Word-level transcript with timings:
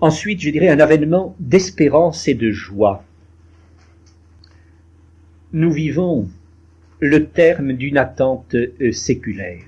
Ensuite, 0.00 0.40
je 0.40 0.50
dirais 0.50 0.68
un 0.68 0.80
avènement 0.80 1.34
d'espérance 1.40 2.28
et 2.28 2.34
de 2.34 2.50
joie. 2.50 3.02
Nous 5.52 5.72
vivons 5.72 6.28
le 7.00 7.26
terme 7.26 7.72
d'une 7.72 7.96
attente 7.96 8.54
euh, 8.54 8.92
séculaire. 8.92 9.62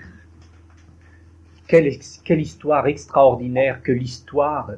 Quelle, 1.67 1.91
quelle, 2.25 2.41
histoire 2.41 2.87
extraordinaire 2.87 3.83
que 3.83 3.93
l'histoire 3.93 4.73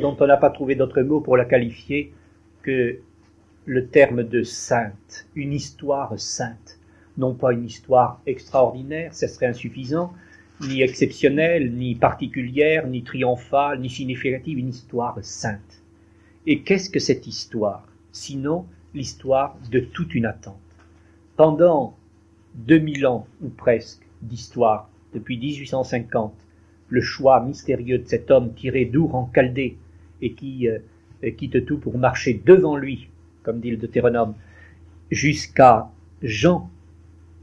dont 0.00 0.16
on 0.20 0.26
n'a 0.26 0.36
pas 0.36 0.50
trouvé 0.50 0.74
d'autre 0.74 1.02
mot 1.02 1.20
pour 1.20 1.36
la 1.36 1.44
qualifier 1.44 2.12
que 2.62 2.98
le 3.64 3.86
terme 3.86 4.24
de 4.24 4.42
sainte, 4.42 5.26
une 5.34 5.52
histoire 5.52 6.18
sainte. 6.18 6.78
Non 7.18 7.34
pas 7.34 7.52
une 7.52 7.64
histoire 7.64 8.20
extraordinaire, 8.26 9.14
ce 9.14 9.26
serait 9.26 9.46
insuffisant, 9.46 10.12
ni 10.68 10.82
exceptionnelle, 10.82 11.72
ni 11.72 11.94
particulière, 11.94 12.86
ni 12.86 13.02
triomphale, 13.02 13.80
ni 13.80 13.90
significative, 13.90 14.58
une 14.58 14.68
histoire 14.68 15.18
sainte. 15.22 15.82
Et 16.46 16.60
qu'est-ce 16.60 16.90
que 16.90 17.00
cette 17.00 17.26
histoire 17.26 17.86
Sinon 18.12 18.66
l'histoire 18.94 19.56
de 19.70 19.80
toute 19.80 20.14
une 20.14 20.26
attente? 20.26 20.60
Pendant 21.36 21.96
2000 22.54 23.06
ans, 23.06 23.26
ou 23.42 23.48
presque, 23.48 24.02
d'histoire, 24.20 24.88
depuis 25.14 25.38
1850, 25.38 26.34
le 26.88 27.00
choix 27.00 27.42
mystérieux 27.42 27.98
de 27.98 28.06
cet 28.06 28.30
homme 28.30 28.52
tiré 28.54 28.84
d'Our 28.84 29.14
en 29.14 29.30
et 30.20 30.32
qui 30.32 30.68
euh, 30.68 30.78
quitte 31.36 31.64
tout 31.64 31.78
pour 31.78 31.96
marcher 31.98 32.40
devant 32.44 32.76
lui, 32.76 33.08
comme 33.42 33.60
dit 33.60 33.70
le 33.70 33.76
Deutéronome, 33.76 34.34
jusqu'à 35.10 35.90
Jean, 36.22 36.70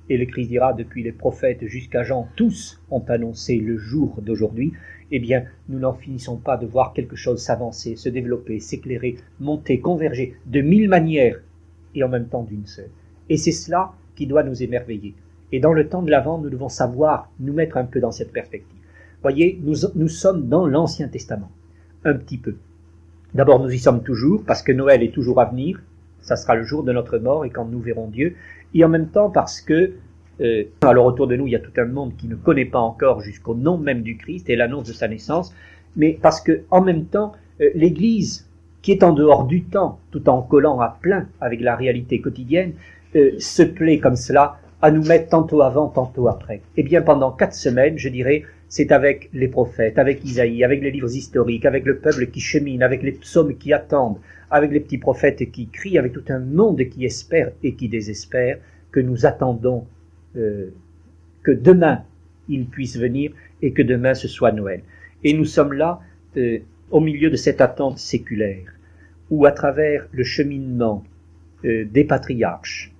et 0.09 0.17
le 0.17 0.25
Christ 0.25 0.47
dira 0.47 0.73
depuis 0.73 1.03
les 1.03 1.11
prophètes 1.11 1.65
jusqu'à 1.65 2.03
Jean, 2.03 2.27
tous 2.35 2.81
ont 2.89 3.03
annoncé 3.07 3.57
le 3.57 3.77
jour 3.77 4.19
d'aujourd'hui, 4.21 4.73
eh 5.11 5.19
bien, 5.19 5.45
nous 5.69 5.79
n'en 5.79 5.93
finissons 5.93 6.37
pas 6.37 6.57
de 6.57 6.65
voir 6.65 6.93
quelque 6.93 7.15
chose 7.15 7.41
s'avancer, 7.41 7.95
se 7.95 8.09
développer, 8.09 8.59
s'éclairer, 8.59 9.17
monter, 9.39 9.79
converger 9.79 10.35
de 10.45 10.61
mille 10.61 10.89
manières 10.89 11.39
et 11.95 12.03
en 12.03 12.09
même 12.09 12.27
temps 12.27 12.43
d'une 12.43 12.65
seule. 12.65 12.89
Et 13.29 13.37
c'est 13.37 13.51
cela 13.51 13.93
qui 14.15 14.27
doit 14.27 14.43
nous 14.43 14.61
émerveiller. 14.61 15.15
Et 15.51 15.59
dans 15.59 15.73
le 15.73 15.87
temps 15.87 16.01
de 16.01 16.11
l'Avent, 16.11 16.39
nous 16.39 16.49
devons 16.49 16.69
savoir 16.69 17.31
nous 17.39 17.53
mettre 17.53 17.77
un 17.77 17.85
peu 17.85 17.99
dans 17.99 18.11
cette 18.11 18.31
perspective. 18.31 18.77
Voyez, 19.21 19.59
nous, 19.63 19.75
nous 19.95 20.07
sommes 20.07 20.47
dans 20.47 20.65
l'Ancien 20.65 21.07
Testament, 21.07 21.51
un 22.03 22.13
petit 22.13 22.37
peu. 22.37 22.55
D'abord, 23.33 23.59
nous 23.59 23.71
y 23.71 23.79
sommes 23.79 24.03
toujours, 24.03 24.43
parce 24.45 24.63
que 24.63 24.71
Noël 24.71 25.03
est 25.03 25.13
toujours 25.13 25.39
à 25.39 25.45
venir, 25.45 25.81
ça 26.21 26.35
sera 26.35 26.55
le 26.55 26.63
jour 26.63 26.83
de 26.83 26.91
notre 26.91 27.17
mort 27.17 27.45
et 27.45 27.49
quand 27.49 27.65
nous 27.65 27.79
verrons 27.79 28.07
Dieu, 28.07 28.35
et 28.73 28.83
en 28.83 28.89
même 28.89 29.07
temps 29.07 29.29
parce 29.29 29.61
que, 29.61 29.93
euh, 30.41 30.63
alors 30.81 31.05
autour 31.05 31.27
de 31.27 31.35
nous, 31.35 31.47
il 31.47 31.51
y 31.51 31.55
a 31.55 31.59
tout 31.59 31.73
un 31.77 31.85
monde 31.85 32.15
qui 32.17 32.27
ne 32.27 32.35
connaît 32.35 32.65
pas 32.65 32.79
encore 32.79 33.21
jusqu'au 33.21 33.55
nom 33.55 33.77
même 33.77 34.01
du 34.01 34.17
Christ 34.17 34.49
et 34.49 34.55
l'annonce 34.55 34.87
de 34.87 34.93
sa 34.93 35.07
naissance, 35.07 35.53
mais 35.95 36.17
parce 36.21 36.41
que, 36.41 36.61
en 36.71 36.81
même 36.81 37.05
temps, 37.05 37.33
euh, 37.61 37.69
l'Église, 37.75 38.47
qui 38.81 38.91
est 38.91 39.03
en 39.03 39.11
dehors 39.11 39.45
du 39.45 39.63
temps, 39.63 39.99
tout 40.11 40.29
en 40.29 40.41
collant 40.41 40.79
à 40.79 40.97
plein 41.01 41.27
avec 41.41 41.61
la 41.61 41.75
réalité 41.75 42.21
quotidienne, 42.21 42.73
euh, 43.15 43.31
se 43.39 43.63
plaît 43.63 43.99
comme 43.99 44.15
cela 44.15 44.57
à 44.81 44.91
nous 44.91 45.03
mettre 45.03 45.29
tantôt 45.29 45.61
avant, 45.61 45.87
tantôt 45.87 46.27
après. 46.27 46.61
Eh 46.77 46.83
bien, 46.83 47.01
pendant 47.01 47.31
quatre 47.31 47.53
semaines, 47.53 47.97
je 47.97 48.07
dirais, 48.07 48.43
c'est 48.69 48.91
avec 48.91 49.29
les 49.33 49.47
prophètes, 49.47 49.97
avec 49.97 50.23
Isaïe, 50.23 50.63
avec 50.63 50.81
les 50.81 50.91
livres 50.91 51.13
historiques, 51.13 51.65
avec 51.65 51.85
le 51.85 51.97
peuple 51.97 52.27
qui 52.27 52.39
chemine, 52.39 52.83
avec 52.83 53.01
les 53.01 53.11
psaumes 53.13 53.57
qui 53.57 53.73
attendent, 53.73 54.19
avec 54.51 54.71
les 54.71 54.79
petits 54.79 54.99
prophètes 54.99 55.51
qui 55.51 55.67
crient, 55.67 55.97
avec 55.97 56.13
tout 56.13 56.23
un 56.29 56.39
monde 56.39 56.81
qui 56.87 57.03
espère 57.03 57.51
et 57.63 57.73
qui 57.73 57.89
désespère, 57.89 58.59
que 58.91 58.99
nous 58.99 59.25
attendons 59.25 59.85
euh, 60.37 60.69
que 61.43 61.51
demain 61.51 62.03
il 62.47 62.67
puisse 62.67 62.97
venir 62.97 63.31
et 63.61 63.73
que 63.73 63.81
demain 63.81 64.13
ce 64.13 64.27
soit 64.27 64.51
Noël. 64.51 64.81
Et 65.23 65.33
nous 65.33 65.45
sommes 65.45 65.73
là 65.73 65.99
euh, 66.37 66.59
au 66.91 66.99
milieu 66.99 67.29
de 67.29 67.35
cette 67.35 67.61
attente 67.61 67.97
séculaire, 67.97 68.71
où 69.31 69.45
à 69.45 69.51
travers 69.51 70.07
le 70.11 70.23
cheminement 70.23 71.03
euh, 71.65 71.85
des 71.85 72.03
patriarches, 72.03 72.93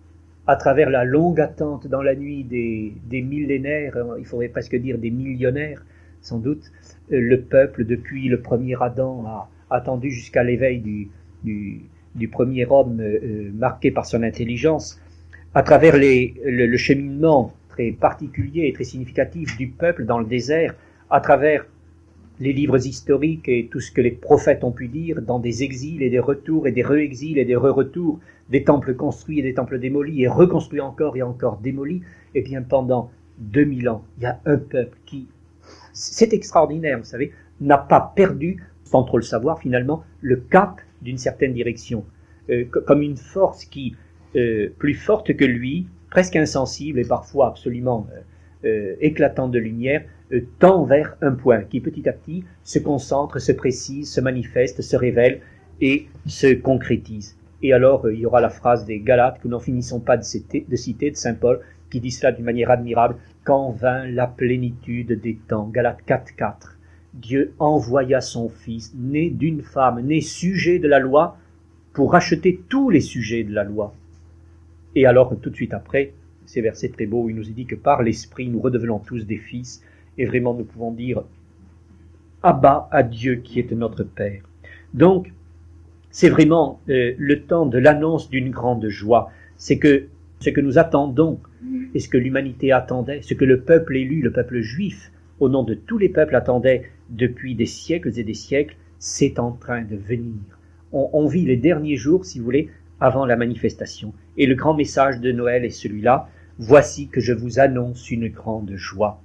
à 0.50 0.56
travers 0.56 0.90
la 0.90 1.04
longue 1.04 1.40
attente 1.40 1.86
dans 1.86 2.02
la 2.02 2.16
nuit 2.16 2.44
des, 2.44 3.22
millénaires, 3.22 3.96
hein, 3.96 4.16
il 4.18 4.26
faudrait 4.26 4.48
presque 4.48 4.76
dire 4.76 4.98
des 4.98 5.12
millionnaires, 5.12 5.86
sans 6.22 6.40
doute, 6.40 6.72
euh, 7.12 7.22
le 7.22 7.42
peuple, 7.42 7.86
depuis 7.86 8.28
le 8.30 8.42
premier 8.42 8.76
Adam, 8.82 9.28
a 9.28 9.48
attendu 9.70 10.10
jusqu'à 10.10 10.42
l'éveil 10.42 11.08
du, 11.44 12.28
premier 12.32 12.66
homme 12.66 13.00
euh, 13.00 13.20
euh, 13.24 13.52
marqué 13.54 13.92
par 13.92 14.08
son 14.08 14.24
intelligence, 14.24 15.00
à 15.54 15.62
travers 15.62 15.96
le, 15.96 16.78
cheminement 16.78 17.54
très 17.70 17.92
particulier 17.92 18.66
et 18.70 18.74
très 18.74 18.86
significatif 18.86 19.56
du 19.56 19.68
peuple 19.68 20.06
dans 20.06 20.18
le 20.18 20.26
désert, 20.26 20.74
à 21.12 21.22
travers 21.22 21.68
les 22.40 22.54
livres 22.54 22.86
historiques 22.86 23.50
et 23.50 23.68
tout 23.70 23.80
ce 23.80 23.92
que 23.92 24.02
les 24.02 24.12
prophètes 24.12 24.64
ont 24.64 24.72
pu 24.72 24.88
dire 24.88 25.22
dans 25.22 25.40
des 25.40 25.64
exils 25.64 26.02
et 26.02 26.10
des 26.10 26.20
retours 26.20 26.68
et 26.68 26.72
des 26.72 26.84
re-exils 26.84 27.38
et 27.38 27.46
des 27.46 27.56
re-retours, 27.56 28.20
des 28.50 28.64
temples 28.64 28.96
construits 28.96 29.40
et 29.40 29.44
des 29.44 29.54
temples 29.54 29.80
démolis 29.80 30.24
et 30.24 30.28
reconstruits 30.28 30.80
encore 30.80 31.18
et 31.18 31.22
encore 31.22 31.58
démolis, 31.58 32.02
et 32.34 32.40
eh 32.40 32.42
bien 32.42 32.62
pendant 32.62 33.12
2000 33.40 33.90
ans, 33.90 34.04
il 34.18 34.24
y 34.24 34.26
a 34.26 34.40
un 34.46 34.58
peuple 34.58 34.98
qui, 35.06 35.28
c'est 35.94 36.34
extraordinaire, 36.34 36.98
vous 36.98 37.06
savez, 37.06 37.32
n'a 37.62 37.78
pas 37.78 38.14
perdu, 38.16 38.64
sans 38.84 39.04
trop 39.04 39.18
le 39.18 39.24
savoir 39.24 39.60
finalement, 39.60 40.04
le 40.22 40.38
cap 40.38 40.82
d'une 41.02 41.18
certaine 41.18 41.54
direction, 41.54 42.06
euh, 42.50 42.66
comme 42.66 43.02
une 43.02 43.18
force 43.18 43.66
qui, 43.66 43.96
euh, 44.36 44.70
plus 44.78 44.94
forte 44.94 45.36
que 45.36 45.46
lui, 45.46 45.88
presque 46.10 46.36
insensible 46.36 47.00
et 47.00 47.06
parfois 47.06 47.48
absolument 47.48 48.08
euh, 48.66 48.96
éclatante 49.00 49.52
de 49.52 49.60
lumière, 49.60 50.04
tend 50.60 50.86
vers 50.86 51.16
un 51.22 51.32
point 51.32 51.62
qui 51.64 51.80
petit 51.80 52.08
à 52.08 52.14
petit 52.14 52.44
se 52.64 52.80
concentre, 52.80 53.40
se 53.40 53.52
précise, 53.52 54.12
se 54.12 54.22
manifeste, 54.22 54.82
se 54.82 54.96
révèle 54.96 55.42
et 55.82 56.08
se 56.26 56.54
concrétise. 56.54 57.36
Et 57.62 57.74
alors, 57.74 58.06
euh, 58.06 58.14
il 58.14 58.22
y 58.22 58.26
aura 58.26 58.42
la 58.42 58.50
phrase 58.50 58.86
des 58.86 59.00
Galates 59.00 59.40
que 59.40 59.48
nous 59.48 59.52
n'en 59.52 59.60
finissons 59.60 60.00
pas 60.00 60.18
de 60.18 60.24
citer, 60.24 60.66
de 60.68 60.76
citer, 60.76 61.12
de 61.12 61.16
Saint 61.16 61.34
Paul, 61.34 61.60
qui 61.90 62.00
dit 62.00 62.12
cela 62.12 62.32
d'une 62.32 62.46
manière 62.46 62.72
admirable. 62.72 63.16
Quand 63.44 63.72
vint 63.72 64.06
la 64.08 64.28
plénitude 64.28 65.20
des 65.20 65.36
temps, 65.36 65.68
Galates 65.68 66.04
4, 66.06 66.36
4, 66.36 66.78
Dieu 67.14 67.54
envoya 67.60 68.22
son 68.22 68.50
Fils, 68.50 68.94
né 68.96 69.30
d'une 69.30 69.62
femme, 69.62 70.02
né 70.02 70.22
sujet 70.22 70.80
de 70.80 70.88
la 70.88 71.00
loi, 71.00 71.38
pour 71.94 72.12
racheter 72.12 72.62
tous 72.70 72.90
les 72.90 73.02
sujets 73.02 73.44
de 73.44 73.54
la 73.54 73.64
loi. 73.64 73.94
Et 74.96 75.06
alors, 75.06 75.36
tout 75.42 75.50
de 75.50 75.56
suite 75.56 75.74
après, 75.74 76.14
ces 76.46 76.62
versets 76.62 76.90
très 76.90 77.08
beaux, 77.08 77.30
il 77.30 77.36
nous 77.36 77.44
dit 77.44 77.66
que 77.66 77.76
par 77.76 78.04
l'Esprit, 78.04 78.48
nous 78.48 78.60
redevenons 78.60 79.00
tous 79.00 79.26
des 79.26 79.38
fils, 79.38 79.84
et 80.18 80.26
vraiment 80.26 80.54
nous 80.54 80.66
pouvons 80.66 80.92
dire 80.92 81.24
Abba 82.44 82.88
à 82.92 83.04
Dieu 83.04 83.36
qui 83.36 83.60
est 83.60 83.72
notre 83.72 84.04
Père. 84.04 84.42
Donc, 84.94 85.32
c'est 86.12 86.30
vraiment 86.30 86.80
euh, 86.90 87.14
le 87.18 87.42
temps 87.42 87.66
de 87.66 87.78
l'annonce 87.78 88.30
d'une 88.30 88.50
grande 88.50 88.88
joie. 88.88 89.32
C'est 89.58 89.78
que 89.78 90.08
ce 90.40 90.50
que 90.50 90.62
nous 90.62 90.78
attendons 90.78 91.40
et 91.94 92.00
ce 92.00 92.10
que 92.10 92.18
l'humanité 92.18 92.72
attendait, 92.72 93.22
ce 93.22 93.34
que 93.34 93.46
le 93.46 93.62
peuple 93.62 93.98
élu, 93.98 94.22
le 94.22 94.32
peuple 94.32 94.62
juif, 94.62 95.12
au 95.40 95.50
nom 95.50 95.64
de 95.64 95.74
tous 95.74 95.98
les 95.98 96.10
peuples 96.10 96.36
attendait 96.36 96.90
depuis 97.10 97.56
des 97.56 97.66
siècles 97.66 98.18
et 98.18 98.24
des 98.24 98.34
siècles, 98.34 98.76
c'est 99.00 99.40
en 99.40 99.52
train 99.52 99.82
de 99.82 99.96
venir. 99.96 100.40
On, 100.92 101.10
on, 101.14 101.28
vit 101.28 101.46
les 101.46 101.58
derniers 101.58 101.98
jours, 101.98 102.26
si 102.26 102.40
vous 102.40 102.46
voulez, 102.46 102.70
avant 103.00 103.26
la 103.26 103.36
manifestation. 103.36 104.14
Et 104.38 104.46
le 104.46 104.56
grand 104.56 104.74
message 104.74 105.20
de 105.20 105.32
Noël 105.32 105.66
est 105.66 105.70
celui-là. 105.70 106.30
Voici 106.58 107.08
que 107.08 107.22
je 107.22 107.34
vous 107.34 107.60
annonce 107.60 108.12
une 108.12 108.28
grande 108.28 108.74
joie. 108.76 109.22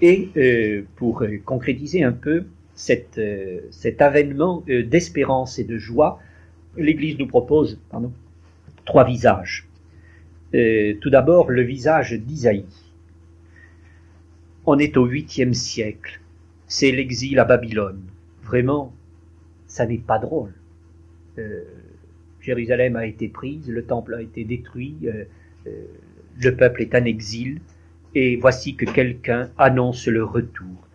Et 0.00 0.30
euh, 0.36 0.82
pour 0.96 1.22
euh, 1.22 1.38
concrétiser 1.44 2.04
un 2.04 2.12
peu, 2.12 2.44
euh, 3.18 3.60
cet 3.70 4.02
avènement 4.02 4.64
d'espérance 4.68 5.58
et 5.58 5.64
de 5.64 5.78
joie, 5.78 6.20
l'Église 6.76 7.18
nous 7.18 7.26
propose 7.26 7.80
trois 8.84 9.04
visages. 9.04 9.66
Tout 10.52 11.10
d'abord, 11.10 11.50
le 11.50 11.62
visage 11.62 12.12
d'Isaïe. 12.12 12.64
On 14.64 14.78
est 14.78 14.96
au 14.96 15.04
huitième 15.04 15.54
siècle. 15.54 16.20
C'est 16.68 16.92
l'exil 16.92 17.38
à 17.40 17.44
Babylone. 17.44 18.00
Vraiment, 18.44 18.94
ça 19.66 19.84
n'est 19.84 19.98
pas 19.98 20.18
drôle. 20.18 20.52
Jérusalem 22.40 22.96
a 22.96 23.06
été 23.06 23.28
prise, 23.28 23.68
le 23.68 23.84
temple 23.84 24.14
a 24.14 24.22
été 24.22 24.44
détruit, 24.44 24.96
le 25.66 26.56
peuple 26.56 26.82
est 26.82 26.94
en 26.94 27.04
exil, 27.04 27.60
et 28.14 28.36
voici 28.36 28.74
que 28.74 28.84
quelqu'un 28.84 29.50
annonce 29.58 30.06
le 30.06 30.24
retour 30.24 30.88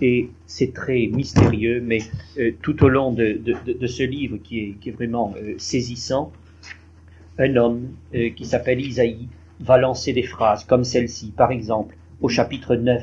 et 0.00 0.30
c'est 0.46 0.72
très 0.72 1.06
mystérieux, 1.06 1.80
mais 1.84 1.98
euh, 2.38 2.52
tout 2.62 2.82
au 2.84 2.88
long 2.88 3.12
de, 3.12 3.40
ce 3.86 4.02
livre 4.02 4.38
qui 4.38 4.76
est, 4.84 4.90
vraiment 4.90 5.34
euh, 5.36 5.54
saisissant, 5.58 6.32
un 7.38 7.56
homme 7.56 7.88
euh, 8.14 8.30
qui 8.30 8.44
s'appelle 8.44 8.80
Isaïe 8.80 9.28
va 9.60 9.78
lancer 9.78 10.12
des 10.12 10.22
phrases 10.22 10.64
comme 10.64 10.84
celle-ci. 10.84 11.32
Par 11.36 11.50
exemple, 11.50 11.96
au 12.20 12.28
chapitre 12.28 12.76
9, 12.76 13.02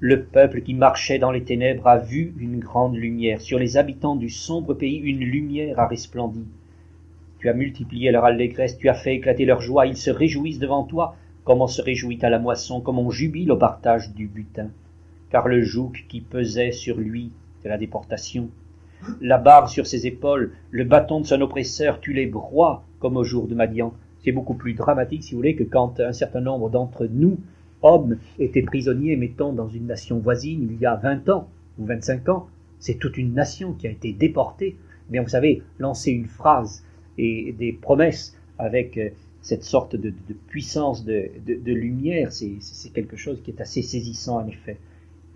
le 0.00 0.22
peuple 0.22 0.62
qui 0.62 0.74
marchait 0.74 1.18
dans 1.18 1.30
les 1.30 1.44
ténèbres 1.44 1.86
a 1.86 1.98
vu 1.98 2.34
une 2.38 2.58
grande 2.58 2.96
lumière. 2.96 3.40
Sur 3.40 3.58
les 3.58 3.76
habitants 3.76 4.16
du 4.16 4.30
sombre 4.30 4.74
pays, 4.74 4.96
une 4.96 5.20
lumière 5.20 5.78
a 5.78 5.86
resplendi. 5.86 6.44
Tu 7.38 7.48
as 7.48 7.54
multiplié 7.54 8.10
leur 8.10 8.24
allégresse, 8.24 8.78
tu 8.78 8.88
as 8.88 8.94
fait 8.94 9.16
éclater 9.16 9.44
leur 9.44 9.60
joie, 9.60 9.86
ils 9.86 9.96
se 9.96 10.10
réjouissent 10.10 10.58
devant 10.58 10.84
toi, 10.84 11.16
comme 11.44 11.62
on 11.62 11.66
se 11.66 11.82
réjouit 11.82 12.18
à 12.22 12.30
la 12.30 12.38
moisson, 12.38 12.80
comme 12.80 12.98
on 12.98 13.10
jubile 13.10 13.52
au 13.52 13.56
partage 13.56 14.12
du 14.14 14.26
butin? 14.26 14.70
Car 15.30 15.48
le 15.48 15.62
joug 15.62 15.92
qui 16.08 16.20
pesait 16.20 16.72
sur 16.72 16.96
lui, 16.96 17.32
de 17.64 17.68
la 17.68 17.78
déportation, 17.78 18.48
la 19.20 19.38
barre 19.38 19.68
sur 19.68 19.86
ses 19.86 20.06
épaules, 20.06 20.52
le 20.70 20.84
bâton 20.84 21.20
de 21.20 21.26
son 21.26 21.40
oppresseur, 21.40 22.00
tu 22.00 22.12
les 22.12 22.26
broies 22.26 22.84
comme 22.98 23.16
au 23.16 23.24
jour 23.24 23.48
de 23.48 23.54
Madian. 23.54 23.94
C'est 24.22 24.32
beaucoup 24.32 24.54
plus 24.54 24.74
dramatique, 24.74 25.24
si 25.24 25.32
vous 25.32 25.38
voulez, 25.38 25.56
que 25.56 25.64
quand 25.64 26.00
un 26.00 26.12
certain 26.12 26.40
nombre 26.40 26.68
d'entre 26.68 27.06
nous, 27.06 27.38
hommes, 27.82 28.18
étaient 28.38 28.62
prisonniers, 28.62 29.16
mettons, 29.16 29.52
dans 29.52 29.68
une 29.68 29.86
nation 29.86 30.18
voisine 30.18 30.68
il 30.70 30.80
y 30.80 30.86
a 30.86 30.96
20 30.96 31.28
ans 31.30 31.48
ou 31.78 31.86
25 31.86 32.28
ans. 32.28 32.48
C'est 32.78 32.98
toute 32.98 33.16
une 33.16 33.34
nation 33.34 33.72
qui 33.72 33.86
a 33.86 33.90
été 33.90 34.12
déportée. 34.12 34.76
Mais 35.10 35.18
vous 35.18 35.28
savez, 35.28 35.62
lancer 35.78 36.10
une 36.10 36.26
phrase 36.26 36.84
et 37.18 37.54
des 37.58 37.72
promesses 37.72 38.36
avec 38.58 38.96
euh, 38.98 39.10
cette 39.42 39.64
sorte 39.64 39.96
de, 39.96 40.12
puissance 40.48 41.04
de, 41.04 41.30
de 41.46 41.72
lumière, 41.72 42.32
c'est 42.32 42.92
quelque 42.92 43.16
chose 43.16 43.40
qui 43.42 43.50
est 43.50 43.60
assez 43.60 43.82
saisissant 43.82 44.42
en 44.42 44.46
effet. 44.46 44.78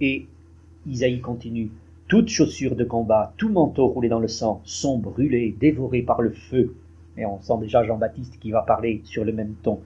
Et 0.00 0.26
Isaïe 0.86 1.20
continue. 1.20 1.70
Toutes 2.06 2.28
chaussures 2.28 2.76
de 2.76 2.84
combat, 2.84 3.32
tout 3.38 3.48
manteau 3.48 3.86
roulé 3.86 4.08
dans 4.08 4.18
le 4.18 4.28
sang 4.28 4.60
sont 4.64 4.98
brûlés, 4.98 5.56
dévorés 5.58 6.02
par 6.02 6.20
le 6.20 6.30
feu. 6.30 6.74
Et 7.16 7.24
on 7.24 7.40
sent 7.40 7.54
déjà 7.60 7.82
Jean-Baptiste 7.82 8.38
qui 8.38 8.50
va 8.50 8.62
parler 8.62 9.00
sur 9.04 9.24
le 9.24 9.32
même 9.32 9.54
ton. 9.62 9.80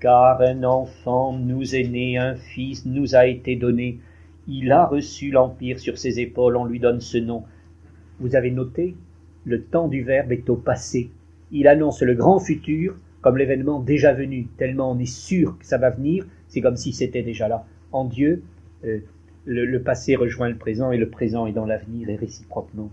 Car 0.00 0.40
un 0.40 0.62
enfant 0.64 1.32
nous 1.34 1.74
est 1.74 1.88
né, 1.88 2.16
un 2.16 2.36
fils 2.36 2.86
nous 2.86 3.14
a 3.14 3.26
été 3.26 3.56
donné. 3.56 3.98
Il 4.46 4.72
a 4.72 4.86
reçu 4.86 5.30
l'empire 5.30 5.78
sur 5.78 5.98
ses 5.98 6.20
épaules, 6.20 6.56
on 6.56 6.64
lui 6.64 6.80
donne 6.80 7.00
ce 7.00 7.18
nom. 7.18 7.42
Vous 8.18 8.34
avez 8.34 8.50
noté, 8.50 8.96
le 9.44 9.62
temps 9.62 9.88
du 9.88 10.02
Verbe 10.02 10.32
est 10.32 10.48
au 10.48 10.56
passé. 10.56 11.10
Il 11.50 11.68
annonce 11.68 12.00
le 12.00 12.14
grand 12.14 12.38
futur 12.38 12.96
comme 13.20 13.36
l'événement 13.36 13.80
déjà 13.80 14.12
venu, 14.12 14.46
tellement 14.56 14.92
on 14.92 14.98
est 14.98 15.06
sûr 15.06 15.58
que 15.58 15.66
ça 15.66 15.78
va 15.78 15.90
venir, 15.90 16.24
c'est 16.48 16.60
comme 16.60 16.76
si 16.76 16.92
c'était 16.92 17.22
déjà 17.22 17.48
là. 17.48 17.66
En 17.92 18.04
Dieu, 18.04 18.42
euh, 18.84 19.00
le, 19.44 19.82
passé 19.82 20.14
rejoint 20.14 20.48
le 20.48 20.56
présent 20.56 20.92
et 20.92 20.98
le 20.98 21.08
présent 21.08 21.46
est 21.46 21.52
dans 21.52 21.66
l'avenir 21.66 22.08
et 22.10 22.16
réciproquement. 22.16 22.90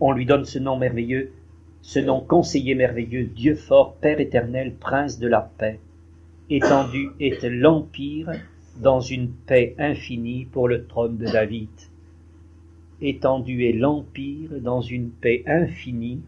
On 0.00 0.12
lui 0.12 0.26
donne 0.26 0.44
ce 0.44 0.58
nom 0.58 0.78
merveilleux, 0.78 1.30
ce 1.82 1.98
nom 1.98 2.20
conseiller 2.20 2.74
merveilleux, 2.74 3.24
Dieu 3.24 3.54
fort, 3.54 3.96
Père 3.96 4.20
éternel, 4.20 4.74
Prince 4.74 5.18
de 5.18 5.28
la 5.28 5.52
paix. 5.58 5.78
Étendu 6.50 7.10
est 7.20 7.44
l'empire 7.48 8.30
dans 8.80 9.00
une 9.00 9.30
paix 9.30 9.74
infinie 9.78 10.46
pour 10.46 10.68
le 10.68 10.86
trône 10.86 11.18
de 11.18 11.26
David. 11.26 11.70
Étendu 13.00 13.64
est 13.64 13.72
l'empire 13.72 14.50
dans 14.60 14.80
une 14.80 15.10
paix 15.10 15.42
infinie 15.46 16.22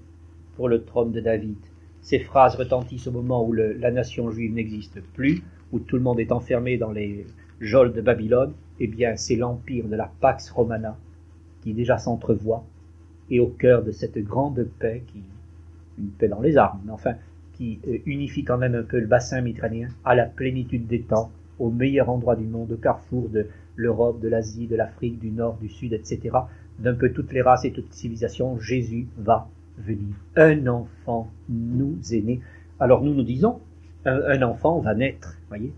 pour 0.56 0.69
le 0.69 0.85
trône 0.85 1.12
de 1.12 1.20
David. 1.20 1.56
Ces 2.05 2.19
phrases 2.19 2.55
retentissent 2.56 3.06
au 3.06 3.12
moment 3.12 3.43
où 3.43 3.55
la 3.55 3.91
nation 3.91 4.31
juive 4.31 4.53
n'existe 4.53 5.01
plus, 5.15 5.43
où 5.73 5.79
tout 5.79 5.97
le 5.97 6.03
monde 6.03 6.21
est 6.21 6.33
enfermé 6.33 6.77
dans 6.77 6.93
les 6.93 7.27
geôles 7.62 7.95
de 7.95 8.03
Babylone, 8.03 8.53
eh 8.79 8.87
bien, 8.87 9.17
c'est 9.17 9.37
l'empire 9.37 9.89
de 9.89 9.97
la 9.97 10.12
Pax 10.21 10.51
Romana 10.51 10.99
qui 11.62 11.73
déjà 11.73 11.97
s'entrevoit, 11.97 12.62
et 13.31 13.41
au 13.41 13.47
cœur 13.47 13.83
de 13.83 13.91
cette 13.91 14.19
grande 14.19 14.69
paix, 14.79 15.03
qui, 15.06 15.23
une 15.99 16.11
paix 16.11 16.29
dans 16.29 16.43
les 16.43 16.59
armes, 16.59 16.83
mais 16.85 16.93
enfin, 16.93 17.15
qui 17.55 17.81
euh, 17.89 17.97
unifie 18.05 18.45
quand 18.45 18.59
même 18.59 18.75
un 18.75 18.83
peu 18.83 19.01
le 19.01 19.06
bassin 19.06 19.41
méditerranéen 19.41 19.89
à 20.05 20.15
la 20.15 20.27
plénitude 20.27 20.87
des 20.87 21.01
temps, 21.01 21.31
au 21.59 21.71
meilleur 21.71 22.11
endroit 22.11 22.37
du 22.37 22.45
monde, 22.45 22.73
au 22.73 22.77
carrefour 22.77 23.31
de 23.31 23.47
l'Europe, 23.77 24.21
de 24.21 24.29
l'Asie, 24.29 24.67
de 24.67 24.77
l'Afrique, 24.77 25.19
du 25.19 25.31
Nord, 25.31 25.56
du 25.56 25.71
Sud, 25.71 25.95
etc., 25.95 26.37
d'un 26.79 26.95
peu 26.95 27.12
toutes 27.12 27.33
les 27.33 27.41
races 27.41 27.65
et 27.65 27.73
toutes 27.73 27.89
les 27.89 27.97
civilisations, 27.97 28.59
Jésus 28.59 29.06
va 29.17 29.49
venir. 29.79 30.15
Un 30.37 30.67
enfant 30.67 31.31
nous 31.49 31.97
est 32.12 32.23
né. 32.23 32.41
Alors 32.81 33.03
nous 33.03 33.15
nous 33.15 33.23
disons, 33.23 33.61
un, 34.05 34.43
enfant 34.43 34.81
va 34.81 34.94
naître, 34.94 35.38
voyez. 35.49 35.73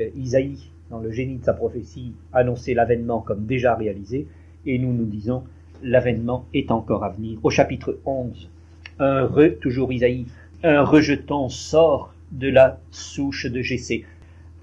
Euh, 0.00 0.08
Isaïe 0.16 0.70
dans 0.90 1.00
le 1.00 1.10
génie 1.10 1.38
de 1.38 1.44
sa 1.44 1.54
prophétie, 1.54 2.12
annonçait 2.32 2.74
l'avènement 2.74 3.20
comme 3.20 3.46
déjà 3.46 3.74
réalisé, 3.74 4.26
et 4.66 4.78
nous 4.78 4.92
nous 4.92 5.06
disons, 5.06 5.42
l'avènement 5.82 6.46
est 6.54 6.70
encore 6.70 7.04
à 7.04 7.10
venir. 7.10 7.38
Au 7.42 7.50
chapitre 7.50 7.98
11, 8.04 8.48
un 8.98 9.28
toujours 9.60 9.92
Isaïe, 9.92 10.26
un 10.62 10.82
rejeton 10.82 11.48
sort 11.48 12.14
de 12.32 12.48
la 12.48 12.78
souche 12.90 13.46
de 13.46 13.60
Jessé. 13.60 14.04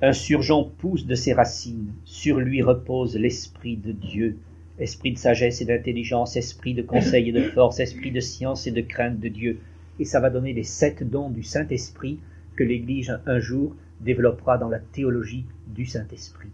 Un 0.02 0.14
surgeon 0.14 0.72
pousse 0.80 1.06
de 1.06 1.16
ses 1.16 1.34
racines, 1.34 1.92
sur 2.06 2.40
lui 2.40 2.62
repose 2.62 3.16
l'esprit 3.18 3.78
de 3.78 3.92
Dieu, 3.92 4.38
esprit 4.82 5.14
de 5.14 5.18
sagesse 5.18 5.62
et 5.62 5.66
d'intelligence, 5.66 6.36
esprit 6.36 6.74
de 6.74 6.82
conseil 6.82 7.30
et 7.30 7.32
de 7.32 7.44
force, 7.44 7.80
esprit 7.80 8.12
de 8.12 8.20
science 8.20 8.68
et 8.68 8.72
de 8.72 8.82
crainte 8.82 9.20
de 9.20 9.28
Dieu. 9.28 9.60
Et 10.00 10.06
ça 10.06 10.20
va 10.20 10.30
donner 10.30 10.54
les 10.54 10.64
sept 10.64 11.08
dons 11.08 11.30
du 11.30 11.44
Saint-Esprit 11.44 12.20
que 12.56 12.64
l'Église 12.64 13.18
un 13.26 13.40
jour 13.40 13.76
développera 14.02 14.58
dans 14.58 14.70
la 14.70 14.80
théologie 14.80 15.46
du 15.68 15.86
Saint-Esprit. 15.86 16.50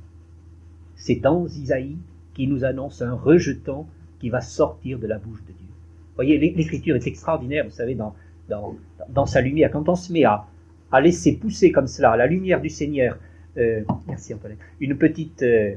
C'est 0.95 1.15
dans 1.15 1.47
Isaïe 1.47 1.97
qui 2.33 2.47
nous 2.47 2.65
annonce 2.65 3.01
un 3.01 3.13
rejeton 3.13 3.85
qui 4.19 4.29
va 4.29 4.41
sortir 4.41 4.99
de 4.99 5.07
la 5.07 5.17
bouche 5.17 5.41
de 5.43 5.53
Dieu. 5.53 5.67
Vous 5.67 6.15
voyez, 6.15 6.37
l'écriture 6.37 6.95
est 6.95 7.07
extraordinaire, 7.07 7.63
vous 7.65 7.71
savez, 7.71 7.95
dans, 7.95 9.25
sa 9.25 9.41
lumière. 9.41 9.71
Quand 9.71 9.87
on 9.87 9.95
se 9.95 10.11
met 10.11 10.25
à, 10.25 10.45
laisser 10.99 11.37
pousser 11.37 11.71
comme 11.71 11.87
cela 11.87 12.17
la 12.17 12.27
lumière 12.27 12.59
du 12.59 12.69
Seigneur, 12.69 13.17
euh, 13.57 13.83
merci 14.07 14.33
une 14.79 14.97
petite, 14.97 15.43
euh, 15.43 15.75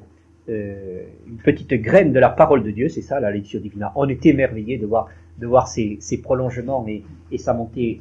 euh, 0.50 1.05
une 1.29 1.38
petite 1.38 1.73
graine 1.75 2.12
de 2.12 2.19
la 2.19 2.29
parole 2.29 2.62
de 2.62 2.70
Dieu, 2.70 2.88
c'est 2.88 3.02
ça 3.02 3.20
la 3.20 3.31
lecture 3.31 3.61
divine. 3.61 3.88
On 3.94 4.08
est 4.08 4.26
émerveillé 4.26 4.79
de 4.79 4.87
voir, 4.87 5.08
de 5.38 5.49
ces, 5.67 6.20
prolongements 6.23 6.87
et, 6.88 7.38
sa 7.38 7.55
montée 7.55 8.00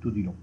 tout 0.00 0.10
du 0.10 0.22
long. 0.22 0.34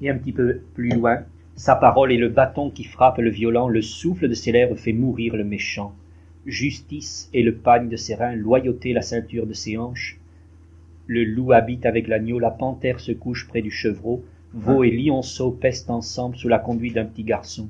Et 0.00 0.08
un 0.10 0.16
petit 0.16 0.32
peu 0.32 0.60
plus 0.74 0.90
loin, 0.90 1.24
sa 1.56 1.76
parole 1.76 2.12
est 2.12 2.18
le 2.18 2.28
bâton 2.28 2.70
qui 2.70 2.84
frappe 2.84 3.18
le 3.18 3.30
violent, 3.30 3.68
le 3.68 3.80
souffle 3.82 4.28
de 4.28 4.34
ses 4.34 4.52
lèvres 4.52 4.76
fait 4.76 4.92
mourir 4.92 5.36
le 5.36 5.44
méchant. 5.44 5.94
Justice 6.46 7.30
est 7.32 7.42
le 7.42 7.54
pagne 7.54 7.88
de 7.88 7.96
ses 7.96 8.14
reins, 8.14 8.34
loyauté 8.34 8.92
la 8.92 9.02
ceinture 9.02 9.46
de 9.46 9.52
ses 9.52 9.78
hanches. 9.78 10.18
Le 11.06 11.24
loup 11.24 11.52
habite 11.52 11.86
avec 11.86 12.08
l'agneau, 12.08 12.38
la 12.38 12.50
panthère 12.50 13.00
se 13.00 13.12
couche 13.12 13.46
près 13.48 13.62
du 13.62 13.70
chevreau, 13.70 14.24
veau 14.52 14.84
et 14.84 14.90
lionceau 14.90 15.52
pestent 15.52 15.90
ensemble 15.90 16.36
sous 16.36 16.48
la 16.48 16.58
conduite 16.58 16.94
d'un 16.94 17.04
petit 17.04 17.24
garçon. 17.24 17.68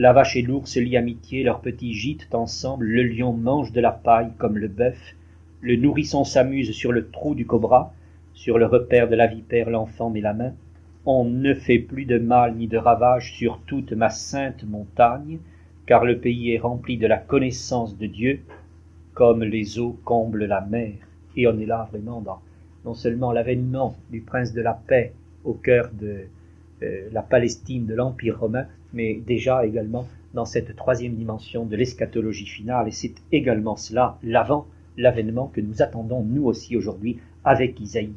La 0.00 0.12
vache 0.12 0.36
et 0.36 0.42
l'ours 0.42 0.76
lient 0.76 0.96
amitié, 0.96 1.42
leurs 1.42 1.60
petits 1.60 1.92
gîtent 1.92 2.32
ensemble, 2.32 2.86
le 2.86 3.02
lion 3.02 3.32
mange 3.32 3.72
de 3.72 3.80
la 3.80 3.90
paille 3.90 4.30
comme 4.38 4.56
le 4.56 4.68
bœuf, 4.68 5.16
le 5.60 5.74
nourrisson 5.74 6.22
s'amuse 6.22 6.70
sur 6.70 6.92
le 6.92 7.10
trou 7.10 7.34
du 7.34 7.46
cobra, 7.46 7.92
sur 8.32 8.58
le 8.58 8.66
repère 8.66 9.08
de 9.08 9.16
la 9.16 9.26
vipère 9.26 9.70
l'enfant 9.70 10.08
met 10.08 10.20
la 10.20 10.34
main, 10.34 10.52
on 11.04 11.24
ne 11.24 11.52
fait 11.52 11.80
plus 11.80 12.04
de 12.04 12.16
mal 12.16 12.54
ni 12.54 12.68
de 12.68 12.76
ravage 12.78 13.34
sur 13.34 13.60
toute 13.66 13.90
ma 13.90 14.08
sainte 14.08 14.62
montagne, 14.62 15.40
car 15.84 16.04
le 16.04 16.20
pays 16.20 16.52
est 16.52 16.58
rempli 16.58 16.96
de 16.96 17.08
la 17.08 17.18
connaissance 17.18 17.98
de 17.98 18.06
Dieu, 18.06 18.38
comme 19.14 19.42
les 19.42 19.80
eaux 19.80 19.98
comblent 20.04 20.44
la 20.44 20.60
mer. 20.60 20.92
Et 21.34 21.48
on 21.48 21.58
est 21.58 21.66
là 21.66 21.88
vraiment 21.90 22.20
dans 22.20 22.38
non 22.84 22.94
seulement 22.94 23.32
l'avènement 23.32 23.96
du 24.12 24.20
prince 24.20 24.52
de 24.52 24.62
la 24.62 24.74
paix 24.74 25.12
au 25.42 25.54
cœur 25.54 25.90
de 25.92 26.26
euh, 26.84 27.08
la 27.10 27.22
Palestine 27.22 27.86
de 27.86 27.96
l'Empire 27.96 28.38
romain, 28.38 28.68
mais 28.92 29.14
déjà 29.14 29.66
également 29.66 30.08
dans 30.34 30.44
cette 30.44 30.76
troisième 30.76 31.14
dimension 31.14 31.64
de 31.64 31.76
l'eschatologie 31.76 32.46
finale, 32.46 32.88
et 32.88 32.92
c'est 32.92 33.14
également 33.32 33.76
cela 33.76 34.18
l'avant, 34.22 34.66
l'avènement 34.96 35.46
que 35.48 35.60
nous 35.60 35.82
attendons 35.82 36.22
nous 36.22 36.44
aussi 36.44 36.76
aujourd'hui 36.76 37.18
avec 37.44 37.80
Isaïe. 37.80 38.12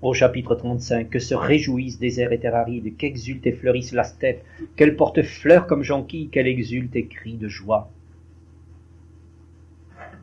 Au 0.00 0.14
chapitre 0.14 0.56
35, 0.56 1.10
que 1.10 1.20
se 1.20 1.34
réjouissent 1.34 2.00
des 2.00 2.20
airs 2.20 2.32
et 2.32 2.40
terres 2.40 2.56
arides, 2.56 2.96
qu'exulte 2.96 3.46
et 3.46 3.52
fleurisse 3.52 3.92
la 3.92 4.02
steppe, 4.02 4.42
qu'elle 4.74 4.96
porte 4.96 5.22
fleurs 5.22 5.68
comme 5.68 5.84
jonquille, 5.84 6.28
qu'elle 6.28 6.48
exulte 6.48 6.96
et 6.96 7.06
crie 7.06 7.36
de 7.36 7.46
joie. 7.46 7.88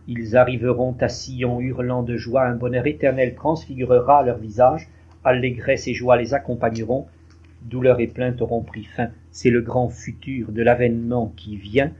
Ils 0.07 0.35
arriveront 0.35 0.97
à 0.99 1.07
Sion 1.07 1.61
hurlant 1.61 2.03
de 2.03 2.17
joie, 2.17 2.43
un 2.43 2.55
bonheur 2.55 2.87
éternel 2.87 3.35
transfigurera 3.35 4.23
leur 4.23 4.37
visage, 4.37 4.89
allégresse 5.23 5.87
et 5.87 5.93
joie 5.93 6.17
les 6.17 6.33
accompagneront, 6.33 7.05
douleur 7.63 7.99
et 7.99 8.07
plainte 8.07 8.41
auront 8.41 8.61
pris 8.61 8.83
fin. 8.83 9.09
C'est 9.31 9.49
le 9.49 9.61
grand 9.61 9.89
futur 9.89 10.51
de 10.51 10.61
l'avènement 10.61 11.33
qui 11.35 11.55
vient, 11.57 11.91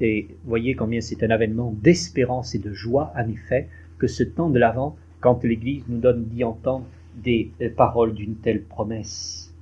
et 0.00 0.28
voyez 0.44 0.74
combien 0.74 1.00
c'est 1.00 1.22
un 1.22 1.30
avènement 1.30 1.74
d'espérance 1.82 2.54
et 2.54 2.58
de 2.58 2.72
joie, 2.72 3.12
en 3.16 3.28
effet, 3.28 3.68
que 3.98 4.06
ce 4.06 4.22
temps 4.22 4.50
de 4.50 4.58
l'avant, 4.58 4.96
quand 5.20 5.42
l'Église 5.44 5.84
nous 5.88 5.98
donne 5.98 6.24
d'y 6.24 6.44
entendre 6.44 6.86
des 7.16 7.50
paroles 7.76 8.14
d'une 8.14 8.36
telle 8.36 8.62
promesse. 8.62 9.54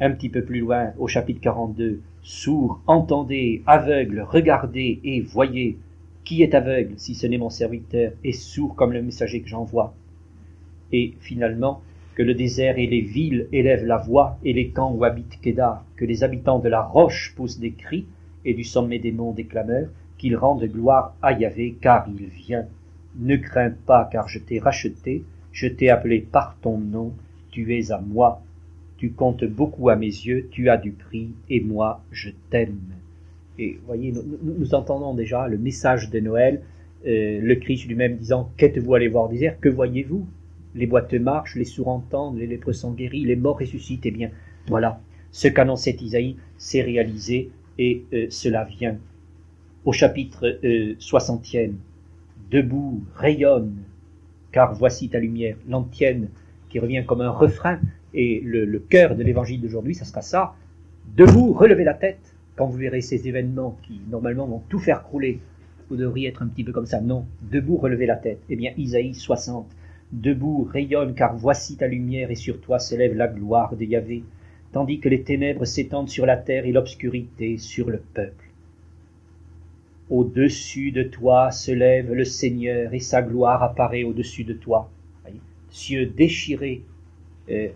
Un 0.00 0.10
petit 0.10 0.28
peu 0.28 0.42
plus 0.42 0.60
loin, 0.60 0.92
au 0.98 1.06
chapitre 1.06 1.40
42, 1.40 2.00
Sourds, 2.22 2.80
entendez, 2.86 3.62
aveugles, 3.66 4.22
regardez 4.26 4.98
et 5.04 5.20
voyez. 5.20 5.78
Qui 6.24 6.42
est 6.42 6.54
aveugle 6.54 6.94
si 6.96 7.14
ce 7.14 7.26
n'est 7.26 7.38
mon 7.38 7.50
serviteur, 7.50 8.12
et 8.24 8.32
sourd 8.32 8.74
comme 8.74 8.94
le 8.94 9.02
messager 9.02 9.42
que 9.42 9.48
j'envoie? 9.48 9.94
Et 10.90 11.14
finalement, 11.20 11.82
que 12.14 12.22
le 12.22 12.34
désert 12.34 12.78
et 12.78 12.86
les 12.86 13.00
villes 13.00 13.48
élèvent 13.52 13.86
la 13.86 13.96
voix, 13.96 14.38
et 14.44 14.52
les 14.52 14.68
camps 14.68 14.92
où 14.92 15.04
habite 15.04 15.40
Kédar, 15.40 15.84
que 15.96 16.04
les 16.04 16.22
habitants 16.22 16.58
de 16.58 16.68
la 16.68 16.82
roche 16.82 17.34
poussent 17.36 17.58
des 17.58 17.72
cris, 17.72 18.06
et 18.44 18.54
du 18.54 18.64
sommet 18.64 18.98
des 18.98 19.12
monts 19.12 19.32
des 19.32 19.44
clameurs, 19.44 19.88
qu'ils 20.18 20.36
rendent 20.36 20.64
gloire 20.64 21.14
à 21.22 21.32
Yahvé, 21.32 21.76
car 21.80 22.06
il 22.08 22.26
vient. 22.26 22.66
Ne 23.16 23.36
crains 23.36 23.72
pas, 23.86 24.08
car 24.10 24.28
je 24.28 24.38
t'ai 24.38 24.58
racheté, 24.58 25.24
je 25.52 25.66
t'ai 25.66 25.90
appelé 25.90 26.20
par 26.20 26.56
ton 26.62 26.78
nom, 26.78 27.12
tu 27.50 27.76
es 27.76 27.92
à 27.92 28.00
moi. 28.00 28.42
Tu 28.96 29.10
comptes 29.10 29.44
beaucoup 29.44 29.88
à 29.88 29.96
mes 29.96 30.06
yeux, 30.06 30.48
tu 30.50 30.68
as 30.68 30.76
du 30.76 30.92
prix, 30.92 31.30
et 31.48 31.60
moi 31.60 32.00
je 32.10 32.30
t'aime. 32.50 32.78
Et 33.58 33.78
voyez, 33.86 34.12
nous, 34.42 34.74
entendons 34.74 35.14
déjà 35.14 35.46
le 35.46 35.58
message 35.58 36.10
de 36.10 36.20
Noël 36.20 36.62
euh, 37.06 37.38
le 37.40 37.54
Christ 37.56 37.86
lui-même 37.86 38.16
disant 38.16 38.50
Qu'êtes-vous 38.56 38.94
allé 38.94 39.08
voir 39.08 39.24
au 39.24 39.28
désert? 39.28 39.60
Que 39.60 39.68
voyez-vous? 39.68 40.26
Les 40.74 40.86
boîtes 40.86 41.14
marchent, 41.14 41.56
les 41.56 41.64
sourds 41.64 41.88
entendent, 41.88 42.38
les 42.38 42.46
lépreux 42.46 42.72
sont 42.72 42.92
guéris, 42.92 43.24
les 43.24 43.36
morts 43.36 43.58
ressuscitent. 43.58 44.06
Eh 44.06 44.10
bien, 44.10 44.30
voilà, 44.68 45.00
ce 45.30 45.48
qu'annonçait 45.48 45.96
Isaïe 46.00 46.36
s'est 46.58 46.82
réalisé 46.82 47.50
et 47.78 48.04
euh, 48.12 48.26
cela 48.30 48.64
vient. 48.64 48.96
Au 49.84 49.92
chapitre 49.92 50.58
60e, 50.98 51.72
Debout, 52.50 53.02
rayonne, 53.16 53.74
car 54.50 54.74
voici 54.74 55.08
ta 55.08 55.18
lumière, 55.18 55.56
l'antienne 55.68 56.28
qui 56.70 56.78
revient 56.78 57.04
comme 57.06 57.20
un 57.20 57.30
refrain, 57.30 57.80
et 58.14 58.40
le, 58.40 58.64
le 58.64 58.78
cœur 58.78 59.16
de 59.16 59.22
l'évangile 59.22 59.60
d'aujourd'hui, 59.60 59.94
ça 59.94 60.04
sera 60.04 60.22
ça. 60.22 60.54
Debout, 61.16 61.52
relevez 61.52 61.84
la 61.84 61.94
tête 61.94 62.34
quand 62.56 62.66
vous 62.66 62.78
verrez 62.78 63.00
ces 63.00 63.28
événements 63.28 63.76
qui 63.82 64.00
normalement 64.08 64.46
vont 64.46 64.62
tout 64.68 64.78
faire 64.78 65.02
crouler 65.02 65.40
vous 65.90 65.96
devriez 65.96 66.28
être 66.28 66.42
un 66.42 66.48
petit 66.48 66.64
peu 66.64 66.72
comme 66.72 66.86
ça. 66.86 67.00
Non, 67.00 67.26
debout, 67.42 67.76
relevez 67.76 68.06
la 68.06 68.16
tête. 68.16 68.40
Eh 68.48 68.56
bien, 68.56 68.72
Isaïe 68.76 69.14
60. 69.14 69.66
Debout, 70.14 70.62
rayonne, 70.72 71.14
car 71.14 71.34
voici 71.34 71.76
ta 71.76 71.88
lumière, 71.88 72.30
et 72.30 72.36
sur 72.36 72.60
toi 72.60 72.78
s'élève 72.78 73.16
la 73.16 73.26
gloire 73.26 73.74
de 73.74 73.84
Yahvé, 73.84 74.22
tandis 74.70 75.00
que 75.00 75.08
les 75.08 75.22
ténèbres 75.22 75.64
s'étendent 75.64 76.08
sur 76.08 76.24
la 76.24 76.36
terre 76.36 76.66
et 76.66 76.72
l'obscurité 76.72 77.58
sur 77.58 77.90
le 77.90 77.98
peuple. 77.98 78.44
Au-dessus 80.10 80.92
de 80.92 81.02
toi 81.02 81.50
se 81.50 81.72
lève 81.72 82.12
le 82.12 82.24
Seigneur, 82.24 82.94
et 82.94 83.00
sa 83.00 83.22
gloire 83.22 83.64
apparaît 83.64 84.04
au-dessus 84.04 84.44
de 84.44 84.52
toi. 84.52 84.88
Cieux, 85.70 86.06
déchirez, 86.06 86.82
euh, 87.50 87.70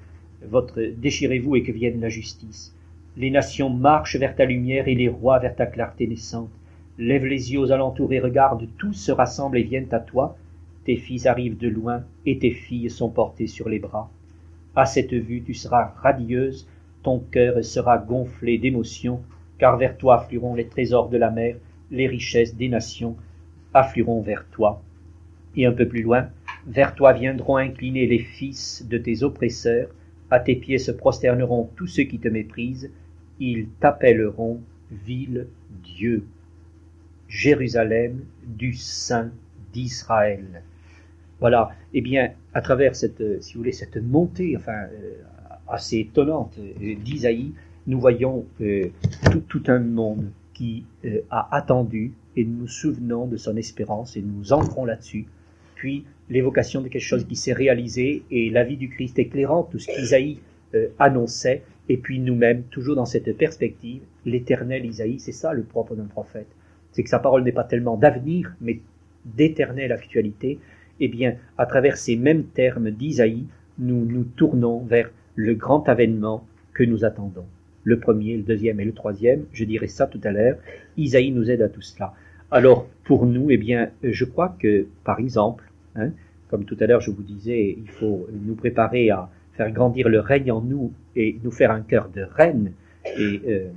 votre, 0.47 0.81
déchirez-vous 0.81 1.57
et 1.57 1.65
que 1.65 1.73
vienne 1.73 2.01
la 2.01 2.09
justice. 2.09 2.73
Les 3.17 3.31
nations 3.33 3.69
marchent 3.69 4.15
vers 4.15 4.37
ta 4.37 4.45
lumière 4.45 4.87
et 4.87 4.95
les 4.95 5.09
rois 5.09 5.41
vers 5.41 5.57
ta 5.57 5.67
clarté 5.67 6.07
naissante. 6.07 6.51
Lève 6.99 7.27
les 7.27 7.53
yeux 7.53 7.59
aux 7.59 7.73
alentours 7.73 8.13
et 8.13 8.21
regarde, 8.21 8.69
tous 8.79 8.93
se 8.93 9.11
rassemblent 9.11 9.59
et 9.59 9.65
viennent 9.65 9.93
à 9.93 9.99
toi. 9.99 10.39
Tes 10.89 10.97
fils 10.97 11.27
arrivent 11.27 11.59
de 11.59 11.69
loin 11.69 12.03
et 12.25 12.39
tes 12.39 12.51
filles 12.51 12.89
sont 12.89 13.11
portées 13.11 13.47
sur 13.47 13.69
les 13.69 13.79
bras. 13.79 14.11
À 14.75 14.87
cette 14.87 15.13
vue, 15.13 15.43
tu 15.43 15.53
seras 15.53 15.93
radieuse, 15.99 16.67
ton 17.03 17.19
cœur 17.19 17.63
sera 17.63 17.99
gonflé 17.99 18.57
d'émotion, 18.57 19.21
car 19.59 19.77
vers 19.77 19.99
toi 19.99 20.23
afflueront 20.23 20.55
les 20.55 20.67
trésors 20.67 21.11
de 21.11 21.19
la 21.19 21.31
mer, 21.31 21.57
les 21.91 22.07
richesses 22.07 22.57
des 22.57 22.71
nations 22.71 23.19
afflueront 23.75 24.23
vers 24.23 24.47
toi. 24.51 24.83
Et 25.57 25.67
un 25.67 25.73
peu 25.73 25.87
plus 25.87 26.01
loin, 26.01 26.31
vers 26.67 26.95
toi 26.95 27.13
viendront 27.13 27.59
incliner 27.59 28.07
les 28.07 28.21
fils 28.21 28.87
de 28.89 28.97
tes 28.97 29.23
oppresseurs, 29.23 29.91
à 30.31 30.41
tes 30.41 30.57
pieds 30.57 30.79
se 30.79 30.91
prosterneront 30.91 31.69
tous 31.77 31.87
ceux 31.87 32.05
qui 32.05 32.19
te 32.19 32.29
méprisent, 32.29 32.91
ils 33.41 33.69
t'appelleront 33.79 34.63
ville 34.91 35.49
Dieu. 35.85 36.25
Jérusalem 37.29 38.25
du 38.47 38.73
Saint 38.73 39.33
d'Israël. 39.75 40.63
Voilà, 41.41 41.71
eh 41.95 42.01
bien, 42.01 42.33
à 42.53 42.61
travers 42.61 42.97
cette, 42.97 43.21
euh, 43.21 43.39
si 43.41 43.55
vous 43.55 43.61
voulez, 43.61 43.73
cette 43.73 43.97
montée, 43.97 44.57
enfin, 44.57 44.87
euh, 44.93 45.15
assez 45.69 45.99
étonnante 45.99 46.59
euh, 46.59 46.95
d'Isaïe, 46.97 47.53
nous 47.87 48.01
voyons 48.01 48.45
tout, 49.49 49.63
un 49.69 49.79
monde 49.79 50.31
qui 50.53 50.85
a 51.31 51.57
attendu 51.57 52.13
et 52.37 52.45
nous 52.45 52.59
nous 52.59 52.69
souvenons 52.69 53.27
de 53.27 53.39
son 53.39 53.57
espérance 53.57 54.15
et 54.19 54.21
nous 54.21 54.53
entrons 54.53 54.85
là-dessus. 54.85 55.25
Puis 55.75 56.05
l'évocation 56.29 56.83
de 56.83 56.89
quelque 56.89 57.01
chose 57.01 57.25
qui 57.27 57.35
s'est 57.35 57.55
réalisé 57.55 58.25
et 58.31 58.51
la 58.51 58.63
vie 58.65 58.77
du 58.77 58.91
Christ 58.91 59.19
éclairant 59.19 59.63
tout 59.63 59.79
ce 59.79 59.87
qu'Isaïe 59.87 60.41
annonçait. 60.99 61.63
Et 61.89 61.97
puis 61.97 62.19
nous-mêmes, 62.19 62.65
toujours 62.65 62.97
dans 62.97 63.07
cette 63.07 63.35
perspective, 63.39 64.03
l'éternel 64.27 64.85
Isaïe, 64.85 65.19
c'est 65.19 65.33
ça 65.33 65.55
le 65.55 65.63
propre 65.63 65.95
d'un 65.95 66.05
prophète 66.05 66.49
c'est 66.93 67.05
que 67.05 67.11
sa 67.11 67.19
parole 67.21 67.45
n'est 67.45 67.53
pas 67.53 67.65
tellement 67.65 67.97
d'avenir, 67.97 68.55
mais 68.61 68.81
d'éternelle 69.25 69.93
actualité, 69.93 70.59
eh 71.01 71.09
bien, 71.09 71.37
à 71.57 71.67
travers 71.67 71.97
ces 71.97 72.17
mêmes 72.17 72.45
termes 72.45 72.91
d'Isaïe, 72.91 73.47
nous 73.79 74.05
nous 74.05 74.25
tournons 74.25 74.81
vers 74.81 75.11
le 75.37 75.55
grand 75.55 75.89
avènement 75.89 76.45
que 76.75 76.83
nous 76.83 77.05
attendons. 77.05 77.47
Le 77.85 77.99
premier, 77.99 78.37
le 78.37 78.43
deuxième 78.43 78.81
et 78.81 78.85
le 78.85 78.93
troisième, 78.93 79.45
je 79.53 79.65
dirai 79.65 79.87
ça 79.87 80.07
tout 80.07 80.21
à 80.25 80.33
l'heure, 80.33 80.59
Isaïe 80.97 81.31
nous 81.31 81.51
aide 81.51 81.63
à 81.63 81.69
tout 81.69 81.81
cela. 81.81 82.13
Alors, 82.51 82.87
pour 83.05 83.27
nous, 83.27 83.51
eh 83.51 83.57
bien, 83.57 83.91
je 84.03 84.25
crois 84.25 84.57
que, 84.59 84.87
par 85.05 85.21
exemple, 85.21 85.65
hein, 85.97 86.11
comme 86.49 86.65
tout 86.65 86.77
à 86.81 86.87
l'heure 86.87 87.01
je 87.01 87.11
vous 87.11 87.23
disais, 87.23 87.77
il 87.79 87.89
faut 87.89 88.27
nous 88.33 88.55
préparer 88.55 89.11
à 89.11 89.31
faire 89.53 89.71
grandir 89.71 90.09
le 90.09 90.21
règne 90.21 90.51
en 90.51 90.61
nous 90.61 90.93
et 91.15 91.39
nous 91.45 91.51
faire 91.51 91.71
un 91.71 91.83
cœur 91.83 92.09
de 92.15 92.23
reine 92.23 92.73
et 93.19 93.41
euh, 93.47 93.69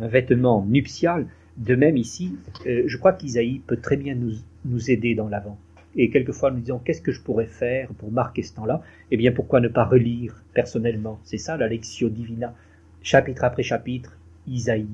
un 0.00 0.08
vêtement 0.08 0.64
nuptial, 0.66 1.26
de 1.56 1.74
même 1.74 1.96
ici, 1.96 2.36
euh, 2.66 2.84
je 2.86 2.96
crois 2.96 3.12
qu'Isaïe 3.12 3.60
peut 3.66 3.76
très 3.76 3.96
bien 3.96 4.14
nous, 4.14 4.32
nous 4.64 4.90
aider 4.90 5.14
dans 5.14 5.28
l'avant. 5.28 5.58
Et 5.96 6.10
quelquefois 6.10 6.50
nous 6.50 6.60
disons 6.60 6.78
qu'est-ce 6.78 7.02
que 7.02 7.12
je 7.12 7.20
pourrais 7.20 7.46
faire 7.46 7.88
pour 7.98 8.12
marquer 8.12 8.42
ce 8.42 8.54
temps-là? 8.54 8.82
Eh 9.10 9.16
bien 9.16 9.32
pourquoi 9.32 9.60
ne 9.60 9.68
pas 9.68 9.84
relire 9.84 10.42
personnellement? 10.54 11.18
C'est 11.24 11.38
ça 11.38 11.56
la 11.56 11.68
Lectio 11.68 12.08
Divina, 12.08 12.54
chapitre 13.02 13.44
après 13.44 13.62
chapitre, 13.62 14.16
Isaïe, 14.46 14.86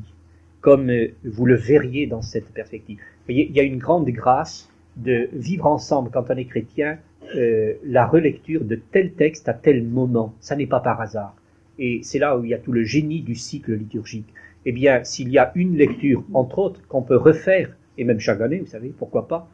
comme 0.60 0.90
euh, 0.90 1.08
vous 1.24 1.46
le 1.46 1.54
verriez 1.54 2.06
dans 2.06 2.22
cette 2.22 2.52
perspective. 2.52 2.98
Vous 2.98 3.24
voyez, 3.26 3.48
il 3.48 3.54
y 3.54 3.60
a 3.60 3.64
une 3.64 3.78
grande 3.78 4.08
grâce 4.08 4.70
de 4.96 5.28
vivre 5.32 5.66
ensemble 5.66 6.10
quand 6.10 6.30
on 6.30 6.36
est 6.36 6.46
chrétien 6.46 6.98
euh, 7.34 7.74
la 7.84 8.06
relecture 8.06 8.64
de 8.64 8.76
tel 8.76 9.12
texte 9.12 9.48
à 9.48 9.54
tel 9.54 9.84
moment. 9.84 10.34
Ça 10.40 10.56
n'est 10.56 10.66
pas 10.66 10.80
par 10.80 11.00
hasard. 11.00 11.34
Et 11.78 12.00
c'est 12.02 12.18
là 12.18 12.38
où 12.38 12.44
il 12.44 12.50
y 12.50 12.54
a 12.54 12.58
tout 12.58 12.72
le 12.72 12.84
génie 12.84 13.20
du 13.20 13.34
cycle 13.34 13.74
liturgique 13.74 14.32
eh 14.68 14.72
bien, 14.72 15.04
s'il 15.04 15.28
y 15.28 15.38
a 15.38 15.52
une 15.54 15.76
lecture, 15.76 16.24
entre 16.34 16.58
autres, 16.58 16.86
qu'on 16.88 17.02
peut 17.02 17.16
refaire, 17.16 17.76
et 17.96 18.04
même 18.04 18.18
chaque 18.18 18.40
année, 18.40 18.58
vous 18.58 18.66
savez, 18.66 18.92
pourquoi 18.98 19.28
pas, 19.28 19.48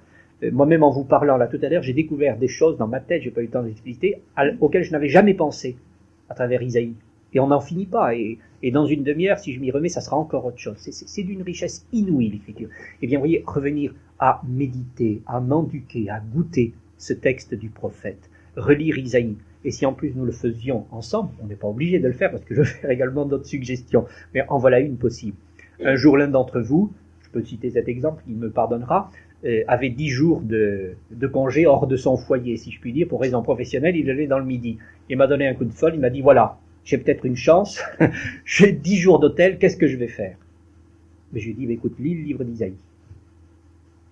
moi-même 0.51 0.83
en 0.83 0.91
vous 0.91 1.05
parlant 1.05 1.37
là 1.37 1.47
tout 1.47 1.59
à 1.63 1.69
l'heure, 1.69 1.83
j'ai 1.83 1.93
découvert 1.93 2.37
des 2.37 2.49
choses 2.49 2.77
dans 2.77 2.89
ma 2.89 3.01
tête, 3.01 3.23
j'ai 3.23 3.31
pas 3.31 3.43
eu 3.43 3.45
le 3.45 3.51
temps 3.51 3.63
d'expliquer, 3.63 4.19
auxquelles 4.61 4.85
je 4.85 4.93
n'avais 4.93 5.09
jamais 5.09 5.35
pensé 5.35 5.77
à 6.29 6.35
travers 6.35 6.63
Isaïe. 6.63 6.95
Et 7.35 7.41
on 7.41 7.47
n'en 7.47 7.61
finit 7.61 7.87
pas. 7.87 8.15
Et, 8.15 8.39
dans 8.73 8.87
une 8.87 9.03
demi-heure, 9.03 9.39
si 9.39 9.53
je 9.53 9.61
m'y 9.61 9.71
remets, 9.71 9.89
ça 9.89 10.01
sera 10.01 10.17
encore 10.17 10.45
autre 10.45 10.59
chose. 10.59 10.77
C'est 10.79 11.23
d'une 11.23 11.43
richesse 11.43 11.87
inouïe, 11.93 12.31
l'écriture. 12.31 12.69
Eh 13.01 13.07
bien, 13.07 13.19
vous 13.19 13.23
voyez, 13.23 13.43
revenir 13.47 13.95
à 14.19 14.43
méditer, 14.47 15.23
à 15.27 15.41
m'enduquer, 15.41 16.11
à 16.11 16.21
goûter 16.21 16.75
ce 16.99 17.13
texte 17.13 17.55
du 17.55 17.71
prophète, 17.71 18.31
relire 18.57 18.99
Isaïe, 18.99 19.37
et 19.65 19.71
si 19.71 19.87
en 19.87 19.93
plus 19.93 20.13
nous 20.15 20.25
le 20.25 20.33
faisions 20.33 20.87
ensemble, 20.91 21.31
on 21.43 21.47
n'est 21.47 21.57
pas 21.57 21.69
obligé 21.69 21.99
de 21.99 22.07
le 22.07 22.13
faire 22.13 22.31
parce 22.31 22.45
que 22.45 22.55
je 22.55 22.63
vais 22.63 22.67
faire 22.67 22.91
également 22.91 23.27
d'autres 23.27 23.47
suggestions, 23.47 24.07
mais 24.35 24.43
en 24.49 24.59
voilà 24.59 24.81
une 24.81 24.97
possible. 24.97 25.37
Un 25.85 25.97
jour, 25.97 26.17
l'un 26.17 26.29
d'entre 26.29 26.61
vous, 26.61 26.93
je 27.23 27.31
peux 27.31 27.43
citer 27.43 27.71
cet 27.71 27.89
exemple, 27.89 28.23
il 28.29 28.37
me 28.37 28.51
pardonnera, 28.51 29.11
euh, 29.11 29.32
avait 29.67 29.91
dix 29.91 30.09
jours 30.09 30.41
de, 30.41 30.95
congé 31.33 31.67
hors 31.67 31.87
de 31.87 31.97
son 31.97 32.17
foyer, 32.17 32.57
si 32.57 32.71
je 32.71 32.81
puis 32.81 32.93
dire, 32.93 33.09
pour 33.09 33.21
raison 33.21 33.43
professionnelle, 33.43 33.97
il 33.97 34.09
allait 34.09 34.27
dans 34.27 34.39
le 34.39 34.45
midi. 34.45 34.79
Il 35.09 35.17
m'a 35.17 35.27
donné 35.27 35.49
un 35.49 35.55
coup 35.55 35.65
de 35.65 35.73
folle, 35.73 35.95
il 35.95 36.01
m'a 36.01 36.11
dit 36.11 36.21
voilà, 36.21 36.59
j'ai 36.85 36.99
peut-être 36.99 37.25
une 37.25 37.37
chance, 37.37 37.83
j'ai 38.45 38.73
dix 38.73 38.97
jours 38.97 39.19
d'hôtel, 39.19 39.59
qu'est-ce 39.59 39.77
que 39.77 39.87
je 39.87 39.97
vais 39.97 40.09
faire? 40.09 40.37
Mais 41.33 41.41
je 41.41 41.47
lui 41.47 41.53
ai 41.53 41.55
dit, 41.55 41.67
bah, 41.67 41.73
écoute, 41.73 41.95
lis 41.99 42.15
le 42.15 42.23
livre 42.23 42.45
d'Isaïe. 42.45 42.75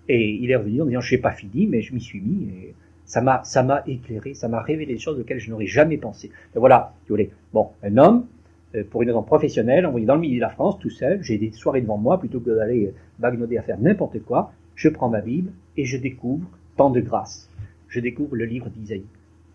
Et 0.08 0.30
il 0.30 0.50
est 0.50 0.56
revenu 0.56 0.82
en 0.82 0.86
disant, 0.86 1.00
je 1.00 1.14
n'ai 1.14 1.20
pas 1.20 1.32
fini, 1.32 1.66
mais 1.66 1.82
je 1.82 1.94
m'y 1.94 2.00
suis 2.00 2.20
mis. 2.20 2.48
Et 2.48 2.74
ça 3.04 3.20
m'a, 3.20 3.82
éclairé, 3.86 4.34
ça 4.34 4.48
m'a 4.48 4.62
révélé 4.62 4.94
des 4.94 4.98
choses 4.98 5.20
auxquelles 5.20 5.38
je 5.38 5.50
n'aurais 5.50 5.66
jamais 5.66 5.98
pensé. 5.98 6.30
Et 6.54 6.58
voilà, 6.58 6.94
vous 7.08 7.14
voulez. 7.14 7.30
Bon, 7.52 7.68
un 7.82 7.96
homme, 7.96 8.26
euh, 8.74 8.84
pour 8.88 9.02
une 9.02 9.08
raison 9.08 9.22
professionnelle, 9.22 9.86
envoyé 9.86 10.06
dans 10.06 10.14
le 10.14 10.20
milieu 10.20 10.36
de 10.36 10.40
la 10.40 10.50
France, 10.50 10.78
tout 10.78 10.90
seul, 10.90 11.22
j'ai 11.22 11.38
des 11.38 11.52
soirées 11.52 11.80
devant 11.80 11.98
moi, 11.98 12.18
plutôt 12.18 12.40
que 12.40 12.50
d'aller 12.50 12.86
euh, 12.86 12.94
bagnoder 13.18 13.58
à 13.58 13.62
faire 13.62 13.78
n'importe 13.78 14.20
quoi, 14.24 14.52
je 14.80 14.88
prends 14.88 15.10
ma 15.10 15.20
Bible 15.20 15.52
et 15.76 15.84
je 15.84 15.98
découvre 15.98 16.48
tant 16.78 16.88
de 16.88 17.02
grâce. 17.02 17.50
Je 17.90 18.00
découvre 18.00 18.34
le 18.34 18.46
livre 18.46 18.70
d'Isaïe. 18.70 19.04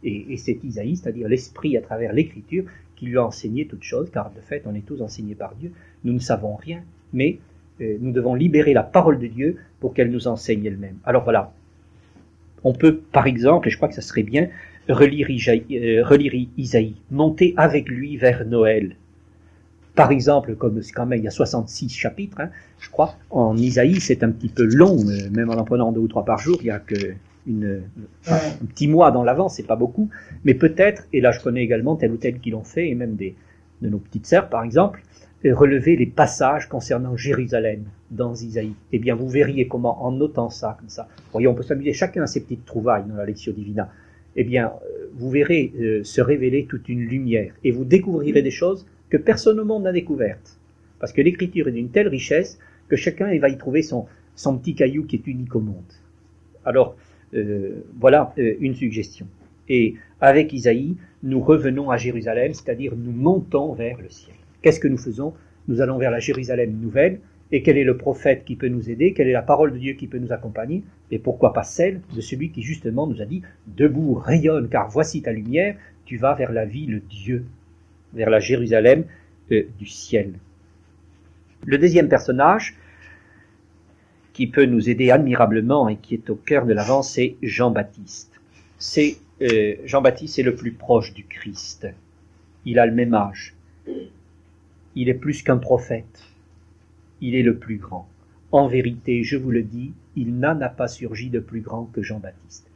Et, 0.03 0.37
c'est 0.37 0.59
Isaïe, 0.63 0.97
c'est-à-dire 0.97 1.27
l'Esprit 1.27 1.75
à 1.77 1.81
travers 1.81 2.13
l'Écriture, 2.13 2.65
qui 2.95 3.07
lui 3.07 3.17
a 3.17 3.25
enseigné 3.25 3.65
toutes 3.65 3.81
choses, 3.81 4.11
car 4.11 4.31
de 4.31 4.39
fait, 4.39 4.61
on 4.67 4.75
est 4.75 4.85
tous 4.85 5.01
enseignés 5.01 5.33
par 5.33 5.55
Dieu. 5.55 5.71
Nous 6.03 6.13
ne 6.13 6.19
savons 6.19 6.55
rien, 6.55 6.83
mais 7.11 7.39
euh, 7.81 7.97
nous 7.99 8.11
devons 8.11 8.35
libérer 8.35 8.73
la 8.73 8.83
parole 8.83 9.17
de 9.17 9.25
Dieu 9.25 9.57
pour 9.79 9.95
qu'elle 9.95 10.11
nous 10.11 10.27
enseigne 10.27 10.63
elle-même. 10.63 10.97
Alors 11.05 11.23
voilà, 11.23 11.51
on 12.63 12.73
peut, 12.73 12.97
par 13.11 13.25
exemple, 13.25 13.67
et 13.67 13.71
je 13.71 13.77
crois 13.77 13.89
que 13.89 13.95
ça 13.95 14.03
serait 14.03 14.21
bien, 14.21 14.49
relire, 14.87 15.27
euh, 15.31 16.45
Isaïe, 16.55 16.95
monter 17.09 17.55
avec 17.57 17.89
lui 17.89 18.15
vers 18.17 18.45
Noël. 18.45 18.95
Par 19.95 20.11
exemple, 20.11 20.55
comme 20.55 20.81
quand 20.93 21.05
même 21.05 21.19
il 21.19 21.25
y 21.25 21.27
a 21.27 21.31
66 21.31 21.89
chapitres, 21.89 22.39
hein, 22.39 22.49
je 22.79 22.89
crois, 22.89 23.15
en 23.29 23.55
Isaïe 23.57 23.99
c'est 24.01 24.23
un 24.23 24.31
petit 24.31 24.49
peu 24.49 24.65
long, 24.65 24.97
même 25.31 25.49
en 25.49 25.53
en 25.53 25.63
prenant 25.63 25.91
deux 25.91 26.01
ou 26.01 26.07
trois 26.07 26.25
par 26.25 26.37
jour, 26.37 26.57
il 26.61 26.67
y 26.67 26.71
a 26.71 26.79
que 26.79 26.95
une, 27.47 27.83
un 28.27 28.65
petit 28.67 28.87
mois 28.87 29.11
dans 29.11 29.23
l'avant, 29.23 29.49
c'est 29.49 29.67
pas 29.67 29.75
beaucoup, 29.75 30.09
mais 30.43 30.55
peut-être, 30.55 31.03
et 31.13 31.21
là 31.21 31.31
je 31.31 31.39
connais 31.39 31.63
également 31.63 31.95
tel 31.95 32.11
ou 32.11 32.17
tel 32.17 32.39
qui 32.39 32.49
l'ont 32.49 32.63
fait, 32.63 32.89
et 32.89 32.95
même 32.95 33.15
des, 33.15 33.35
de 33.81 33.89
nos 33.89 33.99
petites 33.99 34.25
sœurs 34.25 34.49
par 34.49 34.63
exemple, 34.63 35.01
relever 35.51 35.95
les 35.95 36.05
passages 36.05 36.67
concernant 36.67 37.15
Jérusalem 37.15 37.83
dans 38.11 38.33
Isaïe. 38.33 38.73
Eh 38.91 38.99
bien, 38.99 39.15
vous 39.15 39.29
verriez 39.29 39.67
comment, 39.67 40.03
en 40.03 40.11
notant 40.11 40.49
ça 40.49 40.77
comme 40.79 40.89
ça, 40.89 41.07
voyez, 41.31 41.47
on 41.47 41.53
peut 41.53 41.63
s'amuser 41.63 41.93
chacun 41.93 42.23
à 42.23 42.27
ses 42.27 42.41
petites 42.41 42.65
trouvailles 42.65 43.03
dans 43.07 43.15
la 43.15 43.25
Lectio 43.25 43.53
Divina. 43.53 43.89
Eh 44.35 44.43
bien, 44.43 44.67
euh, 44.67 45.07
vous 45.13 45.29
verrez 45.29 45.71
euh, 45.79 46.03
se 46.03 46.21
révéler 46.21 46.65
toute 46.65 46.89
une 46.89 47.01
lumière 47.01 47.53
et 47.63 47.71
vous 47.71 47.85
découvrirez 47.85 48.41
des 48.41 48.51
choses 48.51 48.85
personne 49.17 49.59
au 49.59 49.65
monde 49.65 49.83
n'a 49.83 49.91
découvertes. 49.91 50.59
Parce 50.99 51.13
que 51.13 51.21
l'écriture 51.21 51.67
est 51.67 51.71
d'une 51.71 51.89
telle 51.89 52.07
richesse 52.07 52.59
que 52.87 52.95
chacun 52.95 53.37
va 53.39 53.49
y 53.49 53.57
trouver 53.57 53.81
son, 53.81 54.07
petit 54.57 54.75
caillou 54.75 55.05
qui 55.05 55.17
est 55.17 55.27
unique 55.27 55.55
au 55.55 55.59
monde. 55.59 55.93
Alors, 56.63 56.95
euh, 57.33 57.83
voilà 57.99 58.33
euh, 58.37 58.55
une 58.59 58.75
suggestion. 58.75 59.27
Et 59.67 59.95
avec 60.21 60.53
Isaïe, 60.53 60.95
nous 61.23 61.39
revenons 61.39 61.89
à 61.89 61.97
Jérusalem, 61.97 62.53
c'est-à-dire 62.53 62.93
nous 62.95 63.11
montons 63.11 63.73
vers 63.73 63.99
le 64.01 64.09
ciel. 64.09 64.35
Qu'est-ce 64.61 64.79
que 64.79 64.87
nous 64.87 64.97
faisons? 64.97 65.33
Nous 65.67 65.81
allons 65.81 65.97
vers 65.97 66.11
la 66.11 66.19
Jérusalem 66.19 66.77
nouvelle, 66.79 67.19
et 67.51 67.61
quel 67.61 67.77
est 67.77 67.83
le 67.83 67.97
prophète 67.97 68.43
qui 68.43 68.55
peut 68.55 68.67
nous 68.67 68.89
aider? 68.89 69.13
Quelle 69.13 69.27
est 69.27 69.33
la 69.33 69.41
parole 69.41 69.73
de 69.73 69.77
Dieu 69.77 69.93
qui 69.93 70.07
peut 70.07 70.17
nous 70.17 70.33
accompagner? 70.33 70.83
Et 71.11 71.19
pourquoi 71.19 71.53
pas 71.53 71.63
celle 71.63 72.01
de 72.15 72.21
celui 72.21 72.49
qui 72.49 72.63
justement 72.63 73.05
nous 73.05 73.21
a 73.21 73.25
dit 73.25 73.43
Debout, 73.67 74.15
rayonne, 74.15 74.67
car 74.67 74.89
voici 74.89 75.21
ta 75.21 75.31
lumière, 75.31 75.75
tu 76.05 76.17
vas 76.17 76.33
vers 76.33 76.51
la 76.51 76.65
ville 76.65 77.01
Dieu, 77.09 77.45
vers 78.13 78.29
la 78.29 78.39
Jérusalem 78.39 79.05
euh, 79.51 79.63
du 79.77 79.85
ciel. 79.85 80.33
Le 81.65 81.77
deuxième 81.77 82.09
personnage 82.09 82.75
qui 84.33 84.47
peut 84.47 84.65
nous 84.65 84.89
aider 84.89 85.11
admirablement 85.11 85.87
et 85.89 85.97
qui 85.97 86.13
est 86.13 86.29
au 86.29 86.35
cœur 86.35 86.65
de 86.65 86.73
l'avance, 86.73 87.13
c'est 87.13 87.37
Jean-Baptiste. 87.41 88.31
C'est 88.77 89.17
euh, 89.41 89.75
Jean-Baptiste 89.85 90.39
est 90.39 90.43
le 90.43 90.55
plus 90.55 90.71
proche 90.71 91.13
du 91.13 91.25
Christ. 91.25 91.87
Il 92.65 92.79
a 92.79 92.85
le 92.85 92.93
même 92.93 93.13
âge. 93.13 93.55
Il 94.95 95.09
est 95.09 95.13
plus 95.13 95.41
qu'un 95.41 95.57
prophète 95.57 96.25
il 97.21 97.35
est 97.35 97.43
le 97.43 97.57
plus 97.57 97.77
grand. 97.77 98.07
En 98.51 98.67
vérité, 98.67 99.23
je 99.23 99.37
vous 99.37 99.51
le 99.51 99.63
dis, 99.63 99.93
il 100.15 100.37
n'en 100.37 100.59
a 100.61 100.69
pas 100.69 100.87
surgi 100.87 101.29
de 101.29 101.39
plus 101.39 101.61
grand 101.61 101.85
que 101.85 102.01
Jean-Baptiste. 102.01 102.69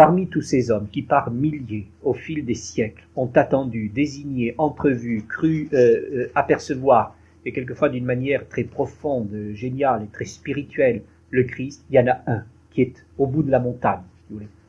Parmi 0.00 0.28
tous 0.28 0.40
ces 0.40 0.70
hommes 0.70 0.88
qui 0.90 1.02
par 1.02 1.30
milliers, 1.30 1.86
au 2.02 2.14
fil 2.14 2.46
des 2.46 2.54
siècles, 2.54 3.04
ont 3.16 3.30
attendu, 3.34 3.90
désigné, 3.90 4.54
entrevu, 4.56 5.24
cru 5.28 5.68
euh, 5.74 5.76
euh, 5.76 6.32
apercevoir, 6.34 7.14
et 7.44 7.52
quelquefois 7.52 7.90
d'une 7.90 8.06
manière 8.06 8.48
très 8.48 8.64
profonde, 8.64 9.28
géniale 9.52 10.04
et 10.04 10.06
très 10.06 10.24
spirituelle, 10.24 11.02
le 11.28 11.44
Christ, 11.44 11.84
il 11.90 11.96
y 11.96 12.00
en 12.00 12.06
a 12.06 12.22
un 12.26 12.44
qui 12.70 12.80
est 12.80 13.04
au 13.18 13.26
bout 13.26 13.42
de 13.42 13.50
la 13.50 13.58
montagne, 13.58 14.00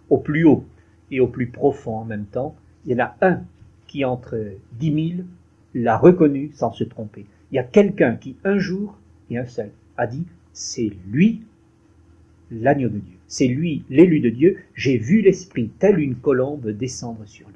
au 0.09 0.17
plus 0.17 0.43
haut 0.43 0.65
et 1.11 1.21
au 1.21 1.27
plus 1.27 1.47
profond 1.47 1.99
en 1.99 2.03
même 2.03 2.25
temps. 2.25 2.53
Il 2.85 2.91
y 2.91 3.01
en 3.01 3.05
a 3.05 3.15
un 3.21 3.41
qui, 3.87 4.03
entre 4.03 4.37
dix 4.73 4.91
mille, 4.91 5.25
l'a 5.73 5.97
reconnu 5.97 6.51
sans 6.53 6.73
se 6.73 6.83
tromper 6.83 7.25
il 7.51 7.55
y 7.55 7.59
a 7.59 7.63
quelqu'un 7.63 8.15
qui 8.15 8.35
un 8.43 8.57
jour, 8.57 8.97
et 9.29 9.37
un 9.37 9.45
seul, 9.45 9.71
a 9.97 10.07
dit, 10.07 10.25
c'est 10.53 10.91
lui 11.07 11.43
l'agneau 12.49 12.89
de 12.89 12.99
Dieu. 12.99 13.17
C'est 13.31 13.47
lui 13.47 13.85
l'élu 13.89 14.19
de 14.19 14.29
Dieu. 14.29 14.57
J'ai 14.75 14.97
vu 14.97 15.21
l'Esprit, 15.21 15.71
tel 15.79 15.99
une 15.99 16.15
colombe, 16.15 16.67
descendre 16.67 17.25
sur 17.25 17.47
lui. 17.47 17.55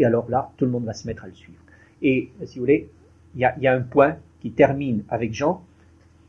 Et 0.00 0.04
alors 0.04 0.28
là, 0.28 0.50
tout 0.56 0.64
le 0.64 0.72
monde 0.72 0.86
va 0.86 0.92
se 0.92 1.06
mettre 1.06 1.22
à 1.22 1.28
le 1.28 1.34
suivre. 1.34 1.60
Et 2.02 2.30
si 2.44 2.58
vous 2.58 2.64
voulez, 2.64 2.88
il 3.36 3.40
y 3.40 3.44
a, 3.44 3.72
un 3.72 3.80
point 3.80 4.16
qui 4.40 4.50
termine 4.50 5.04
avec 5.08 5.32
Jean 5.34 5.62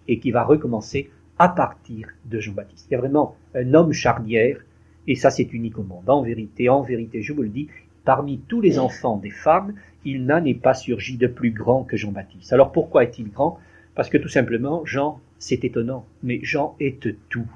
et 0.07 0.19
qui 0.19 0.29
va 0.29 0.43
recommencer 0.43 1.09
à 1.39 1.49
partir 1.49 2.09
de 2.25 2.39
Jean-Baptiste. 2.39 2.85
Il 2.91 2.93
y 2.93 2.95
a 2.95 2.99
vraiment 2.99 3.35
un 3.55 3.73
homme 3.73 3.91
charnière, 3.91 4.63
et 5.07 5.15
ça 5.15 5.31
c'est 5.31 5.51
unique 5.51 5.79
au 5.79 5.83
monde. 5.83 6.07
En 6.07 6.21
vérité, 6.21 6.69
en 6.69 6.83
vérité, 6.83 7.23
je 7.23 7.33
vous 7.33 7.41
le 7.41 7.49
dis, 7.49 7.69
parmi 8.05 8.37
tous 8.37 8.61
les 8.61 8.77
enfants 8.77 9.17
des 9.17 9.31
femmes, 9.31 9.73
il 10.05 10.27
n'en 10.27 10.45
est 10.45 10.53
pas 10.53 10.75
surgi 10.75 11.17
de 11.17 11.25
plus 11.25 11.49
grand 11.49 11.85
que 11.85 11.97
Jean-Baptiste. 11.97 12.53
Alors 12.53 12.71
pourquoi 12.71 13.03
est-il 13.03 13.31
grand? 13.31 13.57
Parce 13.95 14.11
que 14.11 14.19
tout 14.19 14.29
simplement, 14.29 14.85
Jean, 14.85 15.19
c'est 15.39 15.65
étonnant, 15.65 16.05
mais 16.21 16.39
Jean 16.43 16.75
est 16.79 17.03
tout. 17.29 17.47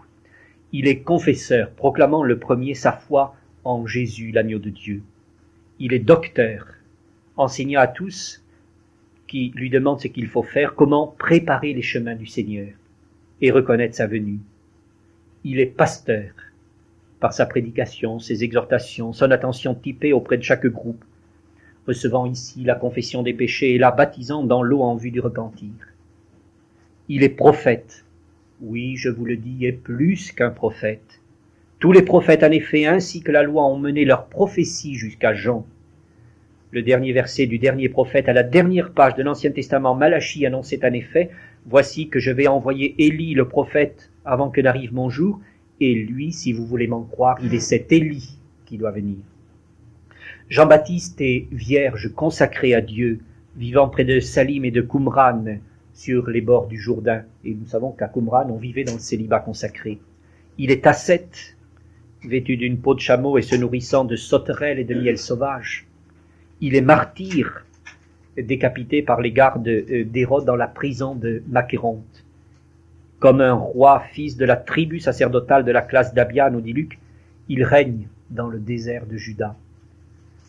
Il 0.74 0.88
est 0.88 1.00
confesseur, 1.00 1.72
proclamant 1.72 2.24
le 2.24 2.40
premier 2.40 2.74
sa 2.74 2.92
foi 2.92 3.36
en 3.64 3.86
Jésus, 3.86 4.32
l'agneau 4.32 4.60
de 4.60 4.70
Dieu. 4.70 5.02
Il 5.80 5.94
est 5.94 6.00
docteur, 6.00 6.68
enseignant 7.38 7.82
à 7.82 7.88
tous 7.88 8.44
qui 9.28 9.52
lui 9.56 9.70
demandent 9.70 10.02
ce 10.02 10.08
qu'il 10.08 10.28
faut 10.28 10.44
faire, 10.44 10.76
comment 10.76 11.08
préparer 11.08 11.74
les 11.74 11.82
chemins 11.82 12.16
du 12.16 12.26
Seigneur 12.26 12.70
et 13.42 13.52
reconnaître 13.52 13.96
sa 13.96 14.08
venue. 14.08 14.40
Il 15.44 15.60
est 15.60 15.66
pasteur, 15.66 16.32
par 17.20 17.34
sa 17.34 17.46
prédication, 17.46 18.20
ses 18.20 18.44
exhortations, 18.44 19.14
son 19.14 19.32
attention 19.32 19.76
typée 19.76 20.14
auprès 20.14 20.38
de 20.38 20.44
chaque 20.44 20.68
groupe, 20.68 21.04
recevant 21.88 22.26
ici 22.26 22.64
la 22.64 22.76
confession 22.76 23.24
des 23.24 23.34
péchés 23.34 23.76
et 23.76 23.78
la 23.78 23.92
baptisant 23.92 24.44
dans 24.44 24.64
l'eau 24.64 24.82
en 24.82 24.96
vue 24.96 25.12
du 25.12 25.20
repentir. 25.20 25.72
Il 27.10 27.24
est 27.24 27.30
prophète. 27.30 28.04
Oui, 28.60 28.96
je 28.96 29.10
vous 29.10 29.26
le 29.26 29.38
dis, 29.38 29.68
est 29.68 29.72
plus 29.72 30.32
qu'un 30.32 30.50
prophète. 30.50 31.22
Tous 31.78 31.92
les 31.92 32.02
prophètes, 32.02 32.42
en 32.42 32.50
effet, 32.50 32.88
ainsi 32.88 33.22
que 33.22 33.32
la 33.32 33.44
loi, 33.44 33.64
ont 33.64 33.78
mené 33.78 34.04
leur 34.04 34.26
prophétie 34.26 34.96
jusqu'à 34.96 35.36
Jean. 35.36 35.64
Le 36.72 36.82
dernier 36.82 37.14
verset 37.14 37.46
du 37.46 37.60
dernier 37.60 37.88
prophète 37.88 38.28
à 38.28 38.34
la 38.34 38.42
dernière 38.42 38.94
page 38.94 39.14
de 39.14 39.22
l'Ancien 39.22 39.52
Testament, 39.52 39.94
Malachie 39.94 40.46
annonçait 40.48 40.84
en 40.84 40.94
effet, 40.94 41.30
Voici 41.68 42.10
que 42.10 42.20
je 42.20 42.32
vais 42.32 42.48
envoyer 42.48 42.96
Élie 42.98 43.36
le 43.36 43.48
prophète 43.48 44.10
avant 44.26 44.50
que 44.50 44.62
n'arrive 44.62 44.94
mon 44.94 45.10
jour, 45.10 45.40
et 45.80 45.94
lui, 45.94 46.32
si 46.32 46.52
vous 46.52 46.66
voulez 46.66 46.88
m'en 46.88 47.04
croire, 47.04 47.38
il 47.44 47.54
est 47.54 47.60
cet 47.60 47.92
Élie 47.92 48.40
qui 48.66 48.78
doit 48.78 48.92
venir. 48.92 49.18
Jean-Baptiste 50.50 51.22
est 51.22 51.48
vierge 51.52 52.12
consacré 52.16 52.74
à 52.74 52.82
Dieu, 52.82 53.20
vivant 53.56 53.88
près 53.88 54.06
de 54.06 54.20
Salim 54.20 54.66
et 54.66 54.72
de 54.72 54.82
Qumran, 54.82 55.58
sur 55.98 56.30
les 56.30 56.42
bords 56.42 56.68
du 56.68 56.80
Jourdain. 56.80 57.24
Et 57.44 57.56
nous 57.56 57.66
savons 57.66 57.92
qu'à 57.92 58.08
Qumran, 58.08 58.48
on 58.52 58.58
vivait 58.58 58.84
dans 58.84 58.94
le 58.94 59.00
célibat 59.00 59.40
consacré. 59.40 59.98
Il 60.60 60.70
est 60.70 60.86
ascète, 60.86 61.58
vêtu 62.24 62.56
d'une 62.56 62.78
peau 62.78 62.94
de 62.94 63.00
chameau 63.00 63.40
et 63.40 63.42
se 63.42 63.56
nourrissant 63.56 64.06
de 64.06 64.16
sauterelles 64.16 64.78
et 64.78 64.84
de 64.84 64.94
miel 64.94 65.18
sauvage. 65.18 65.88
Il 66.62 66.76
est 66.76 66.82
martyr, 66.82 67.66
décapité 68.38 69.02
par 69.02 69.22
les 69.22 69.32
gardes 69.32 69.68
euh, 69.68 70.06
d'Hérode 70.06 70.46
dans 70.46 70.56
la 70.56 70.68
prison 70.68 71.16
de 71.16 71.42
Macéronte. 71.48 72.24
Comme 73.18 73.42
un 73.42 73.56
roi, 73.56 74.04
fils 74.12 74.38
de 74.38 74.46
la 74.46 74.56
tribu 74.56 75.00
sacerdotale 75.00 75.66
de 75.66 75.72
la 75.72 75.82
classe 75.82 76.14
d'Abian 76.14 76.54
ou 76.54 76.62
d'Iluc, 76.62 77.00
il 77.50 77.64
règne 77.64 78.08
dans 78.30 78.48
le 78.48 78.60
désert 78.60 79.08
de 79.08 79.18
Juda. 79.18 79.56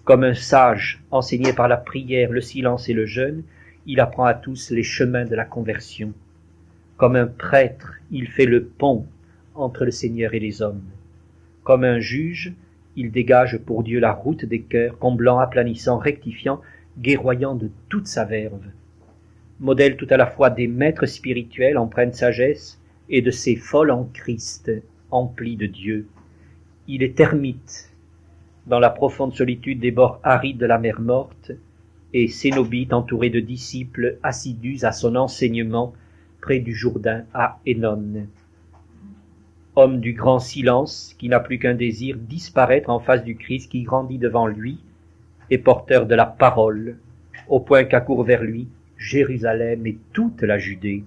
Comme 0.04 0.24
un 0.24 0.34
sage 0.34 1.02
enseigné 1.11 1.54
par 1.54 1.68
la 1.68 1.78
prière, 1.78 2.32
le 2.32 2.42
silence 2.42 2.90
et 2.90 2.94
le 2.94 3.06
jeûne, 3.06 3.44
il 3.88 4.01
apprend 4.01 4.27
à 4.27 4.35
tous 4.35 4.70
les 4.70 4.83
chemins 4.83 5.24
de 5.24 5.35
la 5.35 5.46
conversion. 5.46 6.12
Comme 6.98 7.16
un 7.16 7.27
prêtre, 7.27 7.94
il 8.11 8.29
fait 8.29 8.44
le 8.44 8.64
pont 8.64 9.07
entre 9.55 9.87
le 9.87 9.90
Seigneur 9.90 10.35
et 10.35 10.40
les 10.40 10.61
hommes. 10.61 10.85
Comme 11.64 11.85
un 11.85 11.98
juge, 11.98 12.53
il 12.96 13.11
dégage 13.11 13.57
pour 13.57 13.83
Dieu 13.83 13.98
la 13.98 14.12
route 14.12 14.44
des 14.44 14.61
cœurs, 14.61 14.98
comblant, 14.98 15.38
aplanissant, 15.38 15.96
rectifiant, 15.96 16.61
guerroyant 16.98 17.55
de 17.55 17.70
toute 17.88 18.07
sa 18.07 18.27
verve. 18.27 18.61
Modèle 19.59 19.96
tout 19.96 20.07
à 20.11 20.18
la 20.18 20.27
fois 20.27 20.51
des 20.51 20.68
maîtres 20.68 21.07
spirituels 21.07 21.79
empreints 21.79 22.09
de 22.09 22.14
sagesse 22.14 22.79
et 23.09 23.22
de 23.22 23.31
ces 23.31 23.57
folles 23.57 23.90
en 23.90 24.05
Christ, 24.12 24.70
emplis 25.11 25.57
de 25.57 25.66
Dieu. 25.66 26.07
Il 26.88 27.03
est 27.03 27.18
ermite, 27.20 27.90
dans 28.66 28.81
la 28.81 28.90
profonde 28.90 29.35
solitude 29.35 29.81
des 29.81 29.92
bords 29.92 30.20
arides 30.22 30.59
de 30.59 30.66
la 30.66 30.79
mer 30.79 31.01
morte, 31.01 31.53
et 32.14 32.29
Cénobite 32.29 32.92
entouré 32.92 33.31
de 33.31 33.40
disciples 33.40 34.18
assidus 34.23 34.85
à 34.85 34.92
son 34.92 35.16
enseignement 35.16 35.92
près 36.40 36.59
du 36.59 36.75
Jourdain 36.75 37.25
à 37.35 37.59
Hénon. 37.66 38.27
Homme 39.77 40.01
du 40.01 40.14
grand 40.14 40.38
silence, 40.38 41.14
qui 41.18 41.29
n'a 41.29 41.40
plus 41.40 41.59
qu'un 41.59 41.75
désir 41.75 42.16
disparaître 42.16 42.90
en 42.90 42.99
face 42.99 43.25
du 43.25 43.37
Christ 43.37 43.71
qui 43.71 43.83
grandit 43.83 44.18
devant 44.18 44.47
lui, 44.47 44.79
et 45.51 45.59
porteur 45.59 46.07
de 46.07 46.14
la 46.14 46.27
parole, 46.27 46.97
au 47.49 47.61
point 47.61 47.85
qu'accourt 47.85 48.25
vers 48.25 48.42
lui 48.42 48.68
Jérusalem 48.97 49.87
et 49.87 49.99
toute 50.12 50.42
la 50.42 50.59
Judée. 50.59 51.05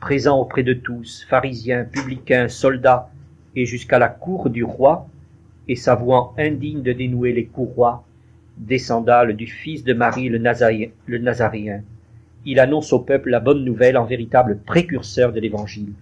Présent 0.00 0.38
auprès 0.38 0.62
de 0.62 0.74
tous, 0.74 1.24
pharisiens, 1.28 1.84
publicains, 1.84 2.48
soldats, 2.48 3.10
et 3.54 3.64
jusqu'à 3.64 3.98
la 3.98 4.08
cour 4.08 4.50
du 4.50 4.64
roi, 4.64 5.06
et 5.68 5.76
s'avouant 5.76 6.34
indigne 6.36 6.82
de 6.82 6.92
dénouer 6.92 7.32
les 7.32 7.46
courroies 7.46 8.05
des 8.56 8.80
du 9.34 9.46
fils 9.46 9.84
de 9.84 9.92
Marie 9.92 10.28
le, 10.28 10.38
Nazaréen. 10.38 11.82
Il 12.44 12.60
annonce 12.60 12.92
au 12.92 13.00
peuple 13.00 13.30
la 13.30 13.40
bonne 13.40 13.64
nouvelle 13.64 13.98
en 13.98 14.04
véritable 14.04 14.58
précurseur 14.58 15.32
de 15.32 15.40
l'Évangile. 15.40 15.92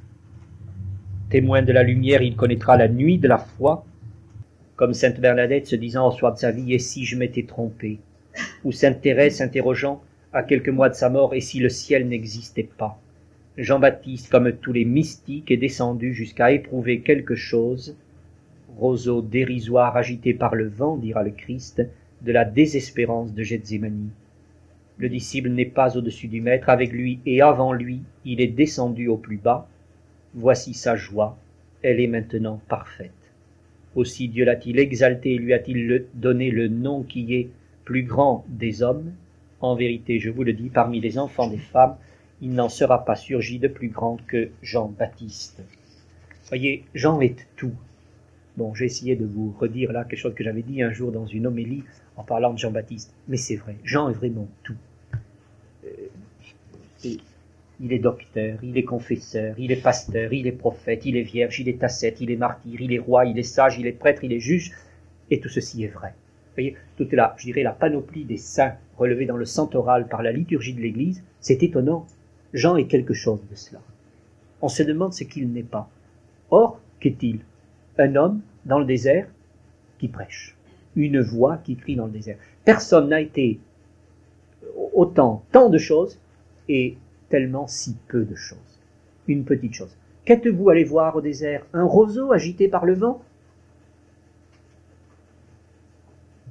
Témoin 1.31 1.63
de 1.63 1.73
la 1.73 1.83
lumière, 1.83 2.23
il 2.23 2.37
connaîtra 2.37 2.77
la 2.77 2.89
nuit 2.89 3.19
de 3.19 3.29
la 3.29 3.39
foi, 3.39 3.85
comme 4.77 4.95
sainte 4.95 5.21
Bernadette 5.21 5.67
se 5.67 5.77
disant 5.77 6.09
au 6.09 6.13
soir 6.13 6.35
de 6.35 6.39
sa 6.39 6.53
vie, 6.53 6.73
et 6.73 6.79
si 6.79 7.05
je 7.05 7.17
m'étais 7.17 7.45
trompé, 7.45 7.99
ou 8.63 8.73
sainte 8.73 9.01
Thérèse 9.01 9.37
s'interrogeant 9.37 10.03
à 10.33 10.43
quelques 10.43 10.69
mois 10.69 10.89
de 10.89 10.95
sa 10.95 11.11
mort, 11.11 11.35
et 11.35 11.41
si 11.41 11.61
le 11.61 11.69
ciel 11.69 12.09
n'existait 12.09 12.69
pas? 12.77 13.01
Jean-Baptiste, 13.57 14.31
comme 14.31 14.53
tous 14.53 14.73
les 14.73 14.85
mystiques, 14.85 15.51
est 15.51 15.57
descendu 15.57 16.13
jusqu'à 16.13 16.53
éprouver 16.53 17.01
quelque 17.01 17.37
chose, 17.37 17.97
roseau 18.77 19.23
dérisoire 19.23 19.97
agité 19.97 20.35
par 20.35 20.55
le 20.55 20.69
vent, 20.69 20.97
dira 20.97 21.23
le 21.23 21.31
Christ, 21.31 21.83
de 22.23 22.33
la 22.33 22.45
désespérance 22.45 23.33
de 23.35 23.43
Gethsémanie. 23.43 24.11
Le 24.97 25.09
disciple 25.09 25.49
n'est 25.49 25.65
pas 25.65 25.97
au-dessus 25.97 26.29
du 26.29 26.41
maître, 26.41 26.69
avec 26.69 26.93
lui 26.93 27.19
et 27.27 27.41
avant 27.41 27.73
lui, 27.73 28.03
il 28.25 28.41
est 28.41 28.47
descendu 28.47 29.09
au 29.09 29.17
plus 29.17 29.37
bas. 29.37 29.69
Voici 30.35 30.73
sa 30.75 30.97
joie, 30.97 31.37
elle 31.83 32.01
est 32.01 32.07
maintenant 32.07 32.61
parfaite. 32.69 33.11
Aussi 33.95 34.29
Dieu 34.29 34.45
l'a-t-il 34.45 34.79
exalté 34.79 35.35
et 35.35 35.39
lui 35.39 35.53
a-t-il 35.53 36.07
donné 36.15 36.51
le 36.51 36.69
nom 36.69 37.03
qui 37.03 37.35
est 37.35 37.49
plus 37.85 38.03
grand 38.03 38.45
des 38.49 38.83
hommes. 38.83 39.13
En 39.61 39.75
vérité, 39.75 40.19
je 40.19 40.31
vous 40.31 40.43
le 40.43 40.53
dis, 40.53 40.69
parmi 40.69 41.01
les 41.01 41.19
enfants 41.19 41.49
des 41.49 41.59
femmes, 41.59 41.97
il 42.41 42.53
n'en 42.53 42.69
sera 42.69 43.05
pas 43.05 43.17
surgi 43.17 43.59
de 43.59 43.69
plus 43.69 43.89
grand 43.89 44.19
que 44.27 44.51
Jean-Baptiste. 44.63 45.63
Voyez, 46.49 46.85
Jean 46.95 47.21
est 47.21 47.47
tout. 47.57 47.75
Bon, 48.57 48.73
j'ai 48.75 48.85
essayé 48.85 49.17
de 49.17 49.25
vous 49.25 49.55
redire 49.59 49.93
là 49.93 50.05
quelque 50.05 50.19
chose 50.19 50.35
que 50.35 50.45
j'avais 50.45 50.63
dit 50.63 50.83
un 50.83 50.93
jour 50.93 51.11
dans 51.11 51.27
une 51.27 51.47
homélie 51.47 51.83
en 52.17 52.23
parlant 52.23 52.53
de 52.53 52.59
Jean-Baptiste. 52.59 53.13
Mais 53.29 53.37
c'est 53.37 53.57
vrai, 53.57 53.77
Jean 53.83 54.09
est 54.11 54.15
vraiment 54.15 54.47
tout. 54.63 54.77
Euh, 55.85 55.89
il 57.81 57.93
est 57.93 57.99
docteur, 57.99 58.59
il 58.63 58.79
est 58.79 58.85
confesseur, 58.85 59.57
il 59.59 59.73
est 59.73 59.83
pasteur, 59.83 60.33
il 60.33 60.47
est 60.47 60.53
prophète, 60.53 61.05
il 61.05 61.17
est 61.17 61.23
vierge, 61.23 61.59
il 61.59 61.69
est 61.69 61.83
ascète, 61.83 62.21
il 62.21 62.31
est 62.31 62.37
martyr, 62.37 62.81
il 62.81 62.93
est 62.93 62.99
roi, 62.99 63.27
il 63.27 63.39
est 63.39 63.43
sage, 63.43 63.79
il 63.79 63.87
est 63.87 63.93
prêtre, 63.93 64.23
il 64.23 64.33
est 64.33 64.41
juge, 64.41 64.73
et 65.31 65.41
tout 65.41 65.49
ceci 65.49 65.83
est 65.83 65.89
vrai. 65.89 66.09
Vous 66.11 66.55
voyez, 66.55 66.77
toute 66.97 67.13
la, 67.13 67.35
je 67.37 67.47
dirais, 67.47 67.65
la 67.65 67.73
panoplie 67.73 68.25
des 68.25 68.37
saints 68.37 68.75
relevés 68.97 69.27
dans 69.27 69.37
le 69.37 69.45
oral 69.75 70.07
par 70.07 70.23
la 70.23 70.31
liturgie 70.31 70.75
de 70.75 70.81
l'Église, 70.81 71.25
c'est 71.41 71.65
étonnant. 71.65 72.07
Jean 72.53 72.77
est 72.77 72.87
quelque 72.87 73.15
chose 73.15 73.41
de 73.51 73.57
cela. 73.57 73.81
On 74.63 74.69
se 74.69 74.85
demande 74.85 75.13
ce 75.13 75.25
qu'il 75.25 75.51
n'est 75.51 75.65
pas. 75.65 75.91
Or, 76.51 76.81
qu'est-il 77.01 77.41
Un 77.99 78.17
homme 78.17 78.41
dans 78.65 78.79
le 78.79 78.85
désert 78.85 79.29
qui 79.99 80.09
prêche. 80.09 80.57
Une 80.97 81.21
voix 81.21 81.59
qui 81.59 81.77
crie 81.77 81.97
dans 81.97 82.07
le 82.07 82.13
désert. 82.13 82.37
Personne 82.65 83.09
n'a 83.09 83.21
été 83.21 83.61
autant, 84.93 85.45
tant 85.53 85.69
de 85.69 85.79
choses, 85.79 86.19
et 86.69 86.97
tellement 87.29 87.67
si 87.67 87.97
peu 88.09 88.25
de 88.25 88.35
choses. 88.35 88.59
Une 89.29 89.45
petite 89.45 89.75
chose. 89.75 89.97
Qu'êtes-vous 90.25 90.71
allé 90.71 90.85
voir 90.85 91.17
au 91.17 91.21
désert? 91.21 91.65
Un 91.73 91.85
roseau 91.85 92.33
agité 92.33 92.69
par 92.69 92.87
le 92.87 92.95
vent? 92.95 93.23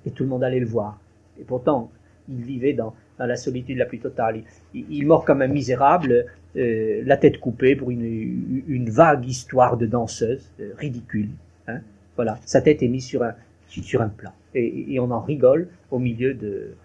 Et 0.06 0.12
tout 0.12 0.24
le 0.24 0.30
monde 0.30 0.44
allait 0.44 0.60
le 0.60 0.66
voir. 0.66 1.00
Et 1.40 1.44
pourtant, 1.44 1.90
il 2.30 2.42
vivait 2.44 2.74
dans, 2.74 2.94
la 3.18 3.36
solitude 3.36 3.78
la 3.78 3.86
plus 3.86 4.00
totale. 4.00 4.44
Il, 4.74 5.08
mort 5.08 5.24
comme 5.24 5.42
un 5.42 5.48
misérable, 5.48 6.26
euh, 6.56 7.02
la 7.06 7.18
tête 7.18 7.40
coupée 7.40 7.76
pour 7.76 7.90
une, 7.90 8.90
vague 8.90 9.26
histoire 9.26 9.76
de 9.76 9.88
danseuse, 9.88 10.52
euh, 10.60 10.72
ridicule. 10.78 11.30
Hein. 11.68 11.80
Voilà, 12.16 12.40
sa 12.46 12.62
tête 12.62 12.84
est 12.84 12.88
mise 12.88 13.06
sur 13.06 13.24
un, 13.24 13.34
sur 13.68 14.02
un 14.02 14.10
plat. 14.10 14.34
Et, 14.54 15.00
on 15.00 15.10
en 15.10 15.22
rigole 15.22 15.68
au 15.90 15.98
milieu 15.98 16.38
euh, 16.44 16.76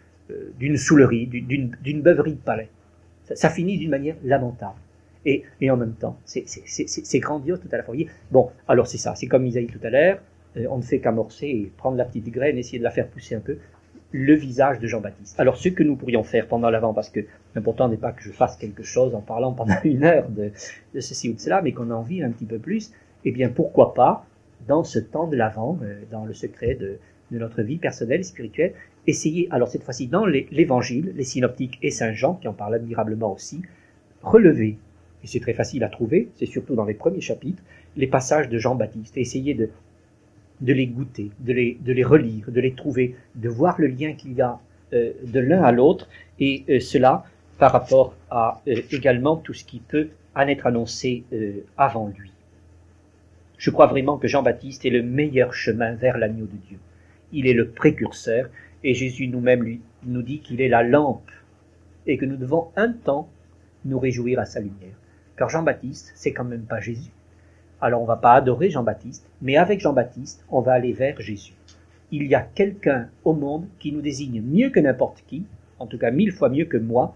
d'une 0.58 0.78
soulerie, 0.78 1.26
d'une 1.26 2.02
beuverie 2.02 2.32
de 2.32 2.40
palais. 2.40 2.70
Ça, 3.34 3.50
finit 3.50 3.76
d'une 3.76 3.90
manière 3.90 4.16
lamentable. 4.24 4.78
Et, 5.26 5.44
en 5.70 5.76
même 5.76 5.92
temps, 5.92 6.18
c'est 6.24 7.18
grandiose 7.18 7.60
tout 7.60 7.68
à 7.70 7.76
la 7.76 7.82
fois. 7.82 7.94
Bon, 8.30 8.48
alors 8.68 8.86
c'est 8.86 8.96
ça, 8.96 9.14
c'est 9.14 9.26
comme 9.26 9.44
Isaïe 9.44 9.66
tout 9.66 9.80
à 9.82 9.90
l'heure, 9.90 10.20
on 10.70 10.78
ne 10.78 10.82
fait 10.82 10.98
qu'amorcer 10.98 11.46
et 11.46 11.72
prendre 11.76 11.98
la 11.98 12.06
petite 12.06 12.30
graine, 12.30 12.56
essayer 12.56 12.78
de 12.78 12.84
la 12.84 12.90
faire 12.90 13.06
pousser 13.06 13.34
un 13.34 13.40
peu, 13.40 13.58
le 14.12 14.34
visage 14.34 14.78
de 14.78 14.86
Jean-Baptiste. 14.86 15.38
Alors 15.38 15.56
ce 15.56 15.68
que 15.68 15.82
nous 15.82 15.96
pourrions 15.96 16.22
faire 16.22 16.46
pendant 16.46 16.70
l'avant, 16.70 16.94
parce 16.94 17.10
que 17.10 17.20
l'important 17.54 17.88
n'est 17.88 17.98
pas 17.98 18.12
que 18.12 18.22
je 18.22 18.30
fasse 18.30 18.56
quelque 18.56 18.82
chose 18.82 19.14
en 19.14 19.20
parlant 19.20 19.52
pendant 19.52 19.74
une 19.84 20.04
heure 20.04 20.28
de, 20.28 20.50
ceci 21.00 21.28
ou 21.28 21.34
de 21.34 21.40
cela, 21.40 21.60
mais 21.62 21.72
qu'on 21.72 21.90
en 21.90 22.02
vive 22.02 22.24
un 22.24 22.30
petit 22.30 22.46
peu 22.46 22.58
plus, 22.58 22.92
eh 23.24 23.32
bien 23.32 23.48
pourquoi 23.50 23.94
pas, 23.94 24.24
dans 24.66 24.84
ce 24.84 24.98
temps 24.98 25.26
de 25.26 25.36
l'avant, 25.36 25.78
euh, 25.82 26.00
dans 26.10 26.24
le 26.24 26.32
secret 26.32 26.74
de, 26.74 26.98
notre 27.30 27.60
vie 27.60 27.76
personnelle 27.76 28.20
et 28.20 28.24
spirituelle, 28.24 28.72
essayer, 29.06 29.48
alors 29.50 29.68
cette 29.68 29.82
fois-ci 29.82 30.06
dans 30.06 30.24
l'évangile, 30.24 31.12
les 31.14 31.24
synoptiques 31.24 31.78
et 31.82 31.90
Saint 31.90 32.14
Jean, 32.14 32.34
qui 32.34 32.48
en 32.48 32.54
parlent 32.54 32.76
admirablement 32.76 33.34
aussi, 33.34 33.60
relever, 34.22 34.78
et 35.22 35.26
c'est 35.26 35.40
très 35.40 35.52
facile 35.52 35.84
à 35.84 35.90
trouver, 35.90 36.30
c'est 36.36 36.46
surtout 36.46 36.74
dans 36.74 36.86
les 36.86 36.94
premiers 36.94 37.20
chapitres, 37.20 37.62
les 37.98 38.06
passages 38.06 38.48
de 38.48 38.56
Jean-Baptiste, 38.56 39.18
et 39.18 39.20
essayer 39.20 39.52
de, 39.52 39.68
de 40.60 40.72
les 40.72 40.86
goûter, 40.86 41.30
de 41.40 41.52
les, 41.52 41.78
de 41.80 41.92
les 41.92 42.04
relire, 42.04 42.50
de 42.50 42.60
les 42.60 42.72
trouver, 42.72 43.16
de 43.34 43.48
voir 43.48 43.80
le 43.80 43.86
lien 43.86 44.12
qu'il 44.14 44.32
y 44.32 44.42
a 44.42 44.58
euh, 44.92 45.12
de 45.22 45.40
l'un 45.40 45.62
à 45.62 45.72
l'autre, 45.72 46.08
et 46.40 46.64
euh, 46.68 46.80
cela 46.80 47.24
par 47.58 47.72
rapport 47.72 48.14
à 48.30 48.62
euh, 48.68 48.80
également 48.90 49.36
tout 49.36 49.52
ce 49.52 49.64
qui 49.64 49.80
peut 49.80 50.08
en 50.34 50.46
être 50.48 50.66
annoncé 50.66 51.24
avant 51.76 52.06
lui. 52.16 52.30
Je 53.56 53.70
crois 53.70 53.88
vraiment 53.88 54.18
que 54.18 54.28
Jean-Baptiste 54.28 54.84
est 54.84 54.90
le 54.90 55.02
meilleur 55.02 55.52
chemin 55.52 55.94
vers 55.94 56.16
l'agneau 56.16 56.46
de 56.46 56.56
Dieu. 56.68 56.78
Il 57.32 57.48
est 57.48 57.54
le 57.54 57.68
précurseur, 57.68 58.48
et 58.84 58.94
Jésus 58.94 59.26
nous-mêmes 59.26 59.64
lui, 59.64 59.80
nous 60.04 60.22
dit 60.22 60.38
qu'il 60.38 60.60
est 60.60 60.68
la 60.68 60.84
lampe 60.84 61.28
et 62.06 62.18
que 62.18 62.24
nous 62.24 62.36
devons 62.36 62.68
un 62.76 62.92
temps 62.92 63.28
nous 63.84 63.98
réjouir 63.98 64.38
à 64.38 64.44
sa 64.44 64.60
lumière. 64.60 64.94
Car 65.36 65.48
Jean-Baptiste, 65.48 66.12
c'est 66.14 66.32
quand 66.32 66.44
même 66.44 66.66
pas 66.66 66.80
Jésus. 66.80 67.10
Alors 67.80 68.02
on 68.02 68.06
va 68.06 68.16
pas 68.16 68.34
adorer 68.34 68.70
Jean-Baptiste, 68.70 69.28
mais 69.40 69.56
avec 69.56 69.80
Jean-Baptiste, 69.80 70.44
on 70.50 70.60
va 70.60 70.72
aller 70.72 70.92
vers 70.92 71.20
Jésus. 71.20 71.54
Il 72.10 72.24
y 72.26 72.34
a 72.34 72.40
quelqu'un 72.40 73.08
au 73.24 73.34
monde 73.34 73.66
qui 73.78 73.92
nous 73.92 74.00
désigne 74.00 74.40
mieux 74.42 74.70
que 74.70 74.80
n'importe 74.80 75.22
qui, 75.26 75.44
en 75.78 75.86
tout 75.86 75.98
cas 75.98 76.10
mille 76.10 76.32
fois 76.32 76.48
mieux 76.48 76.64
que 76.64 76.76
moi, 76.76 77.14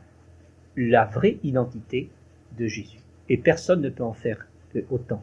la 0.77 1.05
vraie 1.05 1.39
identité 1.43 2.11
de 2.59 2.67
Jésus. 2.67 2.99
Et 3.29 3.37
personne 3.37 3.81
ne 3.81 3.89
peut 3.89 4.05
en 4.05 4.13
faire 4.13 4.47
autant. 4.91 5.23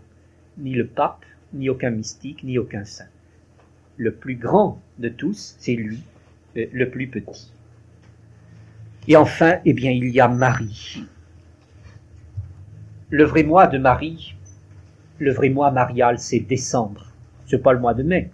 Ni 0.57 0.73
le 0.73 0.87
pape, 0.87 1.25
ni 1.53 1.69
aucun 1.69 1.91
mystique, 1.91 2.43
ni 2.43 2.57
aucun 2.57 2.83
saint. 2.83 3.07
Le 3.97 4.13
plus 4.13 4.35
grand 4.35 4.81
de 4.97 5.09
tous, 5.09 5.55
c'est 5.59 5.75
lui, 5.75 6.01
euh, 6.57 6.65
le 6.71 6.89
plus 6.89 7.07
petit. 7.07 7.51
Et 9.07 9.15
enfin, 9.15 9.59
eh 9.65 9.73
bien, 9.73 9.91
il 9.91 10.09
y 10.09 10.19
a 10.19 10.27
Marie. 10.27 11.03
Le 13.09 13.23
vrai 13.23 13.43
mois 13.43 13.67
de 13.67 13.77
Marie, 13.77 14.35
le 15.19 15.31
vrai 15.31 15.49
mois 15.49 15.71
marial, 15.71 16.19
c'est 16.19 16.39
décembre. 16.39 17.07
C'est 17.45 17.61
pas 17.61 17.73
le 17.73 17.79
mois 17.79 17.93
de 17.93 18.03
mai. 18.03 18.29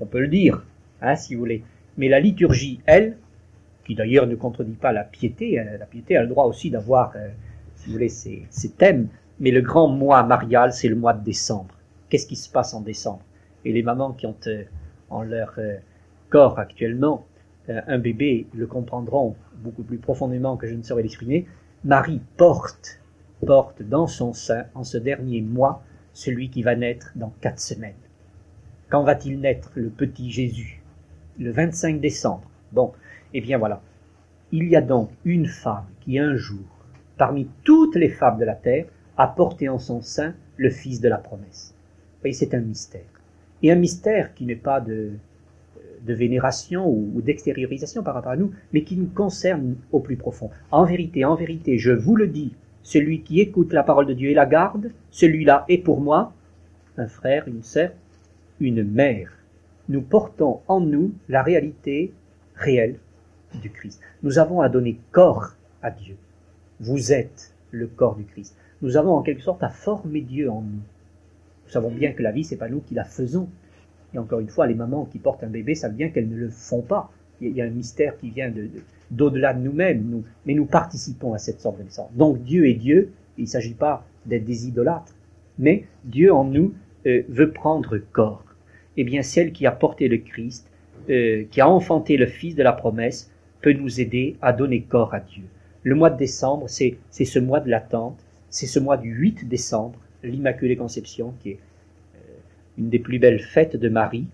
On 0.00 0.06
peut 0.06 0.20
le 0.20 0.28
dire, 0.28 0.64
hein, 1.00 1.16
si 1.16 1.34
vous 1.34 1.40
voulez. 1.40 1.62
Mais 1.96 2.08
la 2.08 2.20
liturgie, 2.20 2.80
elle, 2.86 3.16
qui 3.84 3.94
d'ailleurs 3.94 4.26
ne 4.26 4.34
contredit 4.34 4.74
pas 4.74 4.92
la 4.92 5.04
piété, 5.04 5.58
hein, 5.58 5.66
la 5.78 5.86
piété 5.86 6.16
a 6.16 6.22
le 6.22 6.28
droit 6.28 6.44
aussi 6.44 6.70
d'avoir, 6.70 7.12
euh, 7.16 7.28
si 7.76 7.86
vous 7.86 7.92
voulez, 7.92 8.08
ses, 8.08 8.46
thèmes. 8.76 9.08
Mais 9.40 9.50
le 9.50 9.60
grand 9.60 9.88
mois 9.88 10.22
marial, 10.22 10.72
c'est 10.72 10.88
le 10.88 10.96
mois 10.96 11.14
de 11.14 11.24
décembre. 11.24 11.74
Qu'est-ce 12.08 12.26
qui 12.26 12.36
se 12.36 12.50
passe 12.50 12.74
en 12.74 12.80
décembre? 12.80 13.22
Et 13.64 13.72
les 13.72 13.82
mamans 13.82 14.12
qui 14.12 14.26
ont 14.26 14.36
euh, 14.46 14.64
en 15.10 15.22
leur 15.22 15.58
corps 16.30 16.58
actuellement 16.58 17.26
euh, 17.68 17.80
un 17.86 17.98
bébé 17.98 18.46
le 18.54 18.66
comprendront 18.66 19.36
beaucoup 19.62 19.84
plus 19.84 19.98
profondément 19.98 20.56
que 20.56 20.66
je 20.66 20.74
ne 20.74 20.82
saurais 20.82 21.02
l'exprimer, 21.02 21.46
Marie 21.84 22.20
porte, 22.36 23.00
porte 23.46 23.82
dans 23.82 24.08
son 24.08 24.32
sein, 24.32 24.64
en 24.74 24.82
ce 24.82 24.98
dernier 24.98 25.42
mois, 25.42 25.84
celui 26.12 26.50
qui 26.50 26.62
va 26.62 26.76
naître 26.76 27.12
dans 27.14 27.32
quatre 27.40 27.60
semaines. 27.60 27.94
Quand 28.88 29.02
va-t-il 29.02 29.40
naître 29.40 29.70
le 29.74 29.88
petit 29.88 30.30
Jésus? 30.30 30.82
Le 31.38 31.50
25 31.50 32.00
décembre. 32.00 32.50
Bon, 32.72 32.92
eh 33.32 33.40
bien 33.40 33.58
voilà. 33.58 33.82
Il 34.50 34.68
y 34.68 34.76
a 34.76 34.82
donc 34.82 35.10
une 35.24 35.46
femme 35.46 35.86
qui 36.00 36.18
un 36.18 36.36
jour, 36.36 36.66
parmi 37.16 37.48
toutes 37.64 37.96
les 37.96 38.10
femmes 38.10 38.38
de 38.38 38.44
la 38.44 38.54
terre, 38.54 38.86
a 39.16 39.26
porté 39.26 39.68
en 39.68 39.78
son 39.78 40.02
sein 40.02 40.34
le 40.56 40.70
Fils 40.70 41.00
de 41.00 41.08
la 41.08 41.18
promesse. 41.18 41.74
Vous 41.74 42.20
voyez, 42.20 42.34
c'est 42.34 42.54
un 42.54 42.60
mystère. 42.60 43.00
Et 43.62 43.72
un 43.72 43.76
mystère 43.76 44.34
qui 44.34 44.44
n'est 44.44 44.56
pas 44.56 44.80
de, 44.80 45.12
vénération 46.06 46.88
ou, 46.88 47.22
d'extériorisation 47.22 48.02
par 48.02 48.14
rapport 48.14 48.32
à 48.32 48.36
nous, 48.36 48.52
mais 48.72 48.82
qui 48.82 48.96
nous 48.96 49.06
concerne 49.06 49.76
au 49.92 50.00
plus 50.00 50.16
profond. 50.16 50.50
En 50.70 50.84
vérité, 50.84 51.24
en 51.24 51.34
vérité, 51.34 51.78
je 51.78 51.92
vous 51.92 52.16
le 52.16 52.26
dis, 52.26 52.52
celui 52.82 53.22
qui 53.22 53.40
écoute 53.40 53.72
la 53.72 53.82
parole 53.82 54.06
de 54.06 54.14
Dieu 54.14 54.30
et 54.30 54.34
la 54.34 54.46
garde, 54.46 54.90
celui-là 55.10 55.64
est 55.68 55.78
pour 55.78 56.00
moi 56.00 56.32
un 56.96 57.08
frère, 57.08 57.48
une 57.48 57.62
sœur, 57.62 57.90
une 58.60 58.82
mère. 58.82 59.32
Nous 59.88 60.02
portons 60.02 60.60
en 60.68 60.80
nous 60.80 61.12
la 61.28 61.42
réalité 61.42 62.12
réelle 62.54 62.98
du 63.60 63.70
Christ. 63.70 64.00
Nous 64.22 64.38
avons 64.38 64.60
à 64.60 64.68
donner 64.68 64.98
corps 65.10 65.54
à 65.82 65.90
Dieu. 65.90 66.16
Vous 66.80 67.12
êtes 67.12 67.54
le 67.70 67.86
corps 67.86 68.16
du 68.16 68.24
Christ. 68.24 68.56
Nous 68.82 68.96
avons 68.96 69.12
en 69.12 69.22
quelque 69.22 69.42
sorte 69.42 69.62
à 69.62 69.68
former 69.68 70.20
Dieu 70.20 70.50
en 70.50 70.60
nous. 70.60 70.82
Nous 71.64 71.70
savons 71.70 71.90
bien 71.90 72.12
que 72.12 72.22
la 72.22 72.32
vie, 72.32 72.44
c'est 72.44 72.56
pas 72.56 72.68
nous 72.68 72.80
qui 72.80 72.94
la 72.94 73.04
faisons, 73.04 73.48
et 74.14 74.18
encore 74.18 74.40
une 74.40 74.48
fois, 74.48 74.66
les 74.66 74.74
mamans 74.74 75.06
qui 75.06 75.18
portent 75.18 75.44
un 75.44 75.48
bébé 75.48 75.74
savent 75.74 75.94
bien 75.94 76.10
qu'elles 76.10 76.28
ne 76.28 76.36
le 76.36 76.50
font 76.50 76.82
pas. 76.82 77.10
Il 77.42 77.56
y 77.56 77.60
a 77.60 77.64
un 77.64 77.70
mystère 77.70 78.16
qui 78.18 78.30
vient 78.30 78.52
d'au-delà 79.10 79.52
de, 79.52 79.60
nous-mêmes, 79.60 80.04
nous, 80.08 80.24
mais 80.46 80.54
nous 80.54 80.64
participons 80.64 81.34
à 81.34 81.38
cette 81.38 81.60
sorte 81.60 81.78
de 81.78 81.84
naissance. 81.84 82.10
Donc 82.14 82.42
Dieu 82.42 82.68
est 82.68 82.74
Dieu, 82.74 83.12
il 83.36 83.42
ne 83.44 83.48
s'agit 83.48 83.74
pas 83.74 84.06
d'être 84.26 84.44
des 84.44 84.68
idolâtres, 84.68 85.14
mais 85.58 85.84
Dieu 86.04 86.32
en 86.32 86.44
nous 86.44 86.72
euh, 87.06 87.22
veut 87.28 87.50
prendre 87.50 87.98
corps. 87.98 88.44
Eh 88.96 89.04
bien, 89.04 89.22
celle 89.22 89.52
qui 89.52 89.66
a 89.66 89.72
porté 89.72 90.08
le 90.08 90.18
Christ, 90.18 90.68
euh, 91.10 91.44
qui 91.50 91.60
a 91.60 91.68
enfanté 91.68 92.16
le 92.16 92.26
Fils 92.26 92.54
de 92.54 92.62
la 92.62 92.72
promesse, 92.72 93.30
peut 93.60 93.72
nous 93.72 94.00
aider 94.00 94.36
à 94.40 94.52
donner 94.52 94.82
corps 94.82 95.14
à 95.14 95.20
Dieu. 95.20 95.44
Le 95.82 95.94
mois 95.94 96.10
de 96.10 96.18
décembre, 96.18 96.68
c'est 96.68 96.96
ce 97.10 97.38
mois 97.38 97.60
de 97.60 97.70
l'attente, 97.70 98.24
c'est 98.50 98.66
ce 98.66 98.78
mois 98.78 98.96
du 98.96 99.10
8 99.10 99.48
décembre, 99.48 99.98
l'Immaculée 100.22 100.76
Conception, 100.76 101.34
qui 101.40 101.50
est 101.50 101.58
une 102.78 102.88
des 102.88 102.98
plus 102.98 103.18
belles 103.18 103.40
fêtes 103.40 103.76
de 103.76 103.88
Marie. 103.88 104.26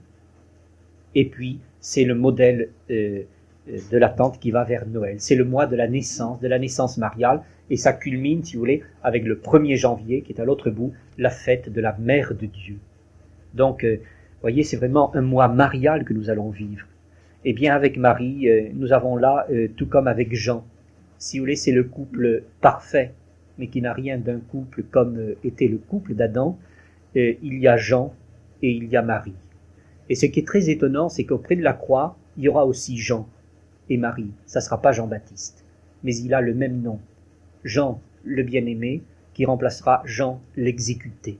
Et 1.14 1.25
puis, 1.25 1.59
c'est 1.81 2.05
le 2.05 2.14
modèle 2.14 2.71
euh, 2.91 3.23
euh, 3.69 3.79
de 3.91 3.99
l'attente 3.99 4.38
qui 4.38 4.51
va 4.51 4.64
vers 4.64 4.87
Noël. 4.87 5.17
C'est 5.19 5.35
le 5.35 5.45
mois 5.45 5.67
de 5.67 5.77
la 5.77 5.88
naissance, 5.88 6.41
de 6.41 6.49
la 6.49 6.59
naissance 6.59 6.99
mariale, 6.99 7.43
et 7.71 7.77
ça 7.77 7.93
culmine, 7.93 8.43
si 8.43 8.55
vous 8.55 8.61
voulez, 8.61 8.83
avec 9.03 9.25
le 9.25 9.37
1er 9.37 9.77
janvier, 9.77 10.23
qui 10.23 10.33
est 10.33 10.41
à 10.41 10.45
l'autre 10.45 10.71
bout, 10.71 10.93
la 11.19 11.31
fête 11.31 11.71
de 11.73 11.81
la 11.81 11.97
Mère 11.99 12.35
de 12.35 12.47
Dieu. 12.47 12.79
Donc, 13.55 13.85
euh, 13.85 13.99
voyez, 14.41 14.62
c'est 14.62 14.77
vraiment 14.77 15.14
un 15.14 15.23
mois 15.23 15.49
marial 15.49 16.05
que 16.05 16.12
nous 16.12 16.31
allons 16.31 16.51
vivre. 16.51 16.87
Et 17.45 17.53
bien 17.53 17.75
avec 17.75 17.97
Marie, 17.97 18.49
nous 18.75 18.93
avons 18.93 19.17
là, 19.17 19.47
tout 19.77 19.87
comme 19.87 20.09
avec 20.09 20.35
Jean, 20.35 20.64
si 21.19 21.38
vous 21.38 21.45
voulez, 21.45 21.55
c'est 21.55 21.73
le 21.73 21.85
couple 21.85 22.43
parfait, 22.61 23.12
mais 23.59 23.69
qui 23.69 23.81
n'a 23.81 23.93
rien 23.93 24.19
d'un 24.19 24.41
couple 24.41 24.83
comme 24.83 25.35
était 25.45 25.69
le 25.69 25.79
couple 25.79 26.14
d'Adam, 26.14 26.59
il 27.14 27.59
y 27.59 27.69
a 27.69 27.77
Jean 27.77 28.12
et 28.61 28.73
il 28.73 28.88
y 28.88 28.97
a 28.97 29.03
Marie. 29.03 29.35
Et 30.09 30.14
ce 30.14 30.27
qui 30.27 30.40
est 30.40 30.47
très 30.47 30.71
étonnant, 30.71 31.09
c'est 31.09 31.25
qu'auprès 31.25 31.57
de 31.57 31.62
la 31.62 31.73
croix, 31.73 32.16
il 32.37 32.44
y 32.44 32.49
aura 32.49 32.66
aussi 32.66 32.97
Jean 32.97 33.29
et 33.90 33.97
Marie. 33.97 34.33
Ça 34.47 34.61
ne 34.61 34.64
sera 34.64 34.81
pas 34.81 34.92
Jean-Baptiste, 34.92 35.64
mais 36.03 36.16
il 36.16 36.33
a 36.35 36.40
le 36.40 36.55
même 36.55 36.81
nom. 36.81 36.99
Jean 37.64 38.01
le 38.25 38.42
bien-aimé, 38.42 39.03
qui 39.35 39.44
remplacera 39.44 40.03
Jean 40.05 40.40
l'exécuté. 40.57 41.38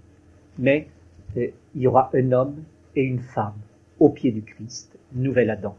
Mais 0.59 0.89
euh, 1.37 1.49
il 1.75 1.83
y 1.83 1.87
aura 1.87 2.11
un 2.15 2.33
homme 2.33 2.63
et 2.95 3.03
une 3.03 3.21
femme 3.21 3.59
au 3.99 4.09
pied 4.09 4.31
du 4.31 4.43
Christ, 4.43 4.97
nouvel 5.15 5.51
Adam. 5.51 5.77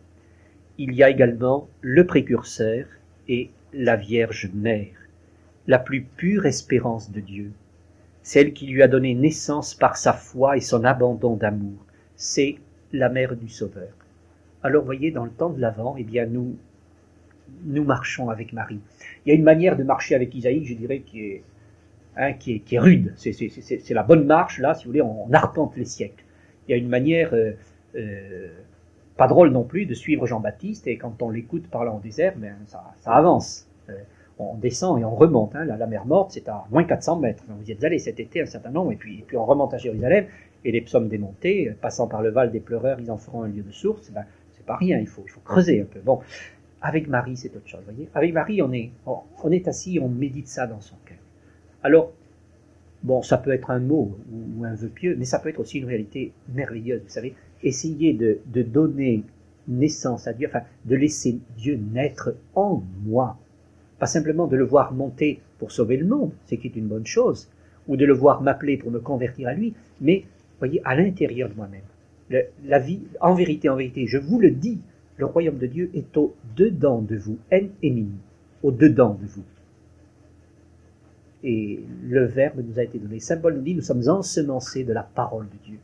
Il 0.78 0.93
y 0.93 1.04
a 1.04 1.10
également 1.10 1.67
le 1.82 2.06
précurseur 2.06 2.86
et 3.28 3.49
la 3.73 3.95
Vierge 3.95 4.49
Mère, 4.54 4.95
la 5.67 5.80
plus 5.80 6.02
pure 6.02 6.45
espérance 6.45 7.12
de 7.12 7.19
Dieu, 7.19 7.52
celle 8.23 8.54
qui 8.54 8.67
lui 8.67 8.82
a 8.82 8.88
donné 8.88 9.13
naissance 9.15 9.73
par 9.73 9.97
sa 9.97 10.13
foi 10.13 10.58
et 10.58 10.62
son 10.62 10.84
abandon 10.84 11.36
d'amour. 11.36 11.86
C'est 12.15 12.58
la 12.93 13.10
mère 13.10 13.36
du 13.36 13.49
Sauveur. 13.49 13.89
Alors 14.63 14.84
voyez, 14.84 15.12
dans 15.12 15.25
le 15.25 15.32
temps 15.32 15.49
de 15.49 15.60
l'Avent, 15.60 15.95
eh 15.97 16.04
bien 16.04 16.25
nous, 16.25 16.58
nous 17.65 17.84
marchons 17.84 18.30
avec 18.30 18.54
Marie. 18.54 18.80
Il 19.25 19.30
y 19.30 19.32
a 19.32 19.36
une 19.36 19.43
manière 19.43 19.78
de 19.78 19.84
marcher 19.84 20.15
avec 20.15 20.34
Isaïe, 20.36 20.65
je 20.65 20.73
dirais, 20.73 20.99
qui 20.99 21.21
est, 21.21 21.43
hein, 22.17 22.34
qui 22.34 22.63
est, 22.69 22.80
rude. 22.80 23.13
C'est 23.15 23.93
la 23.93 24.04
bonne 24.04 24.25
marche, 24.25 24.60
là, 24.60 24.73
si 24.73 24.86
vous 24.86 24.91
voulez, 24.91 25.02
on, 25.02 25.32
arpente 25.34 25.75
les 25.78 25.86
siècles. 25.86 26.23
Il 26.67 26.71
y 26.71 26.73
a 26.73 26.78
une 26.78 26.89
manière, 26.89 27.34
euh, 27.34 27.54
euh, 27.95 28.49
pas 29.17 29.28
drôle 29.28 29.49
non 29.49 29.63
plus, 29.63 29.86
de 29.86 29.93
suivre 29.93 30.25
Jean-Baptiste, 30.25 30.88
et 30.88 30.97
quand 30.97 31.21
on 31.21 31.30
l'écoute 31.30 31.67
parler 31.67 31.89
en 31.89 31.99
désert, 31.99 32.34
ben, 32.38 32.56
ça, 32.67 32.84
ça 32.99 33.13
avance. 33.13 33.67
Euh, 33.89 33.93
on 34.39 34.56
descend 34.56 34.99
et 34.99 35.04
on 35.04 35.15
remonte. 35.15 35.56
Hein. 35.56 35.65
La, 35.65 35.86
mer 35.86 36.06
morte, 36.06 36.32
c'est 36.32 36.47
à 36.47 36.65
moins 36.71 36.86
400 36.86 37.19
mètres. 37.19 37.43
Vous 37.47 37.67
y 37.67 37.73
êtes 37.73 37.84
allé 37.84 37.99
cet 37.99 38.19
été 38.19 38.41
un 38.41 38.45
certain 38.45 38.71
nombre, 38.71 38.93
et 38.93 38.95
puis, 38.95 39.23
puis 39.28 39.38
on 39.38 39.45
remonte 39.45 39.73
à 39.73 39.78
Jérusalem, 39.78 40.25
et 40.65 40.72
les 40.72 40.82
psaumes 40.82 41.08
démontés, 41.08 41.74
passant 41.82 42.08
par 42.08 42.22
le 42.22 42.30
val 42.30 42.52
des 42.52 42.60
pleureurs, 42.60 43.00
ils 43.00 43.12
en 43.12 43.17
feront 43.17 43.43
un 43.43 43.48
lieu 43.48 43.63
de 43.63 43.72
source. 43.72 44.12
Ben, 44.12 44.26
c'est 44.52 44.65
pas 44.65 44.76
rien, 44.76 44.98
il 45.00 45.08
faut, 45.08 45.24
il 45.26 45.32
faut 45.32 45.41
creuser 45.41 45.82
un 45.82 45.86
peu. 45.86 46.00
Bon, 46.00 46.19
avec 46.82 47.08
Marie, 47.08 47.38
c'est 47.38 47.56
autre 47.56 47.67
chose, 47.67 47.82
voyez. 47.86 48.10
Avec 48.13 48.34
Marie, 48.34 48.62
on 48.62 48.72
est, 48.72 48.91
est 49.52 49.67
assis, 49.67 50.00
on 50.02 50.10
médite 50.10 50.48
ça 50.48 50.67
dans 50.67 50.82
son 50.82 50.95
cœur. 51.06 51.17
Alors, 51.84 52.12
bon, 53.04 53.22
ça 53.22 53.38
peut 53.38 53.52
être 53.52 53.72
un 53.72 53.80
mot 53.80 54.17
ou, 54.32 54.63
un 54.63 54.76
vœu 54.76 54.89
pieux, 54.89 55.15
mais 55.17 55.26
ça 55.26 55.39
peut 55.39 55.50
être 55.50 55.60
aussi 55.60 55.80
une 55.80 55.86
réalité 55.86 56.34
merveilleuse, 56.54 57.02
vous 57.04 57.10
savez. 57.10 57.36
Essayer 57.63 58.13
de, 58.13 58.39
de 58.48 58.62
donner 58.62 59.24
naissance 59.67 60.28
à 60.28 60.34
Dieu, 60.34 60.48
enfin, 60.48 60.63
de 60.86 60.95
laisser 60.95 61.39
Dieu 61.58 61.80
naître 61.93 62.36
en 62.56 62.82
moi. 63.06 63.38
Pas 64.00 64.08
simplement 64.08 64.48
de 64.48 64.56
le 64.56 64.63
voir 64.63 64.93
monter 64.93 65.41
pour 65.58 65.72
sauver 65.72 65.98
le 65.98 66.06
monde, 66.06 66.32
ce 66.45 66.56
qui 66.56 66.67
est 66.67 66.76
une 66.76 66.88
bonne 66.88 67.06
chose, 67.06 67.50
ou 67.88 67.98
de 67.98 68.06
le 68.06 68.13
voir 68.13 68.41
m'appeler 68.41 68.78
pour 68.78 68.91
me 68.91 69.00
convertir 69.00 69.50
à 69.50 69.54
lui, 69.54 69.74
mais, 70.00 70.26
voyez, 70.60 70.82
à 70.86 70.95
l'intérieur 70.95 71.50
de 71.50 71.56
moi-même. 71.56 71.82
la 72.65 72.80
vie, 72.80 73.02
en 73.22 73.34
vérité, 73.34 73.69
en 73.69 73.76
vérité, 73.76 74.06
je 74.08 74.17
vous 74.17 74.39
le 74.39 74.52
dis, 74.52 74.80
le 75.17 75.26
royaume 75.26 75.58
de 75.58 75.67
Dieu 75.67 75.89
est 75.93 76.15
au 76.15 76.36
dedans 76.56 77.02
de 77.02 77.17
vous, 77.17 77.38
en 77.52 77.67
emini, 77.84 78.17
au 78.63 78.72
dedans 78.72 79.17
de 79.22 79.26
vous. 79.26 79.43
Et 81.43 81.80
le 82.04 82.26
Verbe 82.26 82.62
nous 82.65 82.80
a 82.80 82.84
été 82.84 83.00
donné. 83.00 83.19
Symbole 83.19 83.56
nous 83.56 83.62
dit, 83.62 83.76
nous 83.76 83.82
sommes 83.82 84.08
ensemencés 84.08 84.84
de 84.84 84.93
la 84.93 85.04
parole 85.04 85.45
de 85.45 85.65
Dieu. 85.65 85.78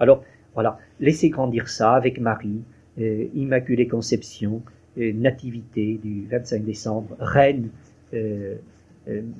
Alors, 0.00 0.24
voilà, 0.54 0.78
laissez 1.00 1.28
grandir 1.28 1.68
ça 1.68 1.94
avec 1.94 2.20
Marie, 2.20 2.62
euh, 3.00 3.26
Immaculée 3.34 3.88
Conception, 3.88 4.62
euh, 4.98 5.12
Nativité 5.12 5.98
du 6.02 6.26
25 6.26 6.64
décembre, 6.64 7.16
Reine, 7.18 7.68
euh, 8.14 8.56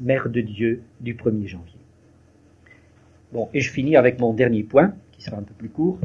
Mère 0.01 0.29
de 0.29 0.41
Dieu 0.41 0.83
du 1.01 1.15
1er 1.15 1.47
janvier. 1.47 1.81
Bon, 3.33 3.49
et 3.53 3.61
je 3.61 3.71
finis 3.71 3.97
avec 3.97 4.19
mon 4.19 4.33
dernier 4.33 4.63
point, 4.63 4.95
qui 5.13 5.23
sera 5.23 5.37
un 5.37 5.43
peu 5.43 5.55
plus 5.55 5.69
court. 5.69 5.99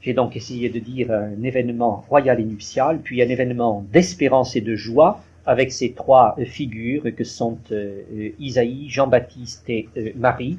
J'ai 0.00 0.14
donc 0.14 0.36
essayé 0.36 0.70
de 0.70 0.78
dire 0.78 1.10
un 1.10 1.42
événement 1.42 2.04
royal 2.08 2.40
et 2.40 2.44
nuptial, 2.44 3.00
puis 3.02 3.20
un 3.22 3.28
événement 3.28 3.84
d'espérance 3.92 4.56
et 4.56 4.60
de 4.60 4.76
joie, 4.76 5.22
avec 5.44 5.72
ces 5.72 5.92
trois 5.92 6.36
figures 6.44 7.14
que 7.14 7.24
sont 7.24 7.58
euh, 7.72 8.30
Isaïe, 8.38 8.88
Jean-Baptiste 8.88 9.68
et 9.68 9.88
euh, 9.96 10.10
Marie, 10.16 10.58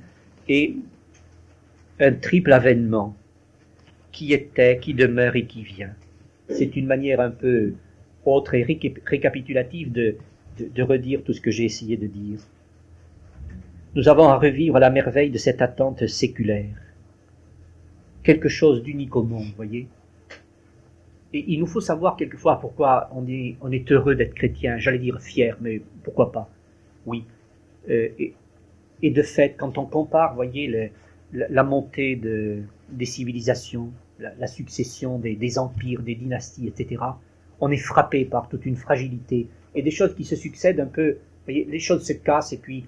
et 0.49 0.75
un 1.99 2.13
triple 2.13 2.51
avènement 2.51 3.15
qui 4.11 4.33
était, 4.33 4.77
qui 4.79 4.93
demeure 4.93 5.35
et 5.35 5.45
qui 5.45 5.63
vient. 5.63 5.93
C'est 6.49 6.75
une 6.75 6.85
manière 6.85 7.21
un 7.21 7.31
peu 7.31 7.73
autre 8.25 8.53
et 8.55 8.63
récapitulative 9.05 9.91
de, 9.91 10.17
de 10.59 10.83
redire 10.83 11.23
tout 11.23 11.33
ce 11.33 11.41
que 11.41 11.51
j'ai 11.51 11.65
essayé 11.65 11.95
de 11.95 12.07
dire. 12.07 12.39
Nous 13.93 14.07
avons 14.07 14.29
à 14.29 14.37
revivre 14.37 14.79
la 14.79 14.89
merveille 14.89 15.31
de 15.31 15.37
cette 15.37 15.61
attente 15.61 16.07
séculaire 16.07 16.77
quelque 18.23 18.49
chose 18.49 18.83
d'unique 18.83 19.15
au 19.15 19.23
monde, 19.23 19.47
voyez. 19.55 19.87
Et 21.33 21.45
il 21.47 21.59
nous 21.59 21.65
faut 21.65 21.81
savoir 21.81 22.17
quelquefois 22.17 22.59
pourquoi 22.59 23.09
on 23.13 23.25
est, 23.27 23.91
heureux 23.91 24.15
d'être 24.15 24.33
chrétien, 24.33 24.77
j'allais 24.77 24.99
dire 24.99 25.19
fier, 25.21 25.57
mais 25.61 25.81
pourquoi 26.03 26.31
pas 26.31 26.49
Oui. 27.05 27.23
Euh, 27.89 28.09
et, 29.01 29.09
de 29.09 29.21
fait, 29.23 29.55
quand 29.57 29.77
on 29.77 29.85
compare, 29.85 30.35
voyez, 30.35 30.91
la, 31.31 31.63
montée 31.63 32.15
de, 32.15 32.59
des 32.89 33.05
civilisations, 33.05 33.91
la, 34.19 34.47
succession 34.47 35.17
des, 35.17 35.35
des, 35.35 35.57
empires, 35.57 36.01
des 36.01 36.15
dynasties, 36.15 36.67
etc., 36.67 37.01
on 37.59 37.71
est 37.71 37.77
frappé 37.77 38.25
par 38.25 38.49
toute 38.49 38.65
une 38.65 38.75
fragilité 38.75 39.47
et 39.73 39.81
des 39.81 39.91
choses 39.91 40.15
qui 40.15 40.25
se 40.25 40.35
succèdent 40.35 40.79
un 40.79 40.85
peu. 40.85 41.17
Voyez, 41.45 41.65
les 41.65 41.79
choses 41.79 42.05
se 42.05 42.13
cassent 42.13 42.53
et 42.53 42.57
puis, 42.57 42.85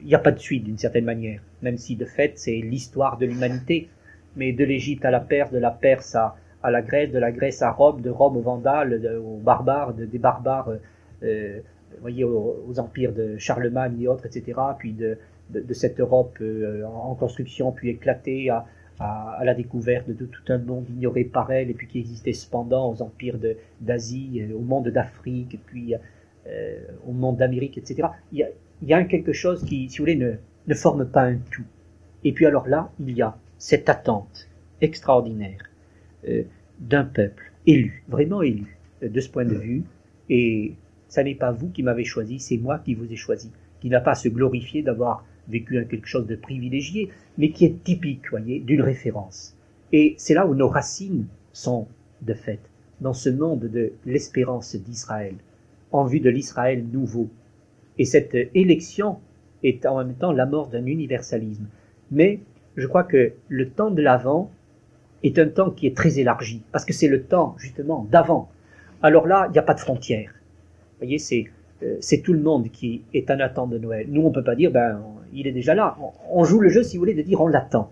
il 0.00 0.06
n'y 0.06 0.14
a 0.14 0.18
pas 0.18 0.32
de 0.32 0.38
suite 0.38 0.64
d'une 0.64 0.78
certaine 0.78 1.04
manière, 1.04 1.40
même 1.62 1.76
si 1.76 1.96
de 1.96 2.04
fait 2.04 2.32
c'est 2.36 2.56
l'histoire 2.56 3.18
de 3.18 3.26
l'humanité 3.26 3.88
mais 4.36 4.52
de 4.52 4.64
l'Égypte 4.64 5.04
à 5.04 5.10
la 5.10 5.20
Perse, 5.20 5.50
de 5.50 5.58
la 5.58 5.70
Perse 5.70 6.14
à, 6.14 6.36
à, 6.62 6.70
la 6.70 6.82
Grèce, 6.82 7.10
de 7.10 7.18
la 7.18 7.32
Grèce 7.32 7.62
à 7.62 7.70
Rome, 7.70 8.00
de 8.00 8.10
Rome 8.10 8.36
aux 8.36 8.42
Vandales, 8.42 9.18
aux 9.22 9.38
barbares, 9.38 9.94
de, 9.94 10.04
des 10.04 10.18
barbares, 10.18 10.70
euh, 10.70 10.78
euh 11.22 11.60
voyez, 12.00 12.24
aux, 12.24 12.78
empires 12.78 13.12
de 13.12 13.36
Charlemagne 13.36 14.00
et 14.00 14.08
autres, 14.08 14.24
etc., 14.24 14.58
puis 14.78 14.92
de, 14.92 15.18
de, 15.50 15.74
cette 15.74 16.00
Europe 16.00 16.38
euh, 16.40 16.84
en, 16.84 17.14
construction, 17.14 17.70
puis 17.70 17.90
éclatée 17.90 18.48
à, 18.48 18.64
à, 18.98 19.42
la 19.44 19.52
découverte 19.52 20.08
de 20.08 20.24
tout 20.24 20.42
un 20.48 20.56
monde 20.56 20.88
ignoré 20.88 21.24
par 21.24 21.52
elle, 21.52 21.68
et 21.68 21.74
puis 21.74 21.86
qui 21.86 21.98
existait 21.98 22.32
cependant 22.32 22.90
aux 22.90 23.02
empires 23.02 23.36
d'Asie, 23.82 24.42
au 24.54 24.60
monde 24.60 24.88
d'Afrique, 24.88 25.60
puis 25.66 25.94
au 27.06 27.12
monde 27.12 27.36
d'Amérique, 27.36 27.76
etc. 27.76 28.08
Il 28.32 28.38
y, 28.38 28.42
a, 28.42 28.48
il 28.82 28.88
y 28.88 28.94
a 28.94 29.04
quelque 29.04 29.32
chose 29.32 29.64
qui, 29.64 29.88
si 29.88 29.98
vous 29.98 30.02
voulez, 30.02 30.16
ne, 30.16 30.32
ne 30.66 30.74
forme 30.74 31.06
pas 31.06 31.22
un 31.22 31.38
tout. 31.50 31.64
Et 32.24 32.32
puis 32.32 32.46
alors 32.46 32.68
là, 32.68 32.90
il 33.00 33.16
y 33.16 33.22
a 33.22 33.36
cette 33.58 33.88
attente 33.88 34.48
extraordinaire 34.80 35.62
euh, 36.28 36.42
d'un 36.80 37.04
peuple 37.04 37.52
élu, 37.66 38.02
vraiment 38.08 38.42
élu, 38.42 38.76
euh, 39.02 39.08
de 39.08 39.20
ce 39.20 39.28
point 39.28 39.44
de 39.44 39.54
vue. 39.54 39.84
Et 40.28 40.74
ça 41.08 41.22
n'est 41.22 41.34
pas 41.34 41.52
vous 41.52 41.68
qui 41.68 41.82
m'avez 41.82 42.04
choisi, 42.04 42.38
c'est 42.38 42.58
moi 42.58 42.78
qui 42.78 42.94
vous 42.94 43.10
ai 43.12 43.16
choisi, 43.16 43.50
qui 43.80 43.88
n'a 43.88 44.00
pas 44.00 44.12
à 44.12 44.16
se 44.16 44.28
glorifier 44.28 44.82
d'avoir 44.82 45.24
vécu 45.48 45.84
quelque 45.86 46.06
chose 46.06 46.26
de 46.26 46.36
privilégié, 46.36 47.10
mais 47.38 47.50
qui 47.50 47.64
est 47.64 47.82
typique, 47.84 48.30
voyez, 48.30 48.60
d'une 48.60 48.82
référence. 48.82 49.56
Et 49.92 50.14
c'est 50.16 50.34
là 50.34 50.46
où 50.46 50.54
nos 50.54 50.68
racines 50.68 51.26
sont, 51.52 51.86
de 52.22 52.34
fait, 52.34 52.60
dans 53.00 53.12
ce 53.12 53.28
monde 53.28 53.64
de 53.64 53.92
l'espérance 54.06 54.76
d'Israël, 54.76 55.34
en 55.90 56.04
vue 56.04 56.20
de 56.20 56.30
l'Israël 56.30 56.84
nouveau. 56.90 57.28
Et 57.98 58.04
cette 58.04 58.34
élection 58.54 59.18
est 59.62 59.86
en 59.86 59.98
même 59.98 60.14
temps 60.14 60.32
la 60.32 60.46
mort 60.46 60.68
d'un 60.68 60.86
universalisme. 60.86 61.66
Mais 62.10 62.40
je 62.76 62.86
crois 62.86 63.04
que 63.04 63.32
le 63.48 63.68
temps 63.68 63.90
de 63.90 64.02
l'avant 64.02 64.50
est 65.22 65.38
un 65.38 65.48
temps 65.48 65.70
qui 65.70 65.86
est 65.86 65.96
très 65.96 66.18
élargi, 66.18 66.62
parce 66.72 66.84
que 66.84 66.92
c'est 66.92 67.08
le 67.08 67.22
temps 67.22 67.54
justement 67.58 68.06
d'avant. 68.10 68.50
Alors 69.02 69.26
là, 69.26 69.46
il 69.48 69.52
n'y 69.52 69.58
a 69.58 69.62
pas 69.62 69.74
de 69.74 69.80
frontières. 69.80 70.32
Vous 70.32 71.06
voyez, 71.06 71.18
c'est 71.18 71.46
euh, 71.82 71.98
tout 72.24 72.32
le 72.32 72.40
monde 72.40 72.70
qui 72.70 73.02
est 73.12 73.30
en 73.30 73.40
attente 73.40 73.70
de 73.70 73.78
Noël. 73.78 74.06
Nous, 74.08 74.22
on 74.22 74.30
peut 74.30 74.44
pas 74.44 74.54
dire, 74.54 74.70
ben, 74.70 75.00
il 75.32 75.46
est 75.46 75.52
déjà 75.52 75.74
là. 75.74 75.96
On, 76.30 76.44
joue 76.44 76.60
le 76.60 76.68
jeu, 76.68 76.82
si 76.82 76.96
vous 76.96 77.02
voulez, 77.02 77.14
de 77.14 77.22
dire 77.22 77.40
on 77.40 77.48
l'attend. 77.48 77.90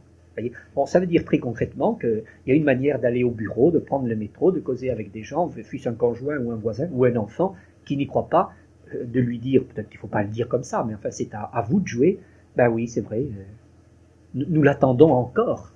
Bon, 0.74 0.86
ça 0.86 1.00
veut 1.00 1.06
dire 1.06 1.24
très 1.24 1.38
concrètement 1.38 1.94
qu'il 1.94 2.22
y 2.46 2.52
a 2.52 2.54
une 2.54 2.64
manière 2.64 2.98
d'aller 2.98 3.24
au 3.24 3.30
bureau, 3.30 3.70
de 3.70 3.78
prendre 3.78 4.06
le 4.06 4.16
métro, 4.16 4.52
de 4.52 4.60
causer 4.60 4.90
avec 4.90 5.12
des 5.12 5.22
gens, 5.22 5.50
fût-ce 5.50 5.88
un 5.88 5.92
conjoint 5.92 6.38
ou 6.38 6.50
un 6.50 6.56
voisin 6.56 6.88
ou 6.92 7.04
un 7.04 7.16
enfant 7.16 7.54
qui 7.84 7.96
n'y 7.96 8.06
croit 8.06 8.28
pas, 8.28 8.52
de 8.96 9.20
lui 9.20 9.38
dire, 9.38 9.64
peut-être 9.64 9.88
qu'il 9.88 9.98
ne 9.98 10.02
faut 10.02 10.08
pas 10.08 10.22
le 10.22 10.28
dire 10.28 10.48
comme 10.48 10.62
ça, 10.62 10.84
mais 10.86 10.94
enfin 10.94 11.10
c'est 11.10 11.32
à, 11.34 11.64
vous 11.68 11.80
de 11.80 11.86
jouer. 11.86 12.18
Ben 12.56 12.68
oui, 12.68 12.88
c'est 12.88 13.00
vrai, 13.00 13.20
euh, 13.20 13.44
nous, 14.34 14.62
l'attendons 14.62 15.12
encore. 15.12 15.72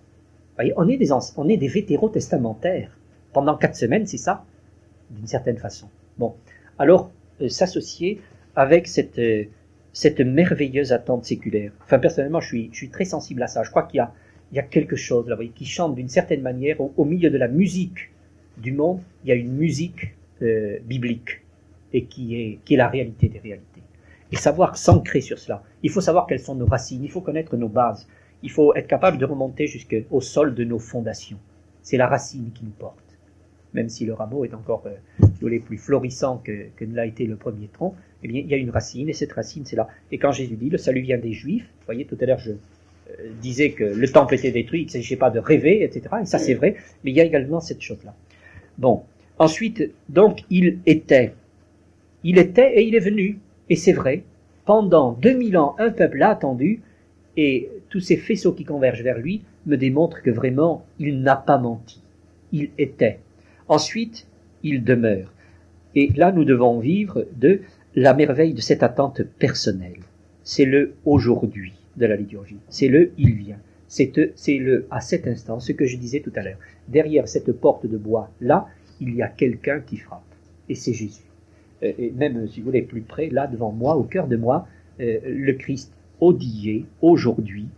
on 0.77 0.89
est 0.89 0.97
des, 0.97 1.13
on 1.13 1.49
est 1.49 1.57
des 1.57 1.99
testamentaires. 2.13 2.99
Pendant 3.33 3.57
quatre 3.57 3.75
semaines, 3.75 4.07
c'est 4.07 4.19
ça, 4.19 4.45
d'une 5.11 5.27
certaine 5.27 5.57
façon. 5.57 5.89
Bon, 6.19 6.35
alors 6.79 7.11
euh, 7.41 7.49
s'associer 7.49 8.21
avec 8.55 8.87
cette, 8.87 9.19
euh, 9.19 9.45
cette 9.93 10.21
merveilleuse 10.21 10.93
attente 10.93 11.25
séculaire. 11.25 11.73
Enfin, 11.83 11.99
personnellement, 11.99 12.41
je 12.41 12.49
suis, 12.49 12.69
je 12.73 12.77
suis 12.77 12.91
très 12.91 13.05
sensible 13.05 13.43
à 13.43 13.49
ça. 13.49 13.63
Je 13.65 13.71
crois 13.71 13.85
qu'il 13.85 13.99
y 13.99 14.01
a, 14.01 14.13
il 14.53 14.57
y 14.57 14.61
a 14.61 14.63
quelque 14.63 14.97
chose 14.97 15.29
là, 15.29 15.37
qui 15.55 15.65
chante 15.65 15.97
d'une 15.97 16.09
certaine 16.09 16.43
manière 16.43 16.77
au, 16.81 17.05
milieu 17.05 17.31
de 17.31 17.39
la 17.39 17.49
musique 17.49 18.11
du 18.59 18.73
monde. 18.73 19.01
Il 19.25 19.29
y 19.31 19.33
a 19.33 19.35
une 19.35 19.53
musique 19.53 20.15
biblique 20.85 21.44
et 21.95 22.05
qui 22.05 22.37
est, 22.37 22.59
qui 22.67 22.75
est 22.75 22.77
la 22.77 22.89
réalité 22.89 23.29
des 23.29 23.39
réalités. 23.39 23.81
Et 24.33 24.37
savoir 24.37 24.77
s'ancrer 24.77 25.23
sur 25.23 25.39
cela. 25.39 25.63
Il 25.83 25.91
faut 25.91 26.03
savoir 26.03 26.27
quelles 26.27 26.41
sont 26.41 26.55
nos 26.55 26.67
racines. 26.67 27.03
Il 27.03 27.11
faut 27.11 27.23
connaître 27.23 27.57
nos 27.57 27.69
bases 27.69 28.07
il 28.45 28.51
faut 28.51 28.75
être 28.75 28.87
capable 28.87 29.17
de 29.17 29.25
remonter 29.25 29.67
jusqu'au 29.67 30.21
sol 30.21 30.55
de 30.55 30.65
nos 30.65 30.79
fondations. 30.79 31.39
C'est 31.83 31.97
la 31.97 32.07
racine 32.07 32.51
qui 32.55 32.63
nous 32.65 32.73
porte. 32.79 32.99
Même 33.73 33.89
si 33.89 34.05
le 34.05 34.13
rameau 34.13 34.45
est 34.45 34.53
encore 34.53 34.85
euh, 34.87 35.59
plus 35.61 35.79
florissant 35.79 36.37
que, 36.45 36.67
que 36.77 36.85
l'a 36.85 37.07
été 37.07 37.25
le 37.25 37.37
premier 37.37 37.69
tronc, 37.69 37.95
eh 38.23 38.29
bien, 38.29 38.43
il 38.43 38.49
y 38.49 38.55
a 38.55 38.59
une 38.59 38.71
racine, 38.71 39.09
et 39.09 39.15
cette 39.15 39.33
racine, 39.33 39.65
c'est 39.65 39.77
là. 39.77 39.89
Et 40.13 40.19
quand 40.19 40.31
Jésus 40.31 40.57
dit, 40.57 40.69
le 40.69 40.77
salut 40.77 41.01
vient 41.01 41.19
des 41.19 41.33
Juifs, 41.33 41.65
vous 41.65 41.85
voyez, 41.87 42.05
tout 42.05 42.19
à 42.21 42.27
l'heure, 42.27 42.39
je 42.39 42.53
euh, 42.53 43.31
disais 43.41 43.71
que 43.71 43.83
le 43.83 44.09
temple 44.09 44.35
était 44.35 44.53
détruit, 44.53 44.81
qu'il 44.81 44.89
ne 44.89 44.93
s'agissait 44.93 45.17
pas 45.17 45.31
de 45.31 45.39
rêver, 45.39 45.83
etc. 45.83 46.03
Et 46.23 46.27
ça, 46.27 46.39
c'est 46.39 46.55
vrai, 46.55 46.77
mais 47.03 47.13
il 47.13 47.17
y 47.17 47.21
a 47.23 47.25
également 47.25 47.61
cette 47.61 47.81
chose-là. 47.81 48.15
Bon. 48.77 49.05
Ensuite, 49.39 49.91
donc, 50.11 50.45
il 50.51 50.81
était. 50.85 51.33
Il 52.25 52.39
était 52.39 52.81
et 52.81 52.87
il 52.87 52.95
est 52.95 53.01
venu. 53.01 53.39
Et 53.69 53.77
c'est 53.77 53.93
vrai, 53.93 54.25
pendant 54.65 55.13
2000 55.13 55.59
ans, 55.59 55.77
un 55.79 55.91
peuple 55.91 56.19
l'a 56.19 56.31
attendu, 56.31 56.81
et 57.37 57.71
tous 57.91 58.01
ces 58.01 58.17
faisceaux 58.17 58.53
qui 58.53 58.65
convergent 58.65 59.03
vers 59.03 59.19
lui 59.19 59.43
me 59.67 59.77
démontrent 59.77 60.23
que 60.23 60.31
vraiment, 60.31 60.87
il 60.99 61.21
n'a 61.21 61.37
pas 61.37 61.59
menti. 61.59 62.01
Il 62.53 62.71
était. 62.79 63.21
Ensuite, 63.69 64.27
il 64.63 64.85
demeure. 64.85 65.33
Et 65.95 66.11
là, 66.17 66.33
nous 66.33 66.45
devons 66.45 66.81
vivre 66.81 67.27
de 67.37 67.61
la 67.95 68.15
merveille 68.15 68.55
de 68.55 68.61
cette 68.61 68.83
attente 68.83 69.23
personnelle. 69.23 70.01
C'est 70.43 70.65
le 70.65 70.95
aujourd'hui 71.05 71.75
de 71.97 72.07
la 72.07 72.17
liturgie. 72.17 72.59
C'est 72.69 72.89
le 72.89 73.13
il 73.19 73.35
vient. 73.35 73.59
C'est 73.87 74.13
le 74.59 74.87
à 74.91 75.01
cet 75.01 75.27
instant, 75.27 75.61
ce 75.61 75.73
que 75.73 75.87
je 75.87 75.97
disais 75.97 76.21
tout 76.21 76.33
à 76.35 76.43
l'heure. 76.43 76.59
Derrière 76.89 77.29
cette 77.29 77.53
porte 77.53 77.87
de 77.87 77.97
bois, 77.97 78.31
là, 78.41 78.67
il 79.01 79.15
y 79.15 79.23
a 79.23 79.29
quelqu'un 79.29 79.81
qui 79.81 79.97
frappe. 79.97 80.23
Et 80.69 80.75
c'est 80.75 80.93
Jésus. 80.93 81.23
Euh, 81.85 81.93
et 81.99 82.11
même, 82.11 82.49
si 82.49 82.61
vous 82.61 82.67
voulez, 82.67 82.83
plus 82.83 83.03
près, 83.03 83.29
là, 83.29 83.47
devant 83.47 83.73
moi, 83.73 83.97
au 83.97 84.05
cœur 84.05 84.27
de 84.27 84.37
moi, 84.37 84.67
euh, 85.01 85.19
le 85.25 85.53
Christ 85.55 85.93
odié, 86.21 86.87
aujourd'hui, 87.03 87.69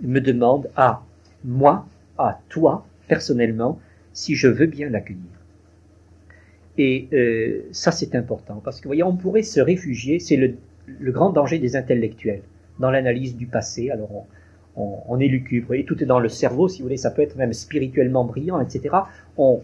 me 0.00 0.20
demande 0.20 0.68
à 0.76 1.02
moi, 1.44 1.86
à 2.18 2.40
toi, 2.48 2.86
personnellement, 3.08 3.78
si 4.12 4.34
je 4.34 4.48
veux 4.48 4.66
bien 4.66 4.88
l'accueillir. 4.88 5.22
Et 6.78 7.08
euh, 7.12 7.62
ça, 7.72 7.90
c'est 7.90 8.14
important, 8.14 8.60
parce 8.62 8.80
que, 8.80 8.88
voyez, 8.88 9.02
on 9.02 9.16
pourrait 9.16 9.42
se 9.42 9.60
réfugier, 9.60 10.18
c'est 10.18 10.36
le, 10.36 10.56
grand 11.10 11.30
danger 11.30 11.58
des 11.58 11.74
intellectuels, 11.74 12.42
dans 12.78 12.90
l'analyse 12.90 13.36
du 13.36 13.46
passé. 13.46 13.90
Alors, 13.90 14.26
on, 14.76 14.98
on, 15.08 15.18
est 15.18 15.28
lucubre, 15.28 15.72
et 15.72 15.84
tout 15.84 16.02
est 16.02 16.06
dans 16.06 16.20
le 16.20 16.28
cerveau, 16.28 16.68
si 16.68 16.78
vous 16.78 16.84
voulez, 16.84 16.98
ça 16.98 17.10
peut 17.10 17.22
être 17.22 17.36
même 17.36 17.54
spirituellement 17.54 18.24
brillant, 18.24 18.60
etc. 18.60 18.94
On, 19.38 19.62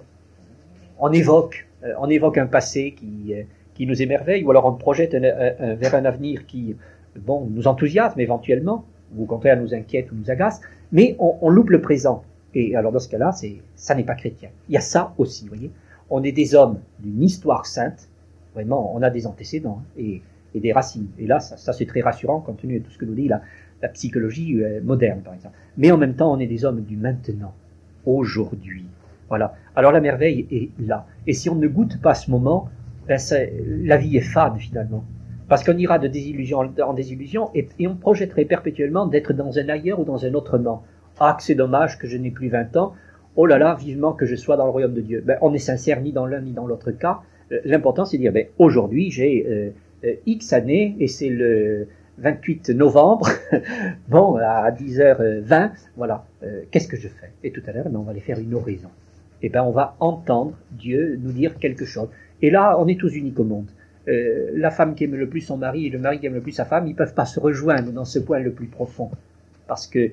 on 0.98 1.12
évoque, 1.12 1.68
on 1.98 2.08
évoque 2.08 2.38
un 2.38 2.46
passé 2.46 2.92
qui, 2.92 3.34
qui 3.82 3.88
nous 3.88 4.00
émerveille, 4.00 4.44
ou 4.44 4.50
alors 4.52 4.64
on 4.66 4.74
projette 4.74 5.12
vers 5.12 5.94
un 5.96 6.04
avenir 6.04 6.46
qui, 6.46 6.76
bon, 7.18 7.48
nous 7.50 7.66
enthousiasme 7.66 8.20
éventuellement, 8.20 8.84
ou 9.16 9.24
au 9.24 9.26
contraire 9.26 9.60
nous 9.60 9.74
inquiète 9.74 10.12
ou 10.12 10.14
nous 10.14 10.30
agace, 10.30 10.60
mais 10.92 11.16
on, 11.18 11.48
loupe 11.48 11.70
le 11.70 11.80
présent. 11.80 12.22
Et 12.54 12.76
alors 12.76 12.92
dans 12.92 13.00
ce 13.00 13.08
cas-là, 13.08 13.32
ça 13.74 13.94
n'est 13.96 14.04
pas 14.04 14.14
chrétien. 14.14 14.50
Il 14.68 14.74
y 14.74 14.76
a 14.76 14.80
ça 14.80 15.14
aussi, 15.18 15.42
vous 15.42 15.54
voyez 15.56 15.72
on 16.10 16.22
est 16.22 16.32
des 16.32 16.54
hommes 16.54 16.78
d'une 17.00 17.22
histoire 17.22 17.64
sainte, 17.64 18.06
vraiment, 18.54 18.94
on 18.94 19.02
a 19.02 19.08
des 19.08 19.26
antécédents 19.26 19.82
hein, 19.82 20.02
et, 20.54 20.60
des 20.60 20.72
racines. 20.72 21.08
Et 21.18 21.26
là, 21.26 21.40
ça, 21.40 21.72
c'est 21.72 21.86
très 21.86 22.02
rassurant 22.02 22.40
compte 22.40 22.58
tenu 22.60 22.78
de 22.78 22.84
tout 22.84 22.90
ce 22.90 22.98
que 22.98 23.06
nous 23.06 23.14
dit 23.14 23.26
la, 23.26 23.40
la 23.80 23.88
psychologie 23.88 24.62
euh, 24.62 24.82
moderne, 24.84 25.22
par 25.22 25.32
exemple. 25.32 25.56
Mais 25.78 25.90
en 25.90 25.96
même 25.96 26.14
temps, 26.14 26.30
on 26.30 26.38
est 26.38 26.46
des 26.46 26.66
hommes 26.66 26.82
du 26.82 26.98
maintenant, 26.98 27.54
aujourd'hui. 28.04 28.84
Voilà. 29.30 29.54
Alors 29.74 29.92
la 29.92 30.02
merveille 30.02 30.46
est 30.50 30.68
là. 30.78 31.06
Et 31.26 31.32
si 31.32 31.48
on 31.48 31.54
ne 31.54 31.66
goûte 31.66 31.98
pas 32.02 32.12
ce 32.12 32.30
moment, 32.30 32.68
ben 33.06 33.18
la 33.66 33.96
vie 33.96 34.16
est 34.16 34.20
fade 34.20 34.56
finalement. 34.58 35.04
Parce 35.48 35.64
qu'on 35.64 35.76
ira 35.76 35.98
de 35.98 36.08
désillusion 36.08 36.60
en 36.60 36.92
désillusion 36.94 37.50
et, 37.54 37.68
on 37.86 37.96
projetterait 37.96 38.44
perpétuellement 38.44 39.06
d'être 39.06 39.32
dans 39.32 39.58
un 39.58 39.68
ailleurs 39.68 40.00
ou 40.00 40.04
dans 40.04 40.24
un 40.24 40.34
autrement. 40.34 40.82
Ah, 41.20 41.36
c'est 41.40 41.54
dommage 41.54 41.98
que 41.98 42.08
je 42.08 42.16
n'ai 42.16 42.30
plus 42.30 42.48
20 42.48 42.76
ans 42.76 42.94
oh 43.36 43.46
là 43.46 43.58
là, 43.58 43.74
vivement 43.74 44.12
que 44.12 44.26
je 44.26 44.36
sois 44.36 44.56
dans 44.56 44.64
le 44.64 44.70
royaume 44.70 44.94
de 44.94 45.00
Dieu. 45.00 45.22
Ben, 45.24 45.38
on 45.40 45.52
est 45.54 45.58
sincère 45.58 46.00
ni 46.00 46.12
dans 46.12 46.26
l'un 46.26 46.40
ni 46.40 46.52
dans 46.52 46.66
l'autre 46.66 46.90
cas. 46.90 47.20
Euh, 47.50 47.60
l'important, 47.64 48.04
c'est 48.04 48.16
de 48.16 48.22
dire, 48.22 48.32
ben, 48.32 48.46
aujourd'hui, 48.58 49.10
j'ai 49.10 49.46
euh, 49.48 49.70
euh, 50.04 50.14
X 50.26 50.52
années 50.52 50.96
et 50.98 51.08
c'est 51.08 51.28
le 51.28 51.88
28 52.18 52.70
novembre, 52.70 53.28
bon, 54.08 54.36
à 54.36 54.70
10h20, 54.70 55.70
voilà, 55.96 56.26
qu'est-ce 56.70 56.86
que 56.86 56.96
je 56.96 57.08
fais? 57.08 57.32
Et 57.42 57.50
tout 57.52 57.62
à 57.66 57.72
l'heure, 57.72 57.88
ben, 57.88 57.98
on 57.98 58.02
va 58.02 58.10
aller 58.10 58.20
faire 58.20 58.38
une 58.38 58.54
oraison. 58.54 58.90
Et 59.40 59.48
ben, 59.48 59.62
on 59.64 59.70
va 59.70 59.96
entendre 59.98 60.52
Dieu 60.72 61.18
nous 61.20 61.32
dire 61.32 61.58
quelque 61.58 61.84
chose. 61.84 62.08
Et 62.42 62.50
là, 62.50 62.76
on 62.78 62.86
est 62.88 62.98
tous 62.98 63.14
uniques 63.14 63.38
au 63.38 63.44
monde. 63.44 63.70
la 64.06 64.70
femme 64.70 64.94
qui 64.94 65.04
aime 65.04 65.14
le 65.14 65.28
plus 65.28 65.40
son 65.40 65.56
mari 65.56 65.86
et 65.86 65.90
le 65.90 65.98
mari 65.98 66.18
qui 66.18 66.26
aime 66.26 66.34
le 66.34 66.40
plus 66.40 66.52
sa 66.52 66.64
femme, 66.64 66.86
ils 66.86 66.94
peuvent 66.94 67.14
pas 67.14 67.24
se 67.24 67.40
rejoindre 67.40 67.92
dans 67.92 68.04
ce 68.04 68.18
point 68.18 68.40
le 68.40 68.52
plus 68.52 68.66
profond. 68.66 69.10
Parce 69.68 69.86
que 69.86 70.10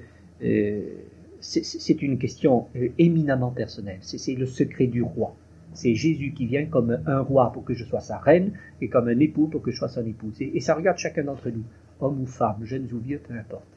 c'est 1.40 2.02
une 2.02 2.18
question 2.18 2.68
euh, 2.76 2.90
éminemment 2.98 3.52
personnelle. 3.52 4.00
C'est 4.02 4.36
le 4.36 4.46
secret 4.46 4.88
du 4.88 5.02
roi. 5.02 5.36
C'est 5.74 5.94
Jésus 5.94 6.34
qui 6.34 6.48
vient 6.48 6.66
comme 6.66 7.00
un 7.06 7.20
roi 7.20 7.52
pour 7.52 7.64
que 7.64 7.74
je 7.74 7.86
sois 7.86 8.00
sa 8.00 8.18
reine 8.18 8.54
et 8.82 8.90
comme 8.90 9.08
un 9.08 9.20
époux 9.20 9.48
pour 9.48 9.62
que 9.62 9.72
je 9.72 9.78
sois 9.78 9.88
son 9.88 10.06
épouse. 10.06 10.36
Et, 10.42 10.60
ça 10.60 10.74
regarde 10.74 10.98
chacun 10.98 11.24
d'entre 11.24 11.50
nous, 11.50 11.64
homme 12.02 12.22
ou 12.22 12.26
femme, 12.26 12.58
jeunes 12.64 12.88
ou 12.92 12.98
vieux, 12.98 13.22
peu 13.26 13.36
importe. 13.36 13.68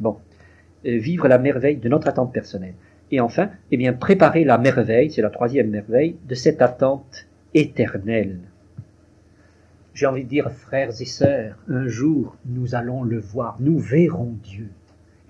Bon, 0.00 0.16
euh, 0.86 0.96
vivre 0.98 1.28
la 1.28 1.38
merveille 1.38 1.76
de 1.76 1.88
notre 1.88 2.08
attente 2.08 2.32
personnelle. 2.32 2.74
Et 3.10 3.20
enfin, 3.20 3.50
eh 3.70 3.76
bien, 3.76 3.92
préparer 3.92 4.44
la 4.44 4.56
merveille, 4.56 5.10
c'est 5.10 5.22
la 5.22 5.30
troisième 5.30 5.68
merveille, 5.68 6.16
de 6.26 6.34
cette 6.34 6.62
attente 6.62 7.28
éternelle. 7.54 8.40
J'ai 9.94 10.06
envie 10.06 10.24
de 10.24 10.28
dire, 10.28 10.50
frères 10.50 10.90
et 11.00 11.04
sœurs, 11.04 11.56
un 11.68 11.86
jour, 11.86 12.36
nous 12.46 12.74
allons 12.74 13.04
le 13.04 13.20
voir, 13.20 13.56
nous 13.60 13.78
verrons 13.78 14.34
Dieu. 14.42 14.68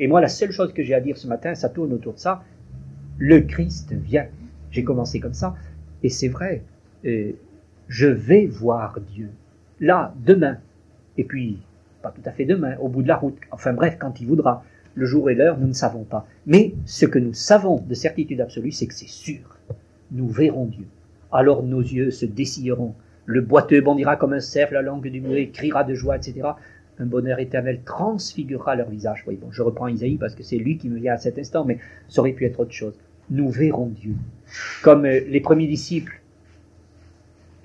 Et 0.00 0.08
moi, 0.08 0.20
la 0.20 0.28
seule 0.28 0.50
chose 0.50 0.72
que 0.72 0.82
j'ai 0.82 0.94
à 0.94 1.00
dire 1.00 1.18
ce 1.18 1.26
matin, 1.26 1.54
ça 1.54 1.68
tourne 1.68 1.92
autour 1.92 2.14
de 2.14 2.18
ça. 2.18 2.42
Le 3.18 3.40
Christ 3.40 3.92
vient. 3.92 4.26
J'ai 4.70 4.82
commencé 4.82 5.20
comme 5.20 5.34
ça. 5.34 5.54
Et 6.02 6.08
c'est 6.08 6.28
vrai. 6.28 6.62
Euh, 7.04 7.32
je 7.88 8.08
vais 8.08 8.46
voir 8.46 8.98
Dieu. 9.00 9.28
Là, 9.80 10.14
demain. 10.24 10.58
Et 11.16 11.24
puis, 11.24 11.58
pas 12.02 12.10
tout 12.10 12.22
à 12.24 12.32
fait 12.32 12.44
demain, 12.44 12.76
au 12.78 12.88
bout 12.88 13.02
de 13.02 13.08
la 13.08 13.16
route. 13.16 13.38
Enfin 13.50 13.72
bref, 13.72 13.96
quand 13.98 14.20
il 14.20 14.26
voudra. 14.26 14.64
Le 14.96 15.06
jour 15.06 15.28
et 15.28 15.34
l'heure, 15.34 15.58
nous 15.58 15.66
ne 15.66 15.72
savons 15.72 16.04
pas. 16.04 16.26
Mais 16.46 16.74
ce 16.87 17.04
que 17.06 17.18
nous 17.18 17.34
savons 17.34 17.80
de 17.80 17.94
certitude 17.94 18.40
absolue, 18.40 18.72
c'est 18.72 18.87
que 18.87 18.94
c'est 18.94 19.08
sûr. 19.08 19.58
Nous 20.10 20.28
verrons 20.28 20.66
Dieu. 20.66 20.87
Alors 21.35 21.62
nos 21.62 21.81
yeux 21.81 22.11
se 22.11 22.25
dessilleront. 22.25 22.94
Le 23.27 23.40
boiteux 23.40 23.81
bondira 23.81 24.16
comme 24.16 24.33
un 24.33 24.40
cerf, 24.40 24.73
la 24.73 24.83
langue 24.83 25.09
du 25.09 25.20
muet 25.20 25.49
criera 25.49 25.85
de 25.85 25.94
joie, 25.94 26.16
etc 26.16 26.53
un 26.99 27.07
bonheur 27.07 27.38
éternel 27.40 27.81
transfigurera 27.85 28.77
leur 28.77 28.88
visage. 28.88 29.25
Oui, 29.27 29.38
bon, 29.40 29.51
je 29.51 29.62
reprends 29.62 29.88
Isaïe 29.88 30.16
parce 30.16 30.35
que 30.35 30.42
c'est 30.42 30.57
lui 30.57 30.79
qui 30.79 30.88
me 30.88 30.99
vient 30.99 31.14
à 31.14 31.18
cet 31.18 31.38
instant, 31.38 31.64
mais 31.64 31.79
ça 32.09 32.20
aurait 32.20 32.33
pu 32.33 32.44
être 32.44 32.61
autre 32.61 32.73
chose. 32.73 32.99
Nous 33.31 33.49
verrons 33.49 33.87
Dieu. 33.87 34.14
Comme 34.83 35.05
euh, 35.07 35.20
les 35.29 35.40
premiers 35.40 35.66
disciples 35.66 36.20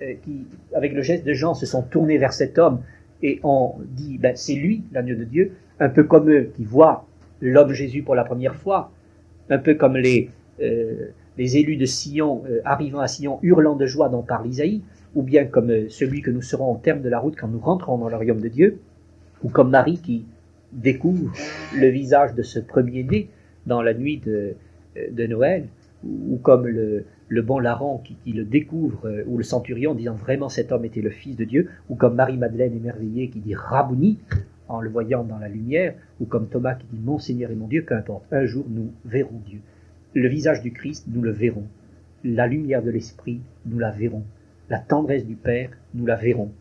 euh, 0.02 0.14
qui, 0.24 0.46
avec 0.74 0.94
le 0.94 1.02
geste 1.02 1.26
de 1.26 1.34
Jean, 1.34 1.54
se 1.54 1.66
sont 1.66 1.84
tournés 1.84 2.18
vers 2.18 2.34
cet 2.34 2.58
homme 2.58 2.82
et 3.22 3.40
ont 3.44 3.76
dit, 3.84 4.18
ben, 4.18 4.36
c'est 4.36 4.56
lui, 4.56 4.84
l'agneau 4.94 5.16
de 5.16 5.26
Dieu, 5.26 5.52
un 5.80 5.90
peu 5.90 6.04
comme 6.04 6.30
eux 6.32 6.52
qui 6.56 6.64
voient 6.64 7.06
l'homme 7.42 7.74
Jésus 7.74 8.04
pour 8.04 8.16
la 8.16 8.24
première 8.24 8.56
fois, 8.56 8.92
un 9.50 9.58
peu 9.58 9.76
comme 9.76 9.98
les, 9.98 10.30
euh, 10.62 11.10
les 11.38 11.58
élus 11.58 11.78
de 11.78 11.86
Sion 11.86 12.44
arrivant 12.66 13.00
à 13.00 13.08
Sion 13.08 13.40
hurlant 13.42 13.76
de 13.76 13.86
joie 13.86 14.10
dont 14.10 14.24
parle 14.24 14.48
Isaïe, 14.48 14.82
ou 15.16 15.24
bien 15.24 15.46
comme 15.46 15.90
celui 15.90 16.22
que 16.22 16.32
nous 16.32 16.42
serons 16.42 16.74
au 16.74 16.78
terme 16.78 17.02
de 17.02 17.10
la 17.10 17.20
route 17.20 17.36
quand 17.38 17.48
nous 17.48 17.60
rentrons 17.60 17.98
dans 17.98 18.10
le 18.10 18.16
royaume 18.16 18.42
de 18.42 18.50
Dieu, 18.50 18.80
ou 19.44 19.50
comme 19.50 19.70
Marie 19.70 20.00
qui 20.00 20.26
découvre 20.72 21.32
le 21.76 21.88
visage 21.88 22.36
de 22.36 22.44
ce 22.44 22.60
premier-né 22.60 23.30
dans 23.66 23.82
la 23.82 23.94
nuit 23.94 24.18
de, 24.18 24.56
de 25.12 25.28
Noël, 25.28 25.68
ou 26.04 26.38
comme 26.42 26.68
le, 26.68 27.06
bon 27.42 27.60
larron 27.60 28.00
qui, 28.00 28.18
le 28.32 28.46
découvre, 28.46 29.08
euh, 29.08 29.24
ou 29.28 29.38
le 29.38 29.44
centurion 29.44 29.94
disant 29.94 30.16
vraiment 30.16 30.50
cet 30.50 30.72
homme 30.72 30.86
était 30.86 31.02
le 31.02 31.10
Fils 31.10 31.36
de 31.36 31.44
Dieu, 31.44 31.70
ou 31.90 31.96
comme 31.96 32.16
Marie-Madeleine 32.16 32.76
émerveillée 32.76 33.30
qui 33.30 33.40
dit 33.40 33.56
Rabouni 33.56 34.18
en 34.68 34.82
le 34.82 34.90
voyant 34.90 35.24
dans 35.24 35.40
la 35.40 35.48
lumière, 35.48 35.96
ou 36.20 36.26
comme 36.26 36.48
Thomas 36.48 36.76
qui 36.76 36.86
dit 36.92 37.00
Mon 37.04 37.18
Seigneur 37.18 37.52
et 37.52 37.56
mon 37.56 37.68
Dieu, 37.68 37.82
qu'importe, 37.82 38.24
un 38.32 38.46
jour 38.46 38.66
nous 38.70 38.92
verrons 39.06 39.42
Dieu. 39.46 39.60
Le 40.14 40.28
visage 40.28 40.62
du 40.62 40.72
Christ, 40.72 41.06
nous 41.08 41.22
le 41.22 41.32
verrons. 41.32 41.68
La 42.24 42.48
lumière 42.48 42.84
de 42.84 42.92
l'Esprit, 42.92 43.42
nous 43.66 43.80
la 43.80 43.92
verrons. 43.92 44.24
La 44.70 44.80
tendresse 44.80 45.26
du 45.26 45.36
Père, 45.36 45.70
nous 45.94 46.06
la 46.06 46.16
verrons. 46.16 46.52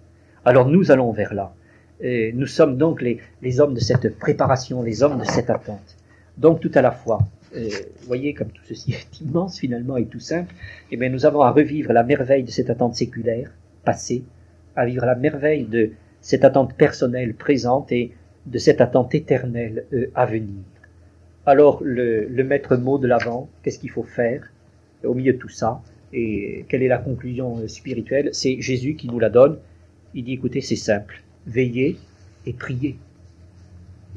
Alors 0.44 0.68
nous 0.68 0.90
allons 0.90 1.12
vers 1.12 1.34
là 1.34 1.54
nous 2.00 2.46
sommes 2.46 2.76
donc 2.76 3.02
les, 3.02 3.60
hommes 3.60 3.74
de 3.74 3.80
cette 3.80 4.18
préparation, 4.18 4.82
les 4.82 5.02
hommes 5.02 5.18
de 5.18 5.24
cette 5.24 5.50
attente. 5.50 5.96
Donc 6.36 6.60
tout 6.60 6.70
à 6.74 6.82
la 6.82 6.92
fois, 6.92 7.18
euh, 7.56 7.68
voyez 8.06 8.34
comme 8.34 8.48
tout 8.48 8.62
ceci 8.64 8.92
est 8.94 9.20
immense 9.20 9.58
finalement 9.58 9.96
et 9.96 10.06
tout 10.06 10.20
simple, 10.20 10.54
eh 10.90 10.96
bien 10.96 11.08
nous 11.08 11.26
avons 11.26 11.40
à 11.40 11.50
revivre 11.50 11.92
la 11.92 12.04
merveille 12.04 12.44
de 12.44 12.50
cette 12.50 12.70
attente 12.70 12.94
séculaire, 12.94 13.50
passée, 13.84 14.22
à 14.76 14.86
vivre 14.86 15.04
la 15.04 15.16
merveille 15.16 15.64
de 15.64 15.90
cette 16.20 16.44
attente 16.44 16.74
personnelle 16.74 17.34
présente 17.34 17.90
et 17.90 18.12
de 18.46 18.58
cette 18.58 18.80
attente 18.80 19.14
éternelle 19.14 19.84
euh, 19.92 20.10
à 20.14 20.26
venir. 20.26 20.62
Alors 21.48 21.80
le, 21.82 22.28
maître 22.44 22.76
mot 22.76 22.98
de 22.98 23.06
l'avant, 23.06 23.48
qu'est-ce 23.62 23.78
qu'il 23.78 23.88
faut 23.88 24.02
faire 24.02 24.52
au 25.02 25.14
milieu 25.14 25.32
de 25.32 25.38
tout 25.38 25.48
ça 25.48 25.80
et 26.12 26.66
quelle 26.68 26.82
est 26.82 26.88
la 26.88 26.98
conclusion 26.98 27.56
euh, 27.60 27.68
spirituelle? 27.68 28.28
C'est 28.32 28.60
Jésus 28.60 28.96
qui 28.96 29.06
nous 29.08 29.18
la 29.18 29.30
donne. 29.30 29.56
Il 30.12 30.24
dit 30.24 30.34
écoutez, 30.34 30.60
c'est 30.60 30.76
simple 30.76 31.22
veiller 31.46 31.96
et 32.44 32.52
prier. 32.52 32.98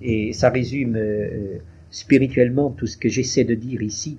Et 0.02 0.34
ça 0.34 0.50
résume 0.50 0.98
euh, 0.98 1.60
spirituellement 1.90 2.70
tout 2.70 2.86
ce 2.86 2.98
que 2.98 3.08
j'essaie 3.08 3.46
de 3.46 3.56
dire 3.56 3.82
ici. 3.82 4.18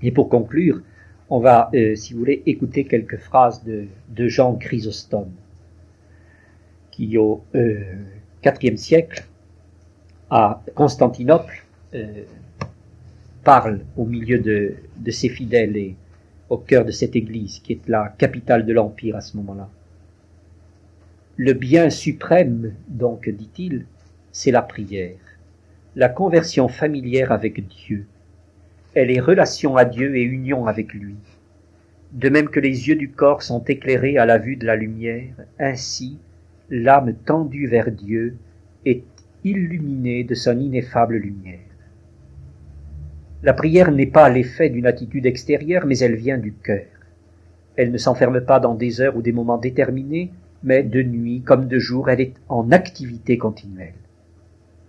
Et 0.00 0.12
pour 0.12 0.28
conclure, 0.28 0.82
on 1.30 1.40
va, 1.40 1.68
euh, 1.74 1.96
si 1.96 2.12
vous 2.12 2.20
voulez, 2.20 2.44
écouter 2.46 2.84
quelques 2.84 3.18
phrases 3.18 3.64
de, 3.64 3.86
de 4.08 4.28
Jean 4.28 4.54
Chrysostome, 4.54 5.32
qui 6.92 7.18
au 7.18 7.42
IVe 8.44 8.76
siècle, 8.76 9.24
à 10.30 10.62
Constantinople, 10.76 11.64
parle 13.42 13.80
au 13.96 14.04
milieu 14.04 14.38
de, 14.38 14.74
de 14.96 15.10
ses 15.10 15.28
fidèles 15.28 15.76
et 15.76 15.96
au 16.48 16.58
cœur 16.58 16.84
de 16.84 16.90
cette 16.90 17.16
église 17.16 17.60
qui 17.60 17.74
est 17.74 17.88
la 17.88 18.14
capitale 18.18 18.66
de 18.66 18.72
l'Empire 18.72 19.16
à 19.16 19.20
ce 19.20 19.36
moment-là. 19.36 19.68
Le 21.36 21.52
bien 21.54 21.88
suprême, 21.90 22.74
donc, 22.88 23.28
dit-il, 23.28 23.86
c'est 24.32 24.50
la 24.50 24.62
prière, 24.62 25.16
la 25.96 26.08
conversion 26.08 26.68
familière 26.68 27.32
avec 27.32 27.66
Dieu. 27.66 28.06
Elle 28.94 29.10
est 29.10 29.20
relation 29.20 29.76
à 29.76 29.84
Dieu 29.84 30.16
et 30.16 30.22
union 30.22 30.66
avec 30.66 30.92
lui. 30.92 31.14
De 32.12 32.28
même 32.28 32.48
que 32.48 32.60
les 32.60 32.88
yeux 32.88 32.96
du 32.96 33.10
corps 33.10 33.42
sont 33.42 33.64
éclairés 33.64 34.18
à 34.18 34.26
la 34.26 34.38
vue 34.38 34.56
de 34.56 34.66
la 34.66 34.76
lumière, 34.76 35.32
ainsi 35.58 36.18
l'âme 36.68 37.14
tendue 37.24 37.68
vers 37.68 37.90
Dieu 37.90 38.36
est 38.84 39.04
illuminée 39.44 40.24
de 40.24 40.34
son 40.34 40.58
ineffable 40.58 41.16
lumière. 41.16 41.69
La 43.42 43.54
prière 43.54 43.90
n'est 43.90 44.06
pas 44.06 44.28
l'effet 44.28 44.68
d'une 44.68 44.86
attitude 44.86 45.24
extérieure, 45.24 45.86
mais 45.86 45.98
elle 45.98 46.14
vient 46.14 46.36
du 46.36 46.52
cœur. 46.52 46.84
Elle 47.76 47.90
ne 47.90 47.96
s'enferme 47.96 48.42
pas 48.42 48.60
dans 48.60 48.74
des 48.74 49.00
heures 49.00 49.16
ou 49.16 49.22
des 49.22 49.32
moments 49.32 49.56
déterminés, 49.56 50.30
mais 50.62 50.82
de 50.82 51.02
nuit 51.02 51.40
comme 51.40 51.66
de 51.66 51.78
jour, 51.78 52.10
elle 52.10 52.20
est 52.20 52.34
en 52.50 52.70
activité 52.70 53.38
continuelle. 53.38 53.94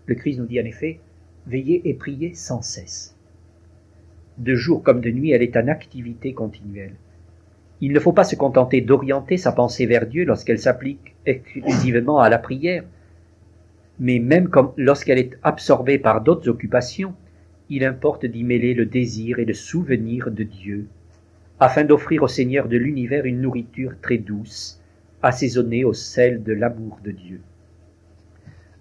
Le 0.06 0.16
Christ 0.16 0.40
nous 0.40 0.46
dit 0.46 0.60
en 0.60 0.66
effet, 0.66 1.00
veillez 1.48 1.82
et 1.86 1.94
priez 1.94 2.34
sans 2.34 2.62
cesse. 2.62 3.16
De 4.38 4.56
jour 4.56 4.84
comme 4.84 5.00
de 5.00 5.12
nuit, 5.12 5.32
elle 5.32 5.44
est 5.44 5.56
en 5.56 5.70
activité 5.70 6.34
continuelle. 6.34 6.96
Il 7.80 7.94
ne 7.94 8.00
faut 8.00 8.12
pas 8.12 8.26
se 8.26 8.36
contenter 8.36 8.82
d'orienter 8.82 9.38
sa 9.38 9.54
pensée 9.54 9.86
vers 9.86 10.06
Dieu 10.06 10.26
lorsqu'elle 10.26 10.60
s'applique 10.60 11.16
exclusivement 11.26 12.20
à 12.20 12.30
la 12.30 12.38
prière, 12.38 12.84
mais 14.00 14.20
même 14.20 14.50
lorsqu'elle 14.76 15.20
est 15.20 15.38
absorbée 15.42 16.00
par 16.00 16.22
d'autres 16.22 16.50
occupations, 16.50 17.14
il 17.74 17.86
importe 17.86 18.26
d'y 18.26 18.44
mêler 18.44 18.74
le 18.74 18.86
désir 18.86 19.40
et 19.40 19.46
le 19.46 19.54
souvenir 19.54 20.30
de 20.30 20.44
Dieu, 20.44 20.88
afin 21.58 21.86
d'offrir 21.86 22.22
au 22.22 22.28
Seigneur 22.28 22.68
de 22.68 22.76
l'univers 22.76 23.24
une 23.24 23.40
nourriture 23.40 23.94
très 24.02 24.18
douce, 24.18 24.82
assaisonnée 25.22 25.86
au 25.86 25.94
sel 25.94 26.44
de 26.44 26.52
l'amour 26.52 27.00
de 27.02 27.12
Dieu. 27.12 27.40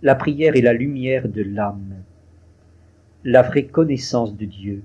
La 0.03 0.16
prière 0.16 0.57
est 0.57 0.61
la 0.61 0.72
lumière 0.72 1.28
de 1.28 1.43
l'âme, 1.43 2.03
la 3.22 3.43
vraie 3.43 3.66
connaissance 3.66 4.36
de 4.36 4.45
Dieu, 4.45 4.82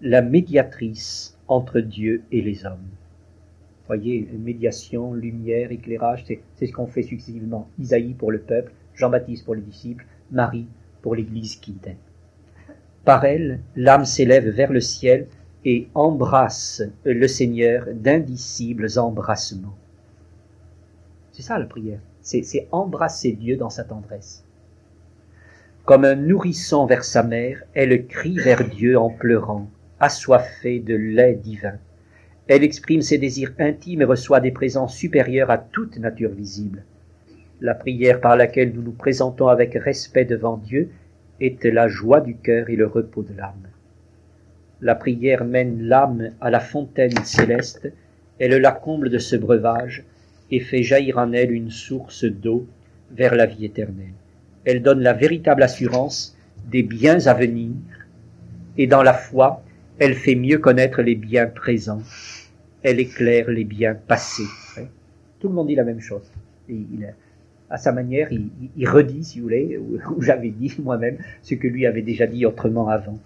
la 0.00 0.22
médiatrice 0.22 1.38
entre 1.46 1.80
Dieu 1.80 2.22
et 2.32 2.40
les 2.40 2.64
hommes. 2.64 2.88
Voyez, 3.86 4.26
médiation, 4.38 5.12
lumière, 5.12 5.70
éclairage, 5.70 6.24
c'est 6.24 6.66
ce 6.66 6.72
qu'on 6.72 6.86
fait 6.86 7.02
successivement. 7.02 7.68
Isaïe 7.78 8.14
pour 8.14 8.32
le 8.32 8.38
peuple, 8.38 8.72
Jean-Baptiste 8.94 9.44
pour 9.44 9.54
les 9.54 9.60
disciples, 9.60 10.06
Marie 10.30 10.68
pour 11.02 11.14
l'Église 11.14 11.56
qui. 11.56 11.74
Par 13.04 13.24
elle, 13.24 13.60
l'âme 13.76 14.06
s'élève 14.06 14.48
vers 14.48 14.72
le 14.72 14.80
ciel 14.80 15.26
et 15.64 15.88
embrasse 15.94 16.82
le 17.04 17.28
Seigneur 17.28 17.86
d'indicibles 17.92 18.98
embrassements. 18.98 19.76
C'est 21.32 21.42
ça 21.42 21.58
la 21.58 21.66
prière, 21.66 22.00
c'est 22.22 22.68
embrasser 22.72 23.32
Dieu 23.32 23.56
dans 23.56 23.70
sa 23.70 23.84
tendresse. 23.84 24.44
Comme 25.84 26.06
un 26.06 26.14
nourrisson 26.14 26.86
vers 26.86 27.04
sa 27.04 27.22
mère, 27.22 27.62
elle 27.74 28.06
crie 28.06 28.38
vers 28.38 28.66
Dieu 28.66 28.98
en 28.98 29.10
pleurant, 29.10 29.68
assoiffée 30.00 30.80
de 30.80 30.94
lait 30.94 31.34
divin. 31.34 31.74
Elle 32.46 32.64
exprime 32.64 33.02
ses 33.02 33.18
désirs 33.18 33.52
intimes 33.58 34.00
et 34.02 34.06
reçoit 34.06 34.40
des 34.40 34.50
présents 34.50 34.88
supérieurs 34.88 35.50
à 35.50 35.58
toute 35.58 35.98
nature 35.98 36.30
visible. 36.30 36.84
La 37.60 37.74
prière 37.74 38.20
par 38.20 38.36
laquelle 38.36 38.72
nous 38.72 38.82
nous 38.82 38.92
présentons 38.92 39.48
avec 39.48 39.74
respect 39.74 40.24
devant 40.24 40.56
Dieu 40.56 40.90
est 41.40 41.64
la 41.64 41.88
joie 41.88 42.20
du 42.20 42.36
cœur 42.36 42.70
et 42.70 42.76
le 42.76 42.86
repos 42.86 43.22
de 43.22 43.34
l'âme. 43.34 43.68
La 44.80 44.94
prière 44.94 45.44
mène 45.44 45.82
l'âme 45.82 46.30
à 46.40 46.50
la 46.50 46.60
fontaine 46.60 47.24
céleste, 47.24 47.92
elle 48.38 48.56
la 48.60 48.72
comble 48.72 49.10
de 49.10 49.18
ce 49.18 49.36
breuvage 49.36 50.04
et 50.50 50.60
fait 50.60 50.82
jaillir 50.82 51.18
en 51.18 51.32
elle 51.32 51.52
une 51.52 51.70
source 51.70 52.24
d'eau 52.24 52.66
vers 53.12 53.34
la 53.34 53.46
vie 53.46 53.64
éternelle. 53.64 54.14
Elle 54.64 54.82
donne 54.82 55.00
la 55.00 55.12
véritable 55.12 55.62
assurance 55.62 56.36
des 56.70 56.82
biens 56.82 57.26
à 57.26 57.34
venir 57.34 57.72
et 58.76 58.86
dans 58.86 59.02
la 59.02 59.14
foi, 59.14 59.62
elle 59.98 60.14
fait 60.14 60.34
mieux 60.34 60.58
connaître 60.58 61.02
les 61.02 61.14
biens 61.14 61.46
présents. 61.46 62.02
Elle 62.82 63.00
éclaire 63.00 63.50
les 63.50 63.64
biens 63.64 63.94
passés. 63.94 64.42
Tout 65.38 65.48
le 65.48 65.54
monde 65.54 65.68
dit 65.68 65.76
la 65.76 65.84
même 65.84 66.00
chose. 66.00 66.30
À 67.70 67.78
sa 67.78 67.92
manière, 67.92 68.28
il, 68.76 68.88
redit, 68.88 69.24
si 69.24 69.38
vous 69.38 69.44
voulez, 69.44 69.78
ou, 70.16 70.22
j'avais 70.22 70.50
dit 70.50 70.74
moi-même, 70.82 71.18
ce 71.42 71.54
que 71.54 71.66
lui 71.66 71.86
avait 71.86 72.02
déjà 72.02 72.26
dit 72.26 72.46
autrement 72.46 72.88
avant. 72.88 73.18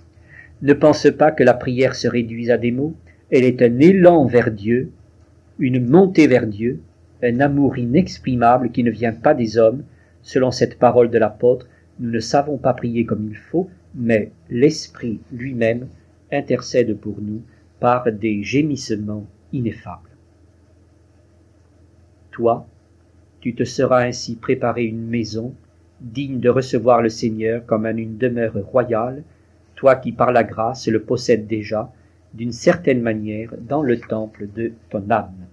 Ne 0.62 0.72
pense 0.72 1.09
pas 1.16 1.30
que 1.30 1.45
la 1.45 1.55
prière 1.55 1.95
se 1.95 2.09
réduise 2.09 2.51
à 2.51 2.59
des 2.59 2.72
mots, 2.72 2.95
elle 3.30 3.45
est 3.45 3.62
un 3.62 3.78
élan 3.78 4.26
vers 4.26 4.51
Dieu, 4.51 4.91
une 5.59 5.86
montée 5.86 6.26
vers 6.26 6.47
Dieu, 6.47 6.80
un 7.22 7.41
amour 7.41 7.78
inexprimable 7.78 8.70
qui 8.70 8.82
ne 8.82 8.91
vient 8.91 9.12
pas 9.12 9.34
des 9.34 9.59
hommes, 9.59 9.82
selon 10.22 10.51
cette 10.51 10.78
parole 10.78 11.11
de 11.11 11.18
l'apôtre, 11.18 11.68
nous 12.01 12.11
ne 12.11 12.20
savons 12.20 12.59
pas 12.59 12.74
prier 12.74 13.05
comme 13.05 13.26
il 13.28 13.36
faut, 13.36 13.68
mais 13.95 14.30
l'Esprit 14.51 15.20
lui-même 15.32 15.89
intercède 16.30 16.97
pour 16.97 17.20
nous 17.20 17.43
par 17.80 18.11
des 18.12 18.43
gémissements 18.43 19.26
ineffables. 19.53 20.11
Toi, 22.30 22.66
tu 23.41 23.55
te 23.55 23.64
seras 23.64 24.05
ainsi 24.05 24.36
préparé 24.36 24.84
une 24.84 25.07
maison, 25.07 25.55
digne 26.01 26.41
de 26.41 26.49
recevoir 26.49 27.03
le 27.03 27.09
Seigneur 27.09 27.64
comme 27.66 27.86
une 27.86 28.18
demeure 28.18 28.55
royale, 28.55 29.22
toi 29.74 29.97
qui 29.97 30.12
par 30.12 30.32
la 30.32 30.45
grâce 30.45 30.89
le 30.89 31.03
possèdes 31.03 31.47
déjà, 31.47 31.93
d'une 32.34 32.53
certaine 32.53 33.01
manière, 33.01 33.51
dans 33.61 33.82
le 33.82 33.99
temple 33.99 34.49
de 34.55 34.72
ton 34.91 35.11
âme. 35.11 35.47